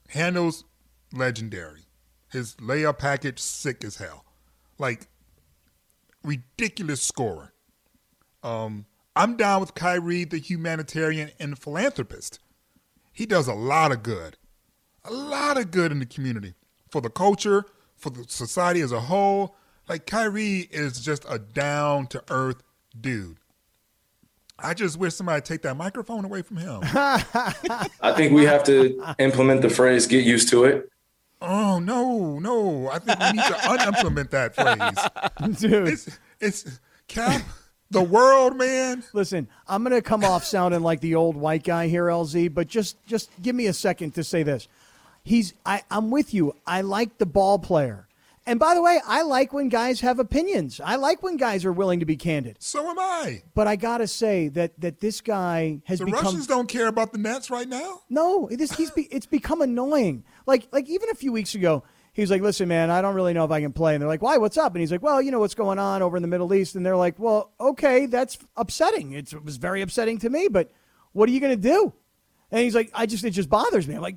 Handles 0.08 0.64
legendary. 1.12 1.86
His 2.32 2.54
layup 2.56 2.98
package 2.98 3.38
sick 3.40 3.84
as 3.84 3.96
hell. 3.96 4.24
Like 4.78 5.08
ridiculous 6.24 7.02
scorer. 7.02 7.52
Um, 8.42 8.86
I'm 9.16 9.36
down 9.36 9.60
with 9.60 9.74
Kyrie, 9.74 10.24
the 10.24 10.38
humanitarian 10.38 11.30
and 11.38 11.58
philanthropist. 11.58 12.38
He 13.12 13.26
does 13.26 13.48
a 13.48 13.54
lot 13.54 13.92
of 13.92 14.02
good, 14.02 14.36
a 15.04 15.12
lot 15.12 15.58
of 15.58 15.70
good 15.70 15.92
in 15.92 15.98
the 15.98 16.06
community 16.06 16.54
for 16.90 17.00
the 17.00 17.10
culture, 17.10 17.64
for 17.96 18.10
the 18.10 18.24
society 18.28 18.80
as 18.80 18.92
a 18.92 19.00
whole. 19.00 19.56
Like 19.88 20.06
Kyrie 20.06 20.68
is 20.70 21.00
just 21.00 21.24
a 21.28 21.38
down 21.38 22.06
to 22.08 22.22
earth 22.30 22.62
dude. 22.98 23.38
I 24.62 24.74
just 24.74 24.98
wish 24.98 25.14
somebody 25.14 25.40
take 25.40 25.62
that 25.62 25.76
microphone 25.76 26.24
away 26.24 26.42
from 26.42 26.58
him. 26.58 26.80
I 26.84 28.12
think 28.14 28.32
we 28.32 28.44
have 28.44 28.62
to 28.64 29.02
implement 29.18 29.62
the 29.62 29.70
phrase 29.70 30.06
"get 30.06 30.24
used 30.24 30.48
to 30.50 30.64
it." 30.64 30.90
Oh 31.40 31.78
no, 31.78 32.38
no! 32.38 32.88
I 32.88 32.98
think 32.98 33.18
we 33.18 33.32
need 33.32 33.46
to 33.46 33.54
unimplement 33.54 34.30
that 34.30 34.54
phrase. 34.54 35.58
Dude. 35.60 35.88
It's 35.88 36.18
it's 36.40 36.80
Kap, 37.08 37.42
the 37.90 38.02
world, 38.02 38.56
man. 38.56 39.02
Listen, 39.12 39.48
I'm 39.68 39.82
going 39.82 39.94
to 39.94 40.02
come 40.02 40.24
off 40.24 40.44
sounding 40.44 40.82
like 40.82 41.00
the 41.00 41.14
old 41.14 41.36
white 41.36 41.64
guy 41.64 41.88
here, 41.88 42.06
LZ, 42.06 42.54
but 42.54 42.68
just 42.68 42.96
just 43.06 43.30
give 43.42 43.54
me 43.54 43.66
a 43.66 43.72
second 43.72 44.14
to 44.14 44.24
say 44.24 44.42
this. 44.42 44.68
He's 45.22 45.54
I, 45.66 45.82
I'm 45.90 46.10
with 46.10 46.32
you. 46.32 46.54
I 46.66 46.80
like 46.80 47.18
the 47.18 47.26
ball 47.26 47.58
player. 47.58 48.06
And 48.46 48.58
by 48.58 48.74
the 48.74 48.82
way, 48.82 48.98
I 49.06 49.22
like 49.22 49.52
when 49.52 49.68
guys 49.68 50.00
have 50.00 50.18
opinions. 50.18 50.80
I 50.82 50.96
like 50.96 51.22
when 51.22 51.36
guys 51.36 51.64
are 51.64 51.72
willing 51.72 52.00
to 52.00 52.06
be 52.06 52.16
candid. 52.16 52.56
So 52.58 52.88
am 52.88 52.98
I. 52.98 53.42
But 53.54 53.68
I 53.68 53.76
got 53.76 53.98
to 53.98 54.08
say 54.08 54.48
that 54.48 54.80
that 54.80 55.00
this 55.00 55.20
guy 55.20 55.80
has 55.84 55.98
The 55.98 56.06
become 56.06 56.24
Russians 56.24 56.46
don't 56.46 56.68
care 56.68 56.86
about 56.86 57.12
the 57.12 57.18
Nets 57.18 57.50
right 57.50 57.68
now. 57.68 58.00
No, 58.08 58.48
this 58.50 58.72
he's 58.72 58.90
be, 58.90 59.02
it's 59.10 59.26
become 59.26 59.60
annoying. 59.60 60.24
Like 60.46 60.68
like 60.72 60.88
even 60.88 61.10
a 61.10 61.14
few 61.14 61.32
weeks 61.32 61.54
ago, 61.54 61.84
he's 62.12 62.30
like, 62.30 62.42
listen, 62.42 62.68
man, 62.68 62.90
I 62.90 63.02
don't 63.02 63.14
really 63.14 63.32
know 63.32 63.44
if 63.44 63.50
I 63.50 63.60
can 63.60 63.72
play. 63.72 63.94
And 63.94 64.02
they're 64.02 64.08
like, 64.08 64.22
why? 64.22 64.36
What's 64.38 64.56
up? 64.56 64.74
And 64.74 64.80
he's 64.80 64.92
like, 64.92 65.02
well, 65.02 65.20
you 65.20 65.30
know 65.30 65.40
what's 65.40 65.54
going 65.54 65.78
on 65.78 66.02
over 66.02 66.16
in 66.16 66.22
the 66.22 66.28
Middle 66.28 66.52
East. 66.54 66.74
And 66.74 66.84
they're 66.84 66.96
like, 66.96 67.18
well, 67.18 67.52
okay, 67.60 68.06
that's 68.06 68.38
upsetting. 68.56 69.12
It's, 69.12 69.32
it 69.32 69.44
was 69.44 69.56
very 69.56 69.82
upsetting 69.82 70.18
to 70.18 70.30
me, 70.30 70.48
but 70.48 70.70
what 71.12 71.28
are 71.28 71.32
you 71.32 71.40
going 71.40 71.60
to 71.60 71.68
do? 71.68 71.92
And 72.50 72.62
he's 72.62 72.74
like, 72.74 72.90
I 72.94 73.06
just, 73.06 73.24
it 73.24 73.30
just 73.30 73.48
bothers 73.48 73.86
me. 73.86 73.94
I'm 73.94 74.02
like, 74.02 74.16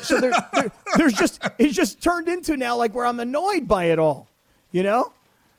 so 0.00 0.20
there, 0.20 0.32
there, 0.52 0.72
there's 0.96 1.14
just, 1.14 1.42
it's 1.58 1.74
just 1.74 2.02
turned 2.02 2.28
into 2.28 2.56
now 2.56 2.76
like 2.76 2.94
where 2.94 3.06
I'm 3.06 3.20
annoyed 3.20 3.66
by 3.68 3.84
it 3.84 3.98
all, 3.98 4.28
you 4.70 4.82
know? 4.82 5.12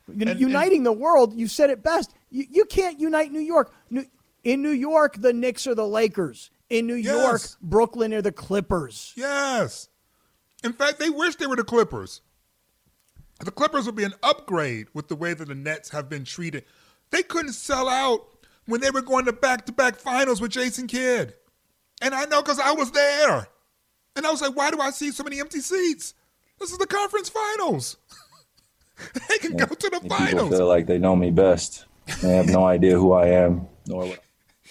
Uniting 0.08 0.84
the 0.84 0.92
world, 0.92 1.34
you 1.34 1.48
said 1.48 1.70
it 1.70 1.82
best. 1.82 2.14
You, 2.30 2.46
you 2.50 2.66
can't 2.66 3.00
unite 3.00 3.32
New 3.32 3.40
York. 3.40 3.74
New, 3.90 4.06
in 4.44 4.62
New 4.62 4.72
York, 4.72 5.16
the 5.20 5.32
Knicks 5.32 5.66
are 5.68 5.76
the 5.76 5.88
Lakers. 5.88 6.52
In 6.70 6.88
New 6.88 6.96
York, 6.96 7.42
Brooklyn 7.62 8.14
are 8.14 8.22
the 8.22 8.32
Clippers. 8.32 9.14
Yes. 9.16 9.88
In 10.64 10.74
fact, 10.74 11.00
they 11.00 11.10
wish 11.10 11.36
they 11.36 11.48
were 11.48 11.56
the 11.56 11.64
Clippers. 11.64 12.22
The 13.40 13.52
Clippers 13.52 13.86
would 13.86 13.96
be 13.96 14.04
an 14.04 14.14
upgrade 14.24 14.88
with 14.94 15.08
the 15.08 15.16
way 15.16 15.34
that 15.34 15.48
the 15.48 15.56
Nets 15.56 15.90
have 15.90 16.10
been 16.10 16.24
treated. 16.24 16.64
They 17.10 17.24
couldn't 17.24 17.54
sell 17.54 17.90
out 17.90 18.26
when 18.66 18.82
they 18.82 18.92
were 18.92 19.02
going 19.02 19.26
to 19.26 19.34
back 19.34 19.66
to 19.66 19.72
back 19.72 19.98
finals 19.98 20.40
with 20.40 20.52
Jason 20.52 20.88
Kidd. 20.88 21.34
And 22.02 22.14
I 22.14 22.26
know 22.26 22.42
because 22.42 22.60
I 22.60 22.72
was 22.72 22.92
there. 22.92 23.48
And 24.16 24.26
I 24.26 24.32
was 24.32 24.42
like, 24.42 24.56
why 24.56 24.72
do 24.72 24.80
I 24.80 24.92
see 24.92 25.12
so 25.12 25.24
many 25.24 25.40
empty 25.40 25.60
seats? 25.60 26.14
This 26.60 26.72
is 26.72 26.78
the 26.78 26.88
conference 26.88 27.30
finals. 27.30 27.98
they 29.30 29.38
can 29.40 29.58
go 29.58 29.66
to 29.66 29.90
the 29.90 30.00
finals. 30.00 30.02
People 30.02 30.18
finals. 30.18 30.50
feel 30.50 30.68
like 30.68 30.86
they 30.86 31.00
know 31.00 31.16
me 31.16 31.32
best. 31.32 31.86
They 32.22 32.36
have 32.36 32.48
no 32.48 32.66
idea 32.66 32.98
who 32.98 33.14
I 33.14 33.28
am, 33.28 33.68
nor 33.88 34.06
what. 34.06 34.20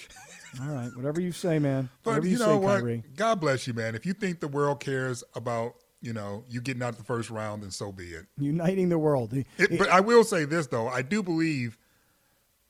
All 0.60 0.68
right, 0.68 0.90
whatever 0.94 1.20
you 1.20 1.32
say, 1.32 1.58
man. 1.58 1.88
But 2.02 2.10
whatever 2.10 2.26
you 2.26 2.32
you, 2.34 2.38
know 2.38 2.54
say, 2.54 2.56
what? 2.56 2.78
Kyrie. 2.78 3.02
God 3.16 3.40
bless 3.40 3.66
you, 3.66 3.74
man. 3.74 3.94
If 3.94 4.06
you 4.06 4.12
think 4.12 4.40
the 4.40 4.48
world 4.48 4.80
cares 4.80 5.24
about, 5.34 5.74
you 6.02 6.12
know, 6.12 6.44
you 6.48 6.60
getting 6.60 6.82
out 6.82 6.98
the 6.98 7.04
first 7.04 7.30
round, 7.30 7.62
and 7.62 7.72
so 7.72 7.92
be 7.92 8.08
it. 8.08 8.26
Uniting 8.36 8.88
the 8.88 8.98
world. 8.98 9.32
It, 9.32 9.78
but 9.78 9.88
I 9.88 10.00
will 10.00 10.24
say 10.24 10.44
this 10.44 10.66
though, 10.66 10.88
I 10.88 11.00
do 11.02 11.22
believe, 11.22 11.78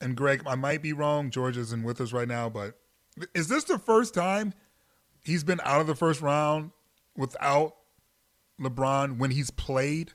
and 0.00 0.14
Greg, 0.14 0.42
I 0.46 0.54
might 0.54 0.82
be 0.82 0.92
wrong. 0.92 1.30
George 1.30 1.56
isn't 1.56 1.82
with 1.82 2.00
us 2.00 2.12
right 2.12 2.28
now, 2.28 2.48
but 2.48 2.78
is 3.34 3.48
this 3.48 3.64
the 3.64 3.78
first 3.78 4.14
time 4.14 4.52
he's 5.24 5.42
been 5.42 5.60
out 5.64 5.80
of 5.80 5.86
the 5.86 5.94
first 5.94 6.20
round 6.20 6.70
without 7.16 7.74
LeBron 8.60 9.18
when 9.18 9.30
he's 9.30 9.50
played? 9.50 10.12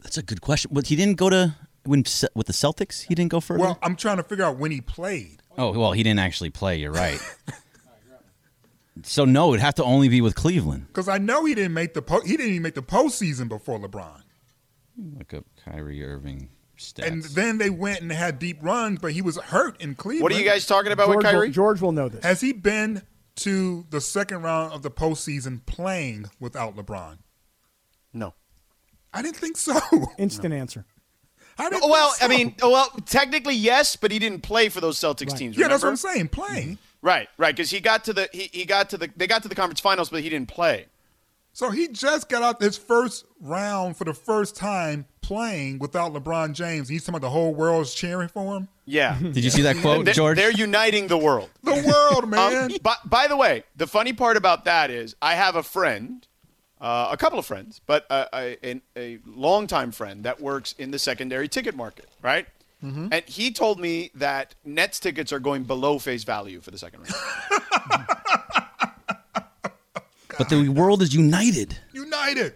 That's 0.00 0.16
a 0.16 0.22
good 0.22 0.40
question. 0.40 0.70
But 0.74 0.86
he 0.86 0.96
didn't 0.96 1.18
go 1.18 1.28
to 1.28 1.54
when 1.84 2.04
with 2.34 2.46
the 2.46 2.54
Celtics. 2.54 3.02
He 3.06 3.14
didn't 3.14 3.30
go 3.30 3.40
further. 3.40 3.60
Well, 3.60 3.78
I'm 3.82 3.96
trying 3.96 4.16
to 4.16 4.22
figure 4.22 4.44
out 4.44 4.56
when 4.56 4.70
he 4.70 4.80
played. 4.80 5.42
oh 5.58 5.78
well, 5.78 5.92
he 5.92 6.02
didn't 6.02 6.20
actually 6.20 6.50
play. 6.50 6.78
You're 6.78 6.92
right. 6.92 7.20
so 9.06 9.24
no, 9.24 9.50
it'd 9.50 9.60
have 9.60 9.74
to 9.76 9.84
only 9.84 10.08
be 10.08 10.20
with 10.20 10.34
Cleveland. 10.34 10.86
Because 10.88 11.08
I 11.08 11.18
know 11.18 11.44
he 11.44 11.54
didn't 11.54 11.74
make 11.74 11.94
the 11.94 12.02
po- 12.02 12.20
he 12.22 12.36
didn't 12.36 12.50
even 12.50 12.62
make 12.62 12.74
the 12.74 12.82
postseason 12.82 13.48
before 13.48 13.78
LeBron. 13.78 14.22
Look 15.18 15.32
up 15.34 15.44
Kyrie 15.64 16.04
Irving 16.04 16.50
stats. 16.78 17.06
And 17.06 17.22
then 17.22 17.58
they 17.58 17.70
went 17.70 18.00
and 18.02 18.10
had 18.12 18.38
deep 18.38 18.58
runs, 18.62 18.98
but 19.00 19.12
he 19.12 19.22
was 19.22 19.36
hurt 19.38 19.80
in 19.80 19.94
Cleveland. 19.94 20.22
What 20.22 20.32
are 20.32 20.38
you 20.38 20.44
guys 20.48 20.66
talking 20.66 20.92
about 20.92 21.08
with 21.08 21.16
George 21.16 21.24
will- 21.24 21.30
Kyrie? 21.32 21.50
George 21.50 21.80
will 21.80 21.92
know 21.92 22.08
this. 22.08 22.24
Has 22.24 22.40
he 22.40 22.52
been 22.52 23.02
to 23.36 23.86
the 23.90 24.00
second 24.00 24.42
round 24.42 24.72
of 24.72 24.82
the 24.82 24.90
postseason 24.90 25.64
playing 25.64 26.26
without 26.38 26.76
LeBron? 26.76 27.18
No. 28.12 28.34
I 29.12 29.22
didn't 29.22 29.36
think 29.36 29.56
so. 29.56 29.78
Instant 30.18 30.54
answer. 30.54 30.84
I 31.60 31.70
didn't 31.70 31.88
Well, 31.90 32.14
I 32.20 32.28
mean, 32.28 32.54
well, 32.62 32.88
technically 33.06 33.54
yes, 33.54 33.96
but 33.96 34.10
he 34.10 34.18
didn't 34.18 34.40
play 34.42 34.68
for 34.68 34.80
those 34.80 34.98
Celtics 34.98 35.36
teams. 35.36 35.56
yeah, 35.56 35.68
that's 35.68 35.82
what? 35.82 35.90
I'm 35.90 35.96
saying. 35.96 36.28
Playing. 36.28 36.78
Right, 37.02 37.28
right, 37.38 37.54
because 37.56 37.70
he 37.70 37.80
got 37.80 38.04
to 38.04 38.12
the 38.12 38.28
he, 38.32 38.50
he 38.52 38.64
got 38.64 38.90
to 38.90 38.98
the 38.98 39.08
they 39.16 39.26
got 39.26 39.42
to 39.42 39.48
the 39.48 39.54
conference 39.54 39.80
finals, 39.80 40.10
but 40.10 40.20
he 40.22 40.28
didn't 40.28 40.48
play. 40.48 40.86
So 41.52 41.70
he 41.70 41.88
just 41.88 42.28
got 42.28 42.42
out 42.42 42.60
his 42.62 42.76
first 42.76 43.24
round 43.40 43.96
for 43.96 44.04
the 44.04 44.14
first 44.14 44.54
time 44.54 45.06
playing 45.20 45.78
without 45.80 46.12
LeBron 46.12 46.52
James. 46.52 46.88
He's 46.88 47.02
talking 47.02 47.16
about 47.16 47.26
the 47.26 47.30
whole 47.30 47.52
world's 47.54 47.92
cheering 47.94 48.28
for 48.28 48.56
him. 48.56 48.68
Yeah. 48.86 49.18
Did 49.20 49.42
you 49.42 49.50
see 49.50 49.62
that 49.62 49.76
quote, 49.78 50.04
They're- 50.04 50.14
George? 50.14 50.36
They're 50.36 50.52
uniting 50.52 51.08
the 51.08 51.18
world. 51.18 51.50
The 51.64 51.72
world, 52.12 52.28
man. 52.28 52.70
Um, 52.70 52.78
by, 52.82 52.94
by 53.04 53.26
the 53.26 53.36
way, 53.36 53.64
the 53.76 53.86
funny 53.88 54.12
part 54.12 54.36
about 54.36 54.64
that 54.66 54.90
is 54.90 55.16
I 55.20 55.34
have 55.34 55.56
a 55.56 55.62
friend, 55.62 56.24
uh, 56.80 57.08
a 57.10 57.16
couple 57.16 57.38
of 57.38 57.46
friends, 57.46 57.80
but 57.86 58.06
a, 58.10 58.26
a, 58.32 58.56
a, 58.64 58.80
a 58.96 59.18
longtime 59.26 59.92
friend 59.92 60.24
that 60.24 60.40
works 60.40 60.74
in 60.78 60.90
the 60.90 60.98
secondary 60.98 61.48
ticket 61.48 61.76
market, 61.76 62.08
right? 62.22 62.46
Mm-hmm. 62.84 63.08
And 63.12 63.24
he 63.26 63.50
told 63.50 63.78
me 63.78 64.10
that 64.14 64.54
Nets 64.64 64.98
tickets 64.98 65.32
are 65.32 65.40
going 65.40 65.64
below 65.64 65.98
face 65.98 66.24
value 66.24 66.60
for 66.60 66.70
the 66.70 66.78
second 66.78 67.00
round. 67.00 67.14
but 70.38 70.48
the 70.48 70.68
world 70.70 71.02
is 71.02 71.14
united. 71.14 71.76
United. 71.92 72.54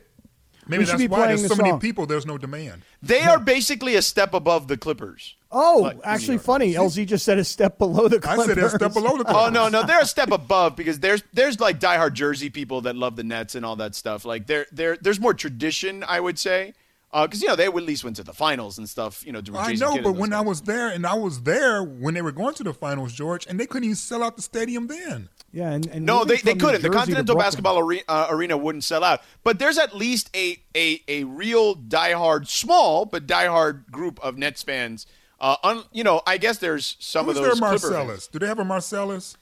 Maybe 0.66 0.80
We 0.80 0.84
should 0.86 0.92
that's 0.94 1.02
be 1.02 1.08
why 1.08 1.26
there's 1.28 1.42
the 1.42 1.48
so 1.48 1.56
many 1.56 1.78
people. 1.78 2.06
There's 2.06 2.26
no 2.26 2.38
demand. 2.38 2.82
They 3.02 3.22
are 3.22 3.38
basically 3.38 3.96
a 3.96 4.02
step 4.02 4.32
above 4.34 4.68
the 4.68 4.76
Clippers. 4.76 5.36
Oh, 5.52 5.80
Like, 5.84 5.98
actually, 6.04 6.38
funny. 6.38 6.74
LZ 6.74 7.06
just 7.06 7.24
said 7.24 7.38
a 7.38 7.44
step 7.44 7.78
below 7.78 8.08
the 8.08 8.18
Clippers. 8.18 8.44
I 8.44 8.54
said 8.54 8.58
a 8.58 8.70
step 8.70 8.92
below 8.92 9.16
the. 9.18 9.24
Clippers. 9.24 9.34
Oh 9.46 9.50
no, 9.50 9.68
no, 9.68 9.84
they're 9.84 10.00
a 10.00 10.06
step 10.06 10.30
above 10.30 10.74
because 10.76 11.00
there's 11.00 11.22
there's 11.32 11.60
like 11.60 11.78
diehard 11.78 12.14
Jersey 12.14 12.50
people 12.50 12.80
that 12.82 12.96
love 12.96 13.16
the 13.16 13.24
Nets 13.24 13.54
and 13.54 13.64
all 13.64 13.76
that 13.76 13.94
stuff. 13.94 14.24
Like 14.24 14.46
there 14.46 14.66
there 14.72 14.96
there's 14.96 15.20
more 15.20 15.34
tradition, 15.34 16.02
I 16.06 16.18
would 16.20 16.38
say, 16.38 16.72
uh, 17.12 17.26
because 17.26 17.42
you 17.42 17.48
know 17.48 17.56
they 17.56 17.66
at 17.66 17.74
least 17.74 18.02
went 18.04 18.16
to 18.16 18.24
the 18.24 18.32
finals 18.32 18.78
and 18.78 18.88
stuff. 18.88 19.24
You 19.26 19.32
know, 19.32 19.40
during 19.40 19.60
I 19.60 19.72
know, 19.74 19.94
Kidd 19.94 20.04
but 20.04 20.12
when 20.12 20.30
guys. 20.30 20.38
I 20.38 20.42
was 20.42 20.62
there, 20.62 20.88
and 20.88 21.06
I 21.06 21.14
was 21.14 21.42
there 21.42 21.82
when 21.84 22.14
they 22.14 22.22
were 22.22 22.32
going 22.32 22.54
to 22.54 22.64
the 22.64 22.74
finals, 22.74 23.12
George, 23.12 23.46
and 23.46 23.60
they 23.60 23.66
couldn't 23.66 23.84
even 23.84 23.96
sell 23.96 24.22
out 24.22 24.36
the 24.36 24.42
stadium 24.42 24.86
then. 24.88 25.28
Yeah, 25.54 25.70
and, 25.70 25.86
and 25.86 26.04
No, 26.04 26.24
they, 26.24 26.38
they 26.38 26.54
couldn't. 26.56 26.82
The 26.82 26.88
Jersey 26.88 26.90
to 26.90 26.90
Continental 26.90 27.36
Basketball 27.36 27.78
Arena, 27.78 28.02
uh, 28.08 28.26
arena 28.28 28.56
wouldn't 28.56 28.82
sell 28.82 29.04
out. 29.04 29.22
But 29.44 29.60
there's 29.60 29.78
at 29.78 29.94
least 29.94 30.28
a, 30.34 30.58
a, 30.76 31.00
a 31.06 31.22
real 31.24 31.76
diehard, 31.76 32.48
small 32.48 33.04
but 33.06 33.28
diehard 33.28 33.88
group 33.90 34.18
of 34.18 34.36
Nets 34.36 34.64
fans. 34.64 35.06
Uh, 35.38 35.54
un, 35.62 35.84
you 35.92 36.02
know, 36.02 36.22
I 36.26 36.38
guess 36.38 36.58
there's 36.58 36.96
some 36.98 37.26
Who's 37.26 37.36
of 37.36 37.44
those 37.44 37.60
Clipper 37.60 37.78
fans. 37.78 37.82
Marcellus? 37.84 38.26
Do 38.26 38.40
they 38.40 38.46
have 38.48 38.58
a 38.58 38.64
Marcellus? 38.64 39.36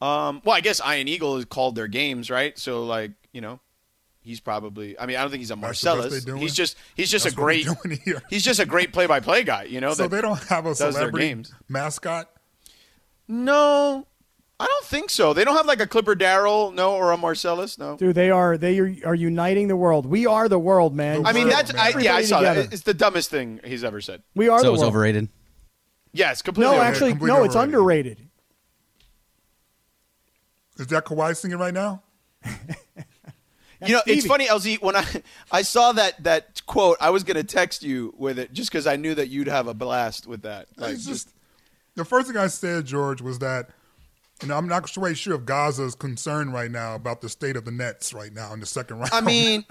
Um, 0.00 0.40
well, 0.44 0.56
I 0.56 0.60
guess 0.60 0.80
Ian 0.86 1.06
Eagle 1.08 1.36
has 1.36 1.44
called 1.44 1.74
their 1.74 1.86
games, 1.88 2.30
right? 2.30 2.58
So, 2.58 2.84
like, 2.84 3.12
you 3.32 3.42
know, 3.42 3.60
he's 4.20 4.40
probably. 4.40 4.98
I 4.98 5.04
mean, 5.04 5.16
I 5.16 5.20
don't 5.20 5.30
think 5.30 5.40
he's 5.40 5.50
a 5.50 5.56
That's 5.56 5.80
the 5.80 5.86
best 5.86 5.96
Marcellus. 5.98 6.24
they 6.24 6.30
doing? 6.30 6.40
He's 6.42 6.54
just 6.54 6.76
he's 6.94 7.10
just 7.10 7.24
That's 7.24 7.34
a 7.34 7.36
great. 7.36 7.64
doing 7.66 7.98
here. 8.04 8.22
He's 8.30 8.44
just 8.44 8.58
a 8.60 8.66
great 8.66 8.92
play-by-play 8.92 9.44
guy. 9.44 9.64
You 9.64 9.80
know, 9.82 9.92
so 9.92 10.04
that 10.04 10.10
they 10.14 10.22
don't 10.22 10.42
have 10.44 10.64
a 10.64 10.74
celebrity 10.74 11.28
games. 11.28 11.52
mascot. 11.68 12.30
No, 13.28 14.06
I 14.58 14.66
don't 14.66 14.84
think 14.86 15.10
so. 15.10 15.34
They 15.34 15.44
don't 15.44 15.56
have 15.56 15.66
like 15.66 15.80
a 15.80 15.86
Clipper 15.86 16.14
Darrell, 16.14 16.70
no, 16.70 16.94
or 16.94 17.12
a 17.12 17.16
Marcellus, 17.18 17.76
no. 17.78 17.96
Dude, 17.96 18.14
they 18.14 18.30
are 18.30 18.56
they 18.56 18.78
are, 18.78 18.94
are 19.04 19.14
uniting 19.14 19.68
the 19.68 19.76
world. 19.76 20.06
We 20.06 20.26
are 20.26 20.48
the 20.48 20.58
world, 20.58 20.94
man. 20.94 21.26
I 21.26 21.32
mean, 21.32 21.48
that's 21.48 21.74
I, 21.74 21.90
yeah, 21.98 22.14
I 22.14 22.22
saw 22.22 22.38
together. 22.38 22.62
that. 22.62 22.72
It's 22.72 22.82
the 22.82 22.94
dumbest 22.94 23.28
thing 23.30 23.60
he's 23.64 23.84
ever 23.84 24.00
said. 24.00 24.22
We 24.34 24.48
are 24.48 24.58
so 24.60 24.62
the 24.64 24.68
it 24.68 24.72
was 24.72 24.80
world. 24.80 24.92
overrated. 24.92 25.28
Yes, 26.12 26.40
completely. 26.40 26.70
No, 26.70 26.76
overrated. 26.80 26.94
actually, 26.94 27.10
completely 27.10 27.38
no, 27.38 27.44
it's 27.44 27.54
overrated. 27.56 27.74
underrated. 27.74 28.28
Is 30.78 30.86
that 30.88 31.04
Kawhi 31.04 31.36
singing 31.36 31.58
right 31.58 31.74
now? 31.74 32.02
You 33.84 33.92
know, 33.92 34.00
it's 34.06 34.20
Stevie. 34.24 34.28
funny, 34.28 34.46
LZ. 34.46 34.80
When 34.80 34.96
I 34.96 35.04
I 35.52 35.60
saw 35.60 35.92
that 35.92 36.22
that 36.24 36.64
quote, 36.64 36.96
I 36.98 37.10
was 37.10 37.24
gonna 37.24 37.44
text 37.44 37.82
you 37.82 38.14
with 38.16 38.38
it 38.38 38.54
just 38.54 38.70
because 38.70 38.86
I 38.86 38.96
knew 38.96 39.14
that 39.14 39.28
you'd 39.28 39.48
have 39.48 39.68
a 39.68 39.74
blast 39.74 40.26
with 40.26 40.42
that. 40.42 40.68
Like, 40.78 40.94
it's 40.94 41.04
just 41.04 41.28
the 41.94 42.04
first 42.04 42.26
thing 42.26 42.38
I 42.38 42.46
said, 42.46 42.86
George, 42.86 43.20
was 43.20 43.38
that 43.40 43.68
you 44.42 44.48
know 44.48 44.56
I'm 44.56 44.68
not 44.68 44.92
quite 44.92 45.16
sure 45.16 45.34
if 45.34 45.44
Gaza 45.44 45.84
is 45.84 45.94
concerned 45.94 46.52
right 46.52 46.70
now 46.70 46.94
about 46.94 47.20
the 47.20 47.28
state 47.28 47.56
of 47.56 47.64
the 47.64 47.70
Nets 47.70 48.12
right 48.12 48.32
now 48.32 48.52
in 48.52 48.60
the 48.60 48.66
second 48.66 48.98
round. 49.00 49.10
I 49.12 49.20
mean, 49.20 49.64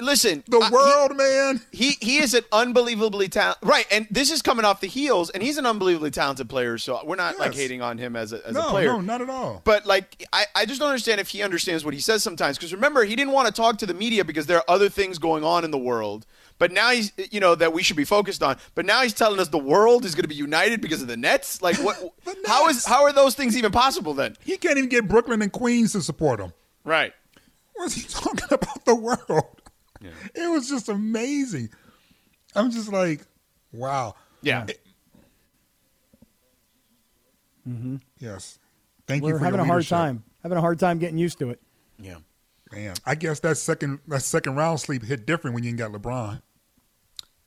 listen, 0.00 0.44
the 0.48 0.58
I- 0.58 0.70
world, 0.70 1.16
man. 1.16 1.60
he 1.72 1.92
he 2.00 2.18
is 2.18 2.34
an 2.34 2.44
unbelievably 2.52 3.28
talented 3.28 3.68
right, 3.68 3.86
and 3.90 4.06
this 4.10 4.30
is 4.30 4.42
coming 4.42 4.64
off 4.64 4.80
the 4.80 4.86
heels, 4.86 5.30
and 5.30 5.42
he's 5.42 5.58
an 5.58 5.66
unbelievably 5.66 6.10
talented 6.12 6.48
player. 6.48 6.78
So 6.78 7.00
we're 7.04 7.16
not 7.16 7.38
like 7.38 7.54
hating 7.54 7.82
on 7.82 7.98
him 7.98 8.16
as 8.16 8.32
a 8.32 8.46
as 8.46 8.54
no, 8.54 8.66
a 8.68 8.70
player. 8.70 8.88
no, 8.88 9.00
not 9.00 9.20
at 9.22 9.30
all. 9.30 9.62
But 9.64 9.86
like, 9.86 10.24
I, 10.32 10.44
I 10.54 10.66
just 10.66 10.80
don't 10.80 10.88
understand 10.90 11.20
if 11.20 11.28
he 11.28 11.42
understands 11.42 11.84
what 11.84 11.94
he 11.94 12.00
says 12.00 12.22
sometimes. 12.22 12.56
Because 12.58 12.72
remember, 12.72 13.04
he 13.04 13.16
didn't 13.16 13.32
want 13.32 13.46
to 13.48 13.52
talk 13.52 13.78
to 13.78 13.86
the 13.86 13.94
media 13.94 14.24
because 14.24 14.46
there 14.46 14.58
are 14.58 14.64
other 14.68 14.88
things 14.88 15.18
going 15.18 15.44
on 15.44 15.64
in 15.64 15.70
the 15.70 15.78
world. 15.78 16.26
But 16.58 16.72
now 16.72 16.90
he's, 16.90 17.12
you 17.30 17.40
know, 17.40 17.54
that 17.54 17.72
we 17.72 17.82
should 17.82 17.96
be 17.96 18.04
focused 18.04 18.42
on. 18.42 18.56
But 18.74 18.86
now 18.86 19.02
he's 19.02 19.12
telling 19.12 19.40
us 19.40 19.48
the 19.48 19.58
world 19.58 20.04
is 20.04 20.14
going 20.14 20.22
to 20.22 20.28
be 20.28 20.34
united 20.34 20.80
because 20.80 21.02
of 21.02 21.08
the 21.08 21.16
Nets. 21.16 21.60
Like, 21.60 21.76
what? 21.76 21.96
how 22.46 22.68
is 22.68 22.84
how 22.84 23.04
are 23.04 23.12
those 23.12 23.34
things 23.34 23.56
even 23.56 23.72
possible 23.72 24.14
then? 24.14 24.36
He 24.44 24.56
can't 24.56 24.78
even 24.78 24.88
get 24.88 25.06
Brooklyn 25.06 25.42
and 25.42 25.52
Queens 25.52 25.92
to 25.92 26.02
support 26.02 26.40
him. 26.40 26.52
Right. 26.84 27.12
What's 27.74 27.94
he 27.94 28.02
talking 28.08 28.48
about 28.50 28.84
the 28.84 28.94
world? 28.94 29.60
It 30.34 30.50
was 30.50 30.68
just 30.68 30.88
amazing. 30.88 31.70
I'm 32.54 32.70
just 32.70 32.92
like, 32.92 33.22
wow. 33.72 34.14
Yeah. 34.42 34.66
mm-hmm 37.68 37.96
Yes. 38.18 38.58
Thank 39.06 39.22
We're 39.22 39.32
you 39.32 39.38
for 39.38 39.44
having 39.44 39.58
your 39.58 39.66
a 39.66 39.68
hard 39.68 39.86
time. 39.86 40.24
Having 40.42 40.58
a 40.58 40.60
hard 40.60 40.78
time 40.78 40.98
getting 40.98 41.18
used 41.18 41.38
to 41.40 41.50
it. 41.50 41.60
Yeah. 41.98 42.18
Man, 42.72 42.94
I 43.04 43.14
guess 43.14 43.40
that 43.40 43.56
second 43.56 44.00
that 44.08 44.22
second 44.22 44.56
round 44.56 44.80
sleep 44.80 45.04
hit 45.04 45.26
different 45.26 45.54
when 45.54 45.62
you 45.62 45.70
ain't 45.70 45.78
got 45.78 45.92
LeBron. 45.92 46.42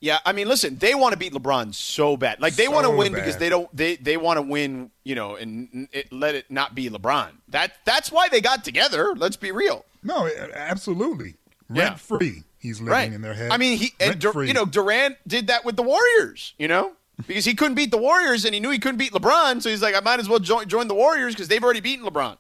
Yeah, 0.02 0.20
I 0.26 0.32
mean, 0.32 0.48
listen, 0.48 0.78
they 0.78 0.96
want 0.96 1.12
to 1.12 1.20
beat 1.20 1.34
LeBron 1.34 1.76
so 1.76 2.16
bad. 2.16 2.40
Like 2.40 2.56
they 2.56 2.70
want 2.70 2.86
to 2.86 2.90
win 2.92 3.12
bad. 3.12 3.20
because 3.20 3.38
they 3.38 3.50
don't 3.50 3.74
they 3.76 3.98
they 3.98 4.16
want 4.16 4.38
to 4.38 4.42
win, 4.42 4.92
you 5.04 5.14
know, 5.16 5.36
and 5.36 5.68
and 5.74 5.88
it, 5.92 6.12
let 6.14 6.36
it 6.36 6.50
not 6.50 6.74
be 6.74 6.90
LeBron. 6.90 7.32
That 7.50 7.74
that's 7.84 8.10
why 8.12 8.30
they 8.30 8.40
got 8.40 8.64
together. 8.64 9.14
Let's 9.16 9.36
be 9.36 9.52
real. 9.52 9.84
No, 10.02 10.26
a- 10.26 10.58
absolutely. 10.58 11.36
Yeah. 11.72 11.84
rent 11.84 12.00
free. 12.00 12.44
He's 12.60 12.80
living 12.80 12.94
right 12.94 13.12
in 13.12 13.22
their 13.22 13.34
head. 13.34 13.52
I 13.52 13.58
mean, 13.58 13.78
he 13.78 13.88
uh, 14.00 14.12
and 14.12 14.20
Dur- 14.20 14.44
you 14.46 14.54
know 14.54 14.66
Durant 14.66 15.18
did 15.28 15.48
that 15.48 15.66
with 15.66 15.76
the 15.76 15.84
Warriors. 15.84 16.54
You 16.58 16.68
know. 16.70 16.94
Because 17.28 17.44
he 17.44 17.54
couldn't 17.54 17.76
beat 17.76 17.92
the 17.92 17.98
Warriors 17.98 18.46
and 18.46 18.54
he 18.54 18.62
knew 18.62 18.70
he 18.70 18.80
couldn't 18.80 18.98
beat 18.98 19.12
LeBron, 19.12 19.62
so 19.62 19.70
he's 19.70 19.82
like, 19.82 19.94
I 19.94 20.00
might 20.00 20.22
as 20.22 20.30
well 20.30 20.40
join, 20.40 20.70
join 20.70 20.88
the 20.88 20.96
Warriors 20.96 21.36
because 21.36 21.50
they've 21.50 21.62
already 21.62 21.82
beaten 21.82 22.06
LeBron. 22.06 22.38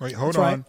Wait, 0.00 0.14
hold 0.14 0.30
That's 0.34 0.38
on. 0.38 0.42
right. 0.44 0.64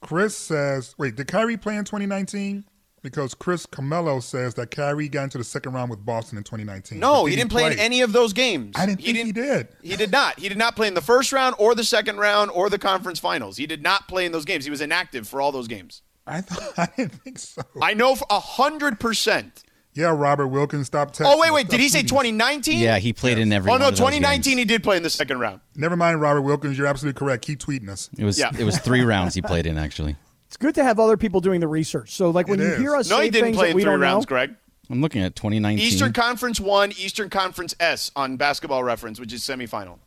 Chris 0.00 0.36
says, 0.36 0.94
wait, 0.96 1.16
did 1.16 1.26
Kyrie 1.26 1.56
play 1.56 1.74
in 1.76 1.82
2019? 1.84 2.62
Because 3.02 3.32
Chris 3.34 3.64
Camello 3.66 4.22
says 4.22 4.54
that 4.54 4.70
Kyrie 4.70 5.08
got 5.08 5.24
into 5.24 5.38
the 5.38 5.44
second 5.44 5.72
round 5.72 5.88
with 5.90 6.04
Boston 6.04 6.36
in 6.36 6.44
2019. 6.44 6.98
No, 6.98 7.26
he 7.26 7.36
did 7.36 7.42
didn't 7.42 7.50
play, 7.52 7.72
in 7.72 7.78
any 7.78 8.00
of 8.00 8.12
those 8.12 8.32
games. 8.32 8.74
I 8.76 8.86
didn't 8.86 9.02
think 9.02 9.16
he 9.16 9.32
did. 9.32 9.68
He 9.82 9.96
did 9.96 10.10
not. 10.10 10.38
He 10.38 10.48
did 10.48 10.58
not 10.58 10.74
play 10.76 10.88
in 10.88 10.94
the 10.94 11.00
first 11.00 11.32
round 11.32 11.54
or 11.58 11.74
the 11.74 11.84
second 11.84 12.16
round 12.18 12.50
or 12.50 12.68
the 12.68 12.78
conference 12.78 13.18
finals. 13.20 13.56
He 13.56 13.66
did 13.66 13.82
not 13.82 14.08
play 14.08 14.26
in 14.26 14.32
those 14.32 14.44
games. 14.44 14.64
He 14.64 14.70
was 14.70 14.80
inactive 14.80 15.28
for 15.28 15.40
all 15.40 15.52
those 15.52 15.68
games. 15.68 16.02
I 16.26 16.40
thought 16.40 16.72
I 16.78 16.88
didn't 16.96 17.14
think 17.22 17.38
so. 17.38 17.62
I 17.80 17.94
know 17.94 18.14
for 18.16 18.26
a 18.30 18.40
hundred 18.40 18.98
percent. 19.00 19.62
Yeah, 19.94 20.14
Robert 20.16 20.48
Wilkins 20.48 20.86
stopped 20.86 21.18
texting. 21.18 21.32
Oh 21.32 21.40
wait, 21.40 21.52
wait. 21.52 21.68
Did 21.68 21.80
he 21.80 21.88
say 21.88 22.02
2019? 22.02 22.78
Yeah, 22.78 22.98
he 22.98 23.12
played 23.12 23.38
in 23.38 23.52
every. 23.52 23.68
Oh 23.70 23.72
one 23.74 23.80
no, 23.80 23.88
of 23.88 23.92
those 23.92 23.98
2019 24.00 24.50
games. 24.52 24.58
he 24.58 24.64
did 24.64 24.82
play 24.82 24.96
in 24.96 25.02
the 25.02 25.10
second 25.10 25.40
round. 25.40 25.60
Never 25.74 25.96
mind, 25.96 26.20
Robert 26.20 26.42
Wilkins. 26.42 26.76
You're 26.78 26.86
absolutely 26.86 27.18
correct. 27.18 27.44
Keep 27.44 27.60
tweeting 27.60 27.88
us. 27.88 28.08
It 28.18 28.24
was 28.24 28.38
Yeah. 28.38 28.50
it 28.56 28.64
was 28.64 28.78
three 28.78 29.00
rounds 29.04 29.34
he 29.34 29.42
played 29.42 29.66
in 29.66 29.78
actually. 29.78 30.16
It's 30.48 30.56
good 30.56 30.74
to 30.76 30.82
have 30.84 30.98
other 30.98 31.16
people 31.16 31.40
doing 31.40 31.60
the 31.60 31.68
research. 31.68 32.14
So, 32.14 32.30
like 32.30 32.48
when 32.48 32.58
It 32.58 32.64
you 32.64 32.68
is. 32.70 32.78
hear 32.80 32.96
us 32.96 33.08
No, 33.08 33.18
say 33.18 33.24
he 33.24 33.30
didn't 33.30 33.44
things 33.48 33.56
play 33.58 33.68
that 33.68 33.76
we 33.76 33.82
three 33.82 33.92
don't 33.92 34.00
rounds, 34.00 34.24
know, 34.24 34.28
Greg. 34.28 34.54
I'm 34.90 35.00
looking 35.02 35.20
at 35.22 35.36
2019. 35.36 35.86
Eastern 35.86 36.12
Conference 36.14 36.58
one, 36.58 36.92
Eastern 36.92 37.28
Conference 37.28 37.74
S 37.78 38.10
on 38.16 38.36
Basketball 38.38 38.82
Reference, 38.82 39.20
which 39.20 39.32
is 39.34 39.42
semifinal. 39.42 39.98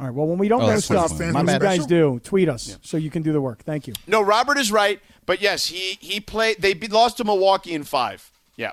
all 0.00 0.06
right. 0.06 0.10
Well, 0.12 0.26
when 0.26 0.38
we 0.38 0.48
don't 0.48 0.62
Oh, 0.62 0.66
know 0.66 0.72
that's 0.72 0.90
what 0.90 0.96
stuff, 0.98 1.12
it 1.12 1.14
stands 1.14 1.34
when 1.36 1.46
for 1.46 1.52
you 1.52 1.58
guys 1.60 1.86
do, 1.86 2.20
tweet 2.24 2.48
us 2.48 2.78
so 2.82 2.96
you 2.96 3.10
can 3.10 3.22
do 3.22 3.32
the 3.32 3.40
work. 3.40 3.62
Thank 3.62 3.86
you. 3.86 3.94
No, 4.08 4.20
Robert 4.20 4.58
is 4.58 4.72
right, 4.72 5.00
but 5.26 5.40
yes, 5.40 5.66
he 5.66 5.96
he 6.00 6.18
played. 6.18 6.60
They 6.60 6.74
lost 6.74 7.18
to 7.18 7.24
Milwaukee 7.24 7.72
in 7.72 7.84
five. 7.84 8.28
Yeah. 8.56 8.72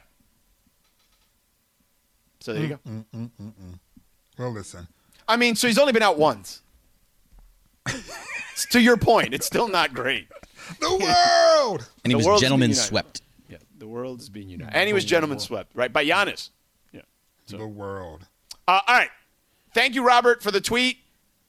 So 2.39 2.53
there 2.53 2.63
you 2.65 2.79
Mm. 2.87 3.05
go. 3.37 3.53
Well, 4.39 4.51
listen. 4.51 4.87
I 5.27 5.35
mean, 5.37 5.55
so 5.55 5.67
he's 5.67 5.77
only 5.77 5.93
been 5.93 6.01
out 6.03 6.17
once. 6.17 6.61
to 8.71 8.79
your 8.79 8.97
point, 8.97 9.33
it's 9.35 9.45
still 9.45 9.67
not 9.67 9.93
great. 9.93 10.27
The 10.79 10.89
world. 10.89 11.89
and 12.03 12.11
he 12.11 12.13
the 12.13 12.17
was 12.17 12.25
world's 12.25 12.41
gentleman 12.41 12.69
united. 12.69 12.87
swept. 12.87 13.21
Yeah, 13.49 13.57
the 13.77 13.87
world 13.87 14.21
is 14.21 14.29
being 14.29 14.49
united, 14.49 14.75
and 14.75 14.87
he 14.87 14.93
was 14.93 15.05
gentleman 15.05 15.39
swept, 15.39 15.71
right 15.75 15.91
by 15.91 16.05
Giannis. 16.05 16.49
Yeah. 16.91 17.01
The 17.47 17.67
world. 17.67 18.27
Uh, 18.67 18.79
all 18.87 18.95
right. 18.95 19.09
Thank 19.73 19.95
you, 19.95 20.05
Robert, 20.05 20.43
for 20.43 20.51
the 20.51 20.61
tweet. 20.61 20.97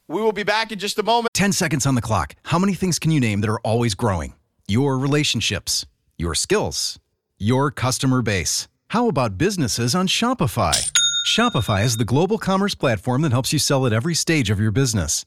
We 0.06 0.22
will 0.22 0.32
be 0.32 0.42
back 0.42 0.72
in 0.72 0.78
just 0.78 0.98
a 0.98 1.02
moment. 1.02 1.34
10 1.34 1.52
seconds 1.52 1.84
on 1.86 1.94
the 1.94 2.00
clock. 2.00 2.34
How 2.44 2.58
many 2.58 2.74
things 2.74 2.98
can 2.98 3.10
you 3.10 3.20
name 3.20 3.40
that 3.42 3.50
are 3.50 3.60
always 3.60 3.94
growing? 3.94 4.34
Your 4.66 4.98
relationships, 4.98 5.84
your 6.16 6.34
skills, 6.34 6.98
your 7.38 7.70
customer 7.70 8.22
base. 8.22 8.68
How 8.88 9.08
about 9.08 9.36
businesses 9.36 9.94
on 9.94 10.06
Shopify? 10.08 10.90
Shopify 11.26 11.84
is 11.84 11.98
the 11.98 12.06
global 12.06 12.38
commerce 12.38 12.74
platform 12.74 13.20
that 13.22 13.32
helps 13.32 13.52
you 13.52 13.58
sell 13.58 13.84
at 13.86 13.92
every 13.92 14.14
stage 14.14 14.48
of 14.48 14.58
your 14.60 14.70
business. 14.70 15.26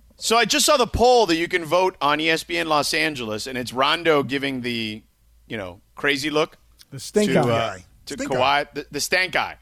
So 0.21 0.37
I 0.37 0.45
just 0.45 0.65
saw 0.67 0.77
the 0.77 0.85
poll 0.87 1.25
that 1.25 1.35
you 1.35 1.47
can 1.47 1.65
vote 1.65 1.95
on 1.99 2.19
ESPN 2.19 2.67
Los 2.67 2.93
Angeles, 2.93 3.47
and 3.47 3.57
it's 3.57 3.73
Rondo 3.73 4.21
giving 4.21 4.61
the, 4.61 5.01
you 5.47 5.57
know, 5.57 5.81
crazy 5.95 6.29
look 6.29 6.57
The 6.91 6.99
stink 6.99 7.31
to, 7.31 7.39
eye. 7.39 7.43
uh, 7.43 7.77
to 8.05 8.13
Stink 8.13 8.31
Kawhi, 8.31 8.67
the, 8.73 8.85
the 8.91 8.99
stank 8.99 9.35
eye. 9.35 9.57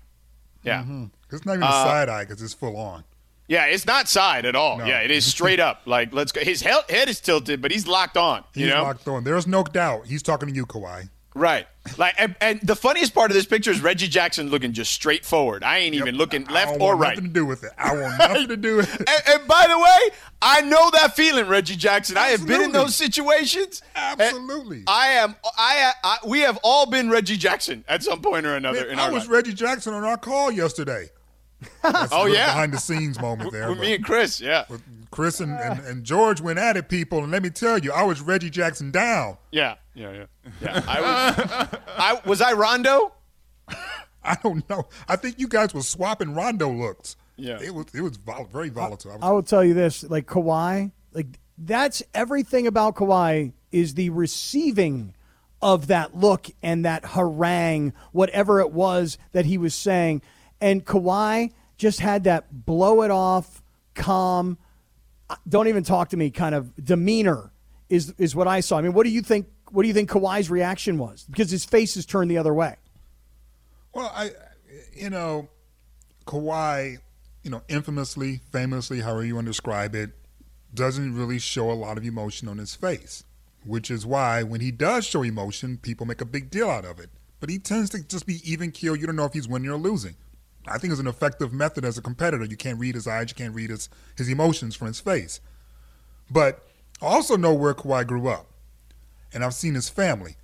Yeah. 0.64 0.84
It's 1.32 1.46
not 1.46 1.54
even 1.54 1.64
a 1.64 1.66
Uh, 1.68 1.72
side 1.86 2.10
eye 2.10 2.26
because 2.26 2.42
it's 2.42 2.54
full 2.54 2.76
on. 2.76 3.06
Yeah, 3.48 3.66
it's 3.68 3.86
not 3.86 4.10
side 4.10 4.46
at 4.46 4.56
all. 4.56 4.78
No. 4.80 4.86
Yeah, 4.86 5.00
it 5.00 5.12
is 5.12 5.26
straight 5.36 5.60
up. 5.62 5.84
Like, 5.86 6.14
let's 6.14 6.32
go. 6.34 6.42
His 6.42 6.62
he- 6.62 6.70
head 6.90 7.08
is 7.08 7.20
tilted, 7.22 7.62
but 7.62 7.72
he's 7.72 7.88
locked 7.88 8.18
on. 8.18 8.44
He's 8.54 8.64
you 8.66 8.70
know? 8.70 8.84
locked 8.84 9.08
on. 9.08 9.24
There's 9.24 9.48
no 9.48 9.64
doubt. 9.64 10.08
He's 10.08 10.22
talking 10.22 10.50
to 10.50 10.54
you, 10.54 10.66
Kawhi. 10.66 11.10
Right. 11.34 11.68
Like, 11.98 12.16
and, 12.18 12.36
and 12.42 12.60
the 12.62 12.76
funniest 12.76 13.14
part 13.14 13.32
of 13.32 13.36
this 13.36 13.46
picture 13.46 13.72
is 13.72 13.82
Reggie 13.82 14.08
Jackson 14.08 14.50
looking 14.50 14.74
just 14.74 14.92
straight 14.92 15.26
forward. 15.26 15.64
I 15.64 15.80
ain't 15.80 15.96
even 15.96 16.16
looking 16.16 16.46
left 16.46 16.74
or 16.80 16.96
want 16.96 17.00
right. 17.00 17.10
Nothing 17.16 17.24
to 17.26 17.34
do 17.34 17.46
with 17.46 17.64
it. 17.64 17.72
I 17.78 17.94
want 18.00 18.18
nothing 18.20 18.48
to 18.50 18.58
do 18.58 18.78
with 18.78 18.94
it. 19.02 19.10
And, 19.10 19.40
and 19.40 19.48
by 19.48 19.66
the 19.68 19.78
way, 19.78 20.18
I 20.42 20.62
know 20.62 20.90
that 20.92 21.16
feeling, 21.16 21.48
Reggie 21.48 21.76
Jackson. 21.76 22.18
I 22.18 22.28
have 22.28 22.46
been 22.48 22.62
in 22.62 22.72
those 22.72 22.96
situations. 22.96 23.82
Absolutely. 23.96 24.84
I 24.88 25.08
am. 25.14 25.36
I, 25.58 25.92
I. 26.04 26.18
We 26.26 26.40
have 26.42 26.60
all 26.64 26.86
been 26.86 27.10
Reggie 27.10 27.38
Jackson 27.38 27.84
at 27.88 28.04
some 28.04 28.22
point 28.22 28.46
or 28.46 28.56
another 28.56 28.82
Man, 28.82 28.90
in 28.92 29.00
I 29.00 29.10
was 29.10 29.24
life. 29.24 29.32
Reggie 29.32 29.54
Jackson 29.54 29.94
on 29.94 30.04
our 30.04 30.18
call 30.18 30.52
yesterday. 30.52 31.10
Oh, 31.84 32.26
yeah. 32.26 32.46
behind 32.48 32.72
the 32.74 32.78
scenes 32.78 33.20
moment 33.20 33.52
there. 33.54 33.70
with 33.70 33.80
me 33.80 33.96
and 33.96 34.04
Chris. 34.06 34.40
Yeah. 34.40 34.64
Chris 35.12 35.40
and, 35.40 35.52
and, 35.60 35.80
and 35.86 36.04
George 36.04 36.42
went 36.42 36.60
at 36.60 36.78
it, 36.78 36.90
people, 36.90 37.20
and 37.24 37.32
let 37.32 37.42
me 37.44 37.50
tell 37.50 37.78
you, 37.80 37.92
I 37.92 38.04
was 38.04 38.22
Reggie 38.22 38.50
Jackson 38.50 38.92
down. 38.92 39.38
Yeah. 39.52 39.76
Yeah. 39.96 40.12
Yeah. 40.12 40.26
Yeah. 40.62 40.84
I 40.88 41.02
was. 41.72 41.80
I 41.98 42.22
was 42.26 42.42
I 42.42 42.54
Rondo. 42.54 43.14
I 44.24 44.36
don't 44.44 44.70
know. 44.70 44.88
I 45.08 45.16
think 45.16 45.40
you 45.40 45.48
guys 45.48 45.74
were 45.74 45.82
swapping 45.82 46.34
Rondo 46.36 46.70
looks. 46.72 47.16
Yeah. 47.38 47.58
it 47.62 47.74
was 47.74 47.86
it 47.94 48.02
was 48.02 48.18
vol- 48.18 48.50
very 48.52 48.70
volatile. 48.70 49.12
I 49.12 49.16
was- 49.16 49.24
I 49.24 49.32
will 49.32 49.44
tell 49.44 49.64
you 49.64 49.74
this: 49.74 50.04
like 50.04 50.26
Kawhi, 50.28 50.92
like 51.14 51.40
that's 51.58 52.04
everything 52.14 52.68
about 52.68 52.96
Kawhi 52.96 53.54
is 53.72 53.94
the 53.96 54.10
receiving 54.10 55.14
of 55.62 55.88
that 55.88 56.16
look 56.18 56.48
and 56.64 56.84
that 56.86 57.04
harangue, 57.06 57.94
whatever 58.12 58.60
it 58.60 58.72
was 58.72 59.18
that 59.32 59.46
he 59.46 59.58
was 59.58 59.74
saying. 59.76 60.22
And 60.62 60.86
Kawhi 60.86 61.52
just 61.78 62.00
had 62.02 62.26
that 62.26 62.66
blow 62.66 63.02
it 63.04 63.12
off, 63.12 63.62
calm, 63.96 64.58
don't 65.48 65.68
even 65.68 65.84
talk 65.84 66.10
to 66.10 66.18
me 66.18 66.30
kind 66.30 66.56
of 66.56 66.74
demeanor 66.84 67.52
is 67.90 68.14
is 68.18 68.36
what 68.36 68.48
I 68.48 68.60
saw. 68.60 68.78
I 68.78 68.82
mean, 68.82 68.94
what 68.94 69.04
do 69.04 69.10
you 69.10 69.22
think? 69.22 69.48
What 69.72 69.84
do 69.84 69.88
you 69.88 69.94
think 69.94 70.10
Kawhi's 70.10 70.50
reaction 70.50 70.98
was? 70.98 71.26
Because 71.30 71.52
his 71.52 71.66
face 71.66 71.96
is 71.98 72.06
turned 72.06 72.32
the 72.32 72.38
other 72.38 72.54
way. 72.54 72.76
Well, 73.94 74.12
I, 74.16 74.32
you 74.96 75.10
know, 75.10 75.50
Kawhi, 76.26 76.98
you 77.44 77.52
know, 77.52 77.62
infamously, 77.68 78.42
famously, 78.52 79.02
however 79.02 79.26
you 79.26 79.36
want 79.36 79.46
to 79.46 79.52
describe 79.52 79.96
it, 79.96 80.12
doesn't 80.74 81.16
really 81.16 81.40
show 81.40 81.72
a 81.72 81.74
lot 81.74 81.98
of 81.98 82.06
emotion 82.06 82.48
on 82.48 82.58
his 82.58 82.76
face, 82.76 83.24
which 83.66 83.90
is 83.90 84.06
why 84.06 84.44
when 84.44 84.62
he 84.62 84.72
does 84.72 85.06
show 85.06 85.24
emotion, 85.24 85.78
people 85.78 86.06
make 86.06 86.22
a 86.22 86.26
big 86.26 86.50
deal 86.50 86.70
out 86.70 86.86
of 86.86 87.00
it. 87.00 87.10
But 87.40 87.50
he 87.50 87.58
tends 87.58 87.90
to 87.92 88.04
just 88.04 88.26
be 88.26 88.42
even 88.44 88.72
keel. 88.72 88.96
You 88.96 89.06
don't 89.08 89.16
know 89.16 89.26
if 89.26 89.34
he's 89.34 89.48
winning 89.48 89.70
or 89.70 89.78
losing. 89.78 90.16
I 90.68 90.78
think 90.78 90.92
it's 90.92 91.00
an 91.00 91.08
effective 91.08 91.54
method 91.54 91.86
as 91.86 91.98
a 91.98 92.02
competitor. 92.02 92.46
You 92.46 92.58
can't 92.58 92.80
read 92.80 92.96
his 92.96 93.08
eyes, 93.08 93.30
you 93.30 93.36
can't 93.36 93.56
read 93.56 93.70
his, 93.70 93.90
his 94.18 94.30
emotions 94.30 94.76
from 94.76 94.88
his 94.88 95.00
face. 95.00 95.40
But 96.30 96.64
I 97.02 97.06
also 97.06 97.38
know 97.38 97.54
where 97.54 97.74
Kawhi 97.74 98.06
grew 98.06 98.28
up, 98.28 98.48
and 99.34 99.44
I've 99.44 99.54
seen 99.54 99.76
his 99.76 99.90
family, 99.90 100.36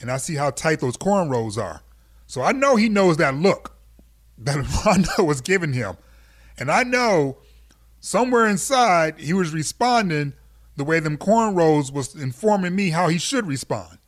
and 0.00 0.10
I 0.10 0.16
see 0.16 0.34
how 0.34 0.50
tight 0.50 0.80
those 0.80 0.96
cornrows 0.96 1.56
are. 1.56 1.82
So 2.26 2.42
I 2.42 2.52
know 2.52 2.76
he 2.76 2.88
knows 2.88 3.16
that 3.16 3.34
look 3.34 3.76
that 4.38 4.84
Rondo 4.84 5.24
was 5.24 5.40
giving 5.40 5.72
him. 5.72 5.96
And 6.58 6.70
I 6.70 6.82
know 6.82 7.38
somewhere 8.00 8.46
inside 8.46 9.18
he 9.18 9.32
was 9.32 9.52
responding 9.52 10.34
the 10.76 10.84
way 10.84 11.00
them 11.00 11.18
cornrows 11.18 11.92
was 11.92 12.14
informing 12.14 12.74
me 12.74 12.90
how 12.90 13.08
he 13.08 13.18
should 13.18 13.46
respond. 13.46 13.98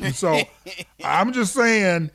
And 0.00 0.14
so 0.14 0.42
I'm 1.04 1.32
just 1.32 1.54
saying, 1.54 2.10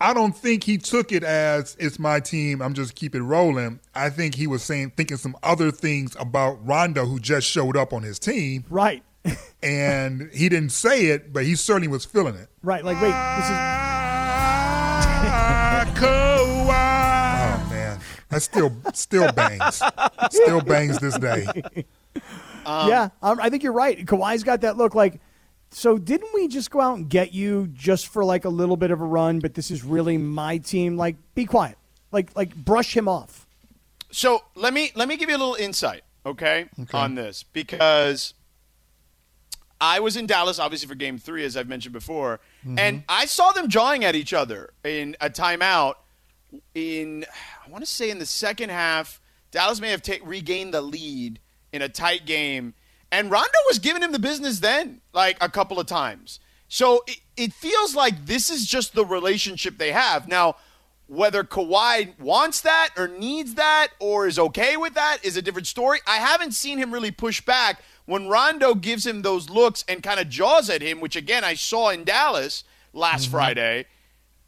I 0.00 0.14
don't 0.14 0.36
think 0.36 0.62
he 0.62 0.78
took 0.78 1.10
it 1.10 1.24
as 1.24 1.76
it's 1.80 1.98
my 1.98 2.20
team. 2.20 2.62
I'm 2.62 2.74
just 2.74 2.94
keep 2.94 3.16
it 3.16 3.22
rolling. 3.22 3.80
I 3.94 4.10
think 4.10 4.36
he 4.36 4.46
was 4.46 4.62
saying 4.62 4.92
thinking 4.96 5.16
some 5.16 5.36
other 5.42 5.72
things 5.72 6.16
about 6.20 6.64
Rondo 6.64 7.04
who 7.04 7.18
just 7.18 7.48
showed 7.48 7.76
up 7.76 7.92
on 7.92 8.02
his 8.04 8.18
team. 8.20 8.64
Right. 8.70 9.02
and 9.62 10.30
he 10.32 10.48
didn't 10.48 10.70
say 10.70 11.06
it, 11.06 11.32
but 11.32 11.44
he 11.44 11.56
certainly 11.56 11.88
was 11.88 12.04
feeling 12.04 12.36
it. 12.36 12.48
Right. 12.62 12.84
Like, 12.84 13.00
wait, 13.02 13.12
this 13.36 13.50
is. 13.50 13.56
Oh 16.00 17.66
man, 17.70 17.98
that 18.28 18.42
still 18.42 18.74
still 18.94 19.32
bangs, 19.32 19.82
still 20.30 20.60
bangs 20.60 20.98
this 20.98 21.18
day. 21.18 21.46
yeah, 22.66 23.08
um, 23.22 23.38
I 23.40 23.48
think 23.50 23.62
you're 23.62 23.72
right. 23.72 24.04
Kawhi's 24.04 24.44
got 24.44 24.60
that 24.62 24.76
look 24.76 24.94
like. 24.94 25.20
So 25.70 25.98
didn't 25.98 26.30
we 26.34 26.48
just 26.48 26.70
go 26.70 26.80
out 26.80 26.96
and 26.96 27.08
get 27.08 27.32
you 27.32 27.68
just 27.72 28.08
for 28.08 28.24
like 28.24 28.44
a 28.44 28.48
little 28.48 28.76
bit 28.76 28.90
of 28.90 29.00
a 29.00 29.04
run? 29.04 29.38
But 29.38 29.54
this 29.54 29.70
is 29.70 29.84
really 29.84 30.16
my 30.16 30.58
team. 30.58 30.96
Like, 30.96 31.16
be 31.34 31.44
quiet. 31.44 31.76
Like, 32.10 32.34
like 32.36 32.54
brush 32.54 32.96
him 32.96 33.08
off. 33.08 33.46
So 34.10 34.42
let 34.54 34.72
me 34.72 34.90
let 34.94 35.08
me 35.08 35.16
give 35.16 35.28
you 35.28 35.36
a 35.36 35.38
little 35.38 35.54
insight, 35.54 36.02
okay, 36.24 36.66
on 36.94 37.14
this 37.14 37.42
because 37.42 38.32
I 39.80 40.00
was 40.00 40.16
in 40.16 40.26
Dallas, 40.26 40.58
obviously 40.58 40.88
for 40.88 40.94
Game 40.94 41.18
Three, 41.18 41.44
as 41.44 41.56
I've 41.56 41.68
mentioned 41.68 41.92
before, 41.92 42.40
mm-hmm. 42.64 42.78
and 42.78 43.04
I 43.08 43.26
saw 43.26 43.52
them 43.52 43.68
jawing 43.68 44.04
at 44.04 44.14
each 44.14 44.32
other 44.32 44.70
in 44.82 45.16
a 45.20 45.28
timeout 45.28 45.96
in 46.74 47.26
I 47.66 47.70
want 47.70 47.84
to 47.84 47.90
say 47.90 48.10
in 48.10 48.18
the 48.18 48.26
second 48.26 48.70
half, 48.70 49.20
Dallas 49.50 49.80
may 49.80 49.90
have 49.90 50.02
ta- 50.02 50.24
regained 50.24 50.72
the 50.72 50.80
lead 50.80 51.38
in 51.72 51.82
a 51.82 51.88
tight 51.88 52.24
game, 52.24 52.74
and 53.10 53.30
Rondo 53.30 53.58
was 53.68 53.78
giving 53.78 54.02
him 54.02 54.12
the 54.12 54.18
business 54.18 54.60
then, 54.60 55.00
like 55.12 55.36
a 55.40 55.48
couple 55.48 55.80
of 55.80 55.86
times. 55.86 56.40
So 56.68 57.02
it, 57.06 57.20
it 57.36 57.52
feels 57.52 57.94
like 57.94 58.26
this 58.26 58.50
is 58.50 58.66
just 58.66 58.94
the 58.94 59.04
relationship 59.04 59.78
they 59.78 59.92
have 59.92 60.28
now. 60.28 60.56
Whether 61.06 61.42
Kawhi 61.42 62.18
wants 62.20 62.60
that 62.60 62.90
or 62.94 63.08
needs 63.08 63.54
that 63.54 63.88
or 63.98 64.26
is 64.26 64.38
okay 64.38 64.76
with 64.76 64.92
that 64.92 65.18
is 65.22 65.38
a 65.38 65.42
different 65.42 65.66
story. 65.66 66.00
I 66.06 66.16
haven't 66.16 66.52
seen 66.52 66.76
him 66.76 66.92
really 66.92 67.10
push 67.10 67.40
back 67.40 67.80
when 68.04 68.28
Rondo 68.28 68.74
gives 68.74 69.06
him 69.06 69.22
those 69.22 69.48
looks 69.48 69.86
and 69.88 70.02
kind 70.02 70.20
of 70.20 70.28
jaws 70.28 70.68
at 70.68 70.82
him, 70.82 71.00
which 71.00 71.16
again 71.16 71.44
I 71.44 71.54
saw 71.54 71.88
in 71.88 72.04
Dallas 72.04 72.62
last 72.92 73.22
mm-hmm. 73.22 73.30
Friday. 73.30 73.86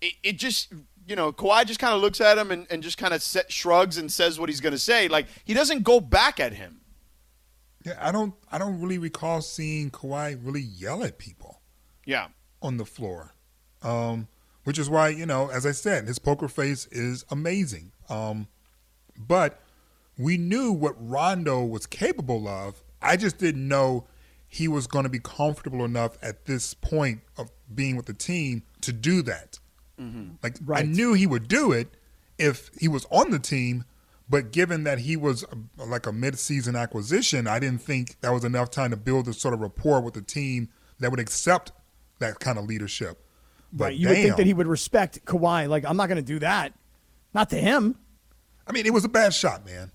It, 0.03 0.13
it 0.23 0.33
just, 0.37 0.71
you 1.07 1.17
know, 1.17 1.33
Kawhi 1.33 1.65
just 1.65 1.81
kind 1.81 1.95
of 1.95 2.03
looks 2.03 2.21
at 2.21 2.37
him 2.37 2.51
and, 2.51 2.67
and 2.69 2.83
just 2.83 2.99
kind 2.99 3.15
of 3.15 3.23
shrugs 3.49 3.97
and 3.97 4.13
says 4.13 4.39
what 4.39 4.51
he's 4.51 4.61
going 4.61 4.75
to 4.75 4.79
say. 4.79 5.09
Like 5.09 5.29
he 5.47 5.55
doesn't 5.55 5.83
go 5.83 5.99
back 5.99 6.41
at 6.41 6.53
him. 6.53 6.80
Yeah, 7.85 7.97
I 8.01 8.12
don't. 8.12 8.35
I 8.53 8.59
don't 8.59 8.81
really 8.81 8.99
recall 8.99 9.41
seeing 9.43 9.91
Kawhi 9.91 10.39
really 10.43 10.61
yell 10.61 11.03
at 11.03 11.18
people 11.18 11.61
Yeah. 12.05 12.28
on 12.61 12.76
the 12.76 12.85
floor, 12.85 13.35
um, 13.83 14.28
which 14.64 14.78
is 14.78 14.91
why 14.91 15.09
you 15.09 15.24
know, 15.26 15.49
as 15.49 15.64
I 15.64 15.72
said, 15.72 16.07
his 16.07 16.18
poker 16.18 16.49
face 16.49 16.87
is 16.91 17.24
amazing. 17.31 17.93
Um, 18.09 18.49
but 19.16 19.61
we 20.18 20.37
knew 20.37 20.72
what 20.72 20.95
Rondo 20.99 21.64
was 21.64 21.87
capable 21.87 22.47
of. 22.49 22.83
I 23.01 23.16
just 23.16 23.39
didn't 23.39 23.66
know 23.66 24.07
he 24.47 24.68
was 24.68 24.87
going 24.87 25.05
to 25.05 25.09
be 25.09 25.20
comfortable 25.20 25.85
enough 25.85 26.18
at 26.22 26.45
this 26.45 26.74
point 26.74 27.20
of 27.39 27.51
being 27.74 27.97
with 27.97 28.07
the 28.07 28.12
team 28.14 28.62
to 28.83 28.93
do 28.93 29.22
that. 29.22 29.59
Like 30.43 30.57
I 30.74 30.83
knew 30.83 31.12
he 31.12 31.26
would 31.26 31.47
do 31.47 31.72
it 31.72 31.89
if 32.39 32.70
he 32.78 32.89
was 32.89 33.07
on 33.11 33.31
the 33.31 33.39
team, 33.39 33.85
but 34.31 34.53
given 34.53 34.85
that 34.85 35.01
he 35.01 35.16
was 35.16 35.45
a, 35.78 35.85
like 35.85 36.07
a 36.07 36.12
mid-season 36.12 36.76
acquisition, 36.76 37.47
I 37.49 37.59
didn't 37.59 37.83
think 37.83 38.20
that 38.20 38.33
was 38.33 38.45
enough 38.45 38.70
time 38.70 38.91
to 38.93 38.97
build 38.97 39.26
a 39.28 39.33
sort 39.33 39.53
of 39.53 39.61
rapport 39.61 40.01
with 40.01 40.14
the 40.14 40.22
team 40.22 40.68
that 41.01 41.11
would 41.11 41.20
accept 41.20 41.72
that 42.20 42.39
kind 42.39 42.57
of 42.59 42.64
leadership. 42.66 43.18
But 43.72 43.85
Right. 43.87 43.97
You 43.97 44.09
would 44.09 44.16
think 44.16 44.37
that 44.37 44.47
he 44.47 44.55
would 44.55 44.66
respect 44.66 45.24
Kawhi. 45.24 45.68
Like, 45.68 45.85
I'm 45.85 45.97
not 45.97 46.07
going 46.09 46.16
to 46.16 46.22
do 46.22 46.39
that. 46.39 46.72
Not 47.35 47.51
to 47.51 47.57
him. 47.57 47.97
I 48.66 48.72
mean, 48.72 48.87
it 48.87 48.93
was 48.93 49.05
a 49.05 49.09
bad 49.09 49.35
shot, 49.35 49.66
man. 49.66 49.91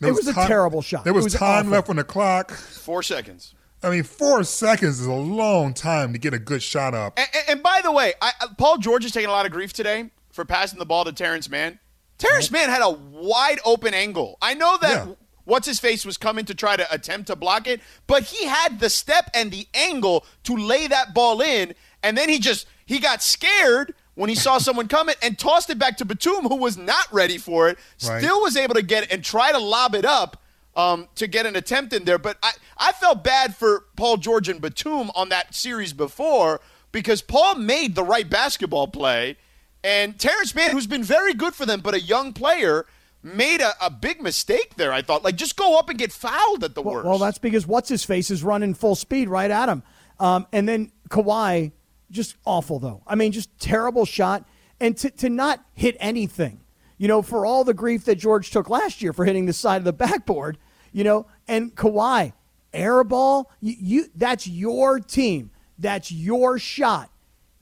It 0.00 0.12
was 0.12 0.28
a 0.28 0.32
terrible 0.34 0.82
shot. 0.82 1.04
There 1.04 1.12
was, 1.14 1.24
was 1.24 1.34
time 1.34 1.60
awful. 1.66 1.70
left 1.72 1.90
on 1.90 1.96
the 1.96 2.04
clock. 2.04 2.52
Four 2.52 3.02
seconds. 3.02 3.54
I 3.82 3.90
mean, 3.90 4.02
four 4.04 4.42
seconds 4.44 5.00
is 5.00 5.06
a 5.06 5.12
long 5.12 5.72
time 5.74 6.12
to 6.12 6.18
get 6.18 6.34
a 6.34 6.38
good 6.38 6.62
shot 6.62 6.94
up. 6.94 7.18
And, 7.18 7.28
and- 7.34 7.44
and 7.48 7.62
by 7.62 7.80
the 7.82 7.90
way, 7.92 8.14
I, 8.22 8.32
I- 8.40 8.46
Paul 8.56 8.78
George 8.78 9.04
is 9.04 9.12
taking 9.12 9.28
a 9.28 9.32
lot 9.32 9.46
of 9.46 9.52
grief 9.52 9.72
today 9.72 10.10
for 10.32 10.44
passing 10.44 10.78
the 10.78 10.86
ball 10.86 11.04
to 11.04 11.12
Terance 11.12 11.48
Mann. 11.48 11.78
Terance 12.18 12.50
Mann 12.50 12.68
had 12.68 12.82
a 12.82 12.90
wide 12.90 13.58
open 13.64 13.94
angle. 13.94 14.36
I 14.42 14.54
know 14.54 14.76
that 14.78 15.06
Yeah. 15.06 15.14
what's 15.44 15.66
his 15.66 15.78
face 15.80 16.04
was 16.04 16.16
coming 16.16 16.44
to 16.46 16.54
try 16.54 16.76
to 16.76 16.92
attempt 16.92 17.28
to 17.28 17.36
block 17.36 17.66
it, 17.66 17.80
but 18.06 18.24
he 18.24 18.46
had 18.46 18.80
the 18.80 18.90
step 18.90 19.30
and 19.34 19.50
the 19.50 19.66
angle 19.74 20.26
to 20.44 20.56
lay 20.56 20.86
that 20.88 21.14
ball 21.14 21.40
in, 21.40 21.74
and 22.02 22.18
then 22.18 22.28
he 22.28 22.38
just 22.38 22.66
he 22.84 22.98
got 22.98 23.22
scared 23.22 23.94
when 24.14 24.28
he 24.28 24.34
saw 24.34 24.58
someone 24.66 24.88
coming 24.88 25.14
and 25.22 25.38
tossed 25.38 25.70
it 25.70 25.78
back 25.78 25.96
to 25.98 26.04
Batum, 26.04 26.44
who 26.48 26.56
was 26.56 26.76
not 26.76 27.06
ready 27.12 27.38
for 27.38 27.68
it. 27.68 27.78
Right. 28.06 28.20
Still 28.20 28.40
was 28.42 28.56
able 28.56 28.74
to 28.74 28.82
get 28.82 29.04
it 29.04 29.12
and 29.12 29.22
try 29.24 29.52
to 29.52 29.58
lob 29.58 29.94
it 29.94 30.04
up 30.04 30.42
um, 30.74 31.08
to 31.14 31.26
get 31.28 31.46
an 31.46 31.54
attempt 31.54 31.92
in 31.92 32.04
there. 32.04 32.18
But 32.18 32.36
I, 32.42 32.52
I 32.76 32.92
felt 32.92 33.22
bad 33.22 33.54
for 33.56 33.84
Paul 33.96 34.16
George 34.16 34.48
and 34.48 34.60
Batum 34.60 35.10
on 35.14 35.28
that 35.28 35.54
series 35.54 35.92
before 35.92 36.60
because 36.90 37.20
Paul 37.22 37.56
made 37.56 37.94
the 37.94 38.02
right 38.04 38.28
basketball 38.28 38.88
play, 38.88 39.36
and 39.84 40.18
Terance 40.18 40.54
Mann, 40.54 40.70
who's 40.70 40.86
been 40.86 41.04
very 41.04 41.34
good 41.34 41.54
for 41.54 41.66
them, 41.66 41.80
but 41.80 41.94
a 41.94 42.00
young 42.00 42.32
player, 42.32 42.86
made 43.22 43.60
a, 43.60 43.72
a 43.80 43.90
big 43.90 44.20
mistake 44.22 44.74
there. 44.76 44.92
I 44.92 45.02
thought, 45.02 45.24
like, 45.24 45.36
just 45.36 45.56
go 45.56 45.78
up 45.78 45.88
and 45.88 45.98
get 45.98 46.12
fouled 46.12 46.64
at 46.64 46.74
the 46.74 46.82
Well, 46.82 46.94
worst. 46.96 47.06
well, 47.06 47.18
that's 47.18 47.38
because 47.38 47.66
what's 47.66 47.88
his 47.88 48.04
face 48.04 48.30
is 48.30 48.42
running 48.42 48.74
full 48.74 48.94
speed 48.94 49.28
right 49.28 49.50
at 49.50 49.68
him. 49.68 49.82
Um, 50.20 50.46
and 50.52 50.68
then 50.68 50.92
Kawhi, 51.10 51.72
just 52.10 52.36
awful 52.44 52.78
though. 52.78 53.02
I 53.06 53.14
mean, 53.14 53.32
just 53.32 53.56
terrible 53.60 54.04
shot, 54.04 54.44
and 54.80 54.96
to 54.98 55.10
to 55.10 55.28
not 55.28 55.64
hit 55.74 55.96
anything. 56.00 56.60
You 56.96 57.06
know, 57.06 57.22
for 57.22 57.46
all 57.46 57.62
the 57.62 57.74
grief 57.74 58.04
that 58.06 58.16
George 58.16 58.50
took 58.50 58.68
last 58.68 59.00
year 59.02 59.12
for 59.12 59.24
hitting 59.24 59.46
the 59.46 59.52
side 59.52 59.76
of 59.76 59.84
the 59.84 59.92
backboard, 60.06 60.58
you 60.92 61.04
know, 61.04 61.26
and 61.46 61.72
Kawhi, 61.76 62.32
air 62.72 63.04
ball, 63.04 63.50
you, 63.60 63.74
you 63.78 64.04
that's 64.16 64.46
your 64.48 64.98
team. 64.98 65.50
That's 65.78 66.10
your 66.10 66.58
shot. 66.58 67.10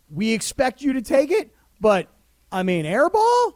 We 0.09 0.33
expect 0.33 0.81
you 0.81 0.95
to 0.95 1.03
take 1.03 1.31
it, 1.31 1.51
but 1.81 2.09
I 2.51 2.62
mean, 2.62 2.85
airball? 2.85 3.55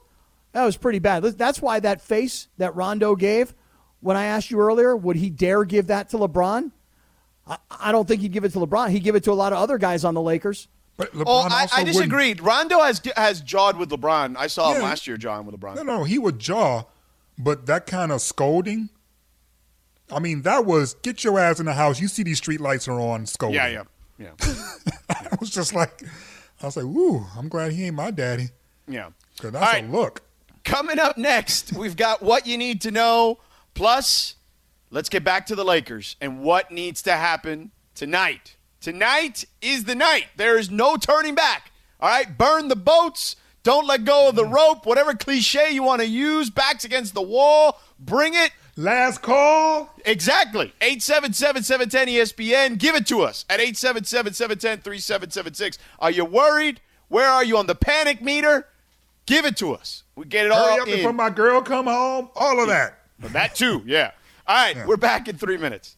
That 0.53 0.65
was 0.65 0.77
pretty 0.77 0.99
bad. 0.99 1.23
That's 1.23 1.63
why 1.63 1.81
that 1.81 2.01
face 2.01 2.49
that 2.59 2.75
Rondo 2.75 3.15
gave 3.15 3.55
when 4.01 4.17
I 4.17 4.27
asked 4.27 4.51
you 4.51 4.61
earlier, 4.61 4.97
would 4.97 5.17
he 5.17 5.31
dare 5.31 5.65
give 5.65 5.89
that 5.89 6.11
to 6.11 6.19
LeBron? 6.19 6.73
I, 7.47 7.59
I 7.71 7.93
don't 7.93 8.09
think 8.09 8.23
he'd 8.23 8.33
give 8.33 8.45
it 8.45 8.53
to 8.53 8.59
LeBron. 8.59 8.91
He'd 8.91 9.05
give 9.05 9.15
it 9.15 9.25
to 9.25 9.33
a 9.33 9.35
lot 9.35 9.53
of 9.53 9.59
other 9.59 9.79
guys 9.79 10.05
on 10.05 10.15
the 10.15 10.21
Lakers. 10.21 10.69
But 10.97 11.11
oh, 11.15 11.19
LeBron 11.19 11.25
oh, 11.27 11.33
I, 11.51 11.61
also 11.63 11.77
I 11.77 11.79
wouldn't- 11.81 11.97
disagreed. 11.97 12.41
Rondo 12.41 12.81
has 12.81 13.01
has 13.17 13.41
jawed 13.41 13.77
with 13.79 13.91
LeBron. 13.91 14.37
I 14.37 14.47
saw 14.47 14.73
him 14.73 14.83
last 14.83 15.07
year 15.07 15.17
jawing 15.17 15.47
with 15.47 15.59
LeBron. 15.59 15.77
No, 15.77 15.83
no, 15.83 16.05
he 16.05 16.19
would 16.19 16.39
jaw, 16.39 16.85
but 17.39 17.67
that 17.67 17.87
kind 17.87 18.13
of 18.13 18.21
scolding. 18.21 18.91
I 20.13 20.19
mean, 20.19 20.43
that 20.43 20.67
was 20.67 20.95
get 20.95 21.23
your 21.23 21.39
ass 21.39 21.61
in 21.61 21.67
the 21.67 21.75
house. 21.75 22.01
You 22.01 22.09
see 22.09 22.23
these 22.23 22.39
street 22.39 22.61
lights 22.61 22.89
are 22.89 23.01
on. 23.01 23.27
Scolding. 23.27 23.57
Yeah, 23.57 23.69
yeah, 23.69 23.83
yeah. 24.19 24.33
I 25.09 25.37
was 25.39 25.51
just 25.51 25.73
like, 25.73 26.03
I 26.63 26.67
was 26.67 26.77
like, 26.77 26.87
"Ooh, 26.87 27.27
I'm 27.37 27.49
glad 27.49 27.73
he 27.73 27.85
ain't 27.85 27.97
my 27.97 28.11
daddy." 28.11 28.49
Yeah. 28.87 29.11
Cause 29.41 29.53
that's 29.53 29.65
right. 29.65 29.85
a 29.85 29.89
look. 29.89 30.23
Coming 30.65 30.99
up 30.99 31.17
next, 31.17 31.73
we've 31.73 31.97
got 31.97 32.23
what 32.23 32.47
you 32.47 32.59
need 32.59 32.83
to 32.83 32.91
know. 32.91 33.39
Plus, 33.75 34.35
let's 34.91 35.09
get 35.09 35.25
back 35.25 35.47
to 35.47 35.55
the 35.55 35.65
Lakers 35.65 36.17
and 36.21 36.43
what 36.43 36.71
needs 36.71 37.03
to 37.03 37.13
happen 37.13 37.71
tonight. 37.95 38.57
Tonight 38.81 39.45
is 39.63 39.85
the 39.85 39.95
night. 39.95 40.27
There 40.37 40.59
is 40.59 40.71
no 40.71 40.97
turning 40.97 41.35
back. 41.35 41.73
All 42.01 42.09
right, 42.09 42.37
burn 42.37 42.69
the 42.69 42.77
boats. 42.77 43.37
Don't 43.63 43.87
let 43.87 44.05
go 44.05 44.29
of 44.29 44.37
the 44.37 44.45
mm. 44.45 44.55
rope. 44.55 44.87
Whatever 44.87 45.15
cliche 45.15 45.71
you 45.71 45.83
want 45.83 46.01
to 46.01 46.07
use, 46.07 46.51
backs 46.51 46.85
against 46.85 47.15
the 47.15 47.23
wall. 47.23 47.81
Bring 47.99 48.35
it. 48.35 48.53
Last 48.81 49.21
call. 49.21 49.93
Exactly. 50.07 50.73
877-710-ESPN. 50.81 52.79
Give 52.79 52.95
it 52.95 53.07
to 53.09 53.21
us 53.21 53.45
at 53.51 53.61
877-710-3776. 53.61 55.77
Are 55.99 56.11
you 56.11 56.25
worried? 56.25 56.81
Where 57.09 57.29
are 57.29 57.45
you 57.45 57.59
on 57.59 57.67
the 57.67 57.75
panic 57.75 58.23
meter? 58.23 58.67
Give 59.27 59.45
it 59.45 59.59
to 59.59 59.75
us. 59.75 60.05
We 60.17 60.25
get 60.25 60.47
it 60.47 60.53
all 60.53 60.71
Hurry 60.71 60.81
up 60.81 60.89
in. 60.89 60.97
before 60.97 61.13
my 61.13 61.29
girl 61.29 61.61
come 61.61 61.85
home. 61.85 62.31
All 62.35 62.59
of 62.59 62.69
that. 62.69 63.01
That 63.19 63.55
too, 63.55 63.83
yeah. 63.85 64.13
All 64.47 64.57
right, 64.57 64.87
we're 64.87 64.97
back 64.97 65.29
in 65.29 65.37
three 65.37 65.59
minutes. 65.59 65.97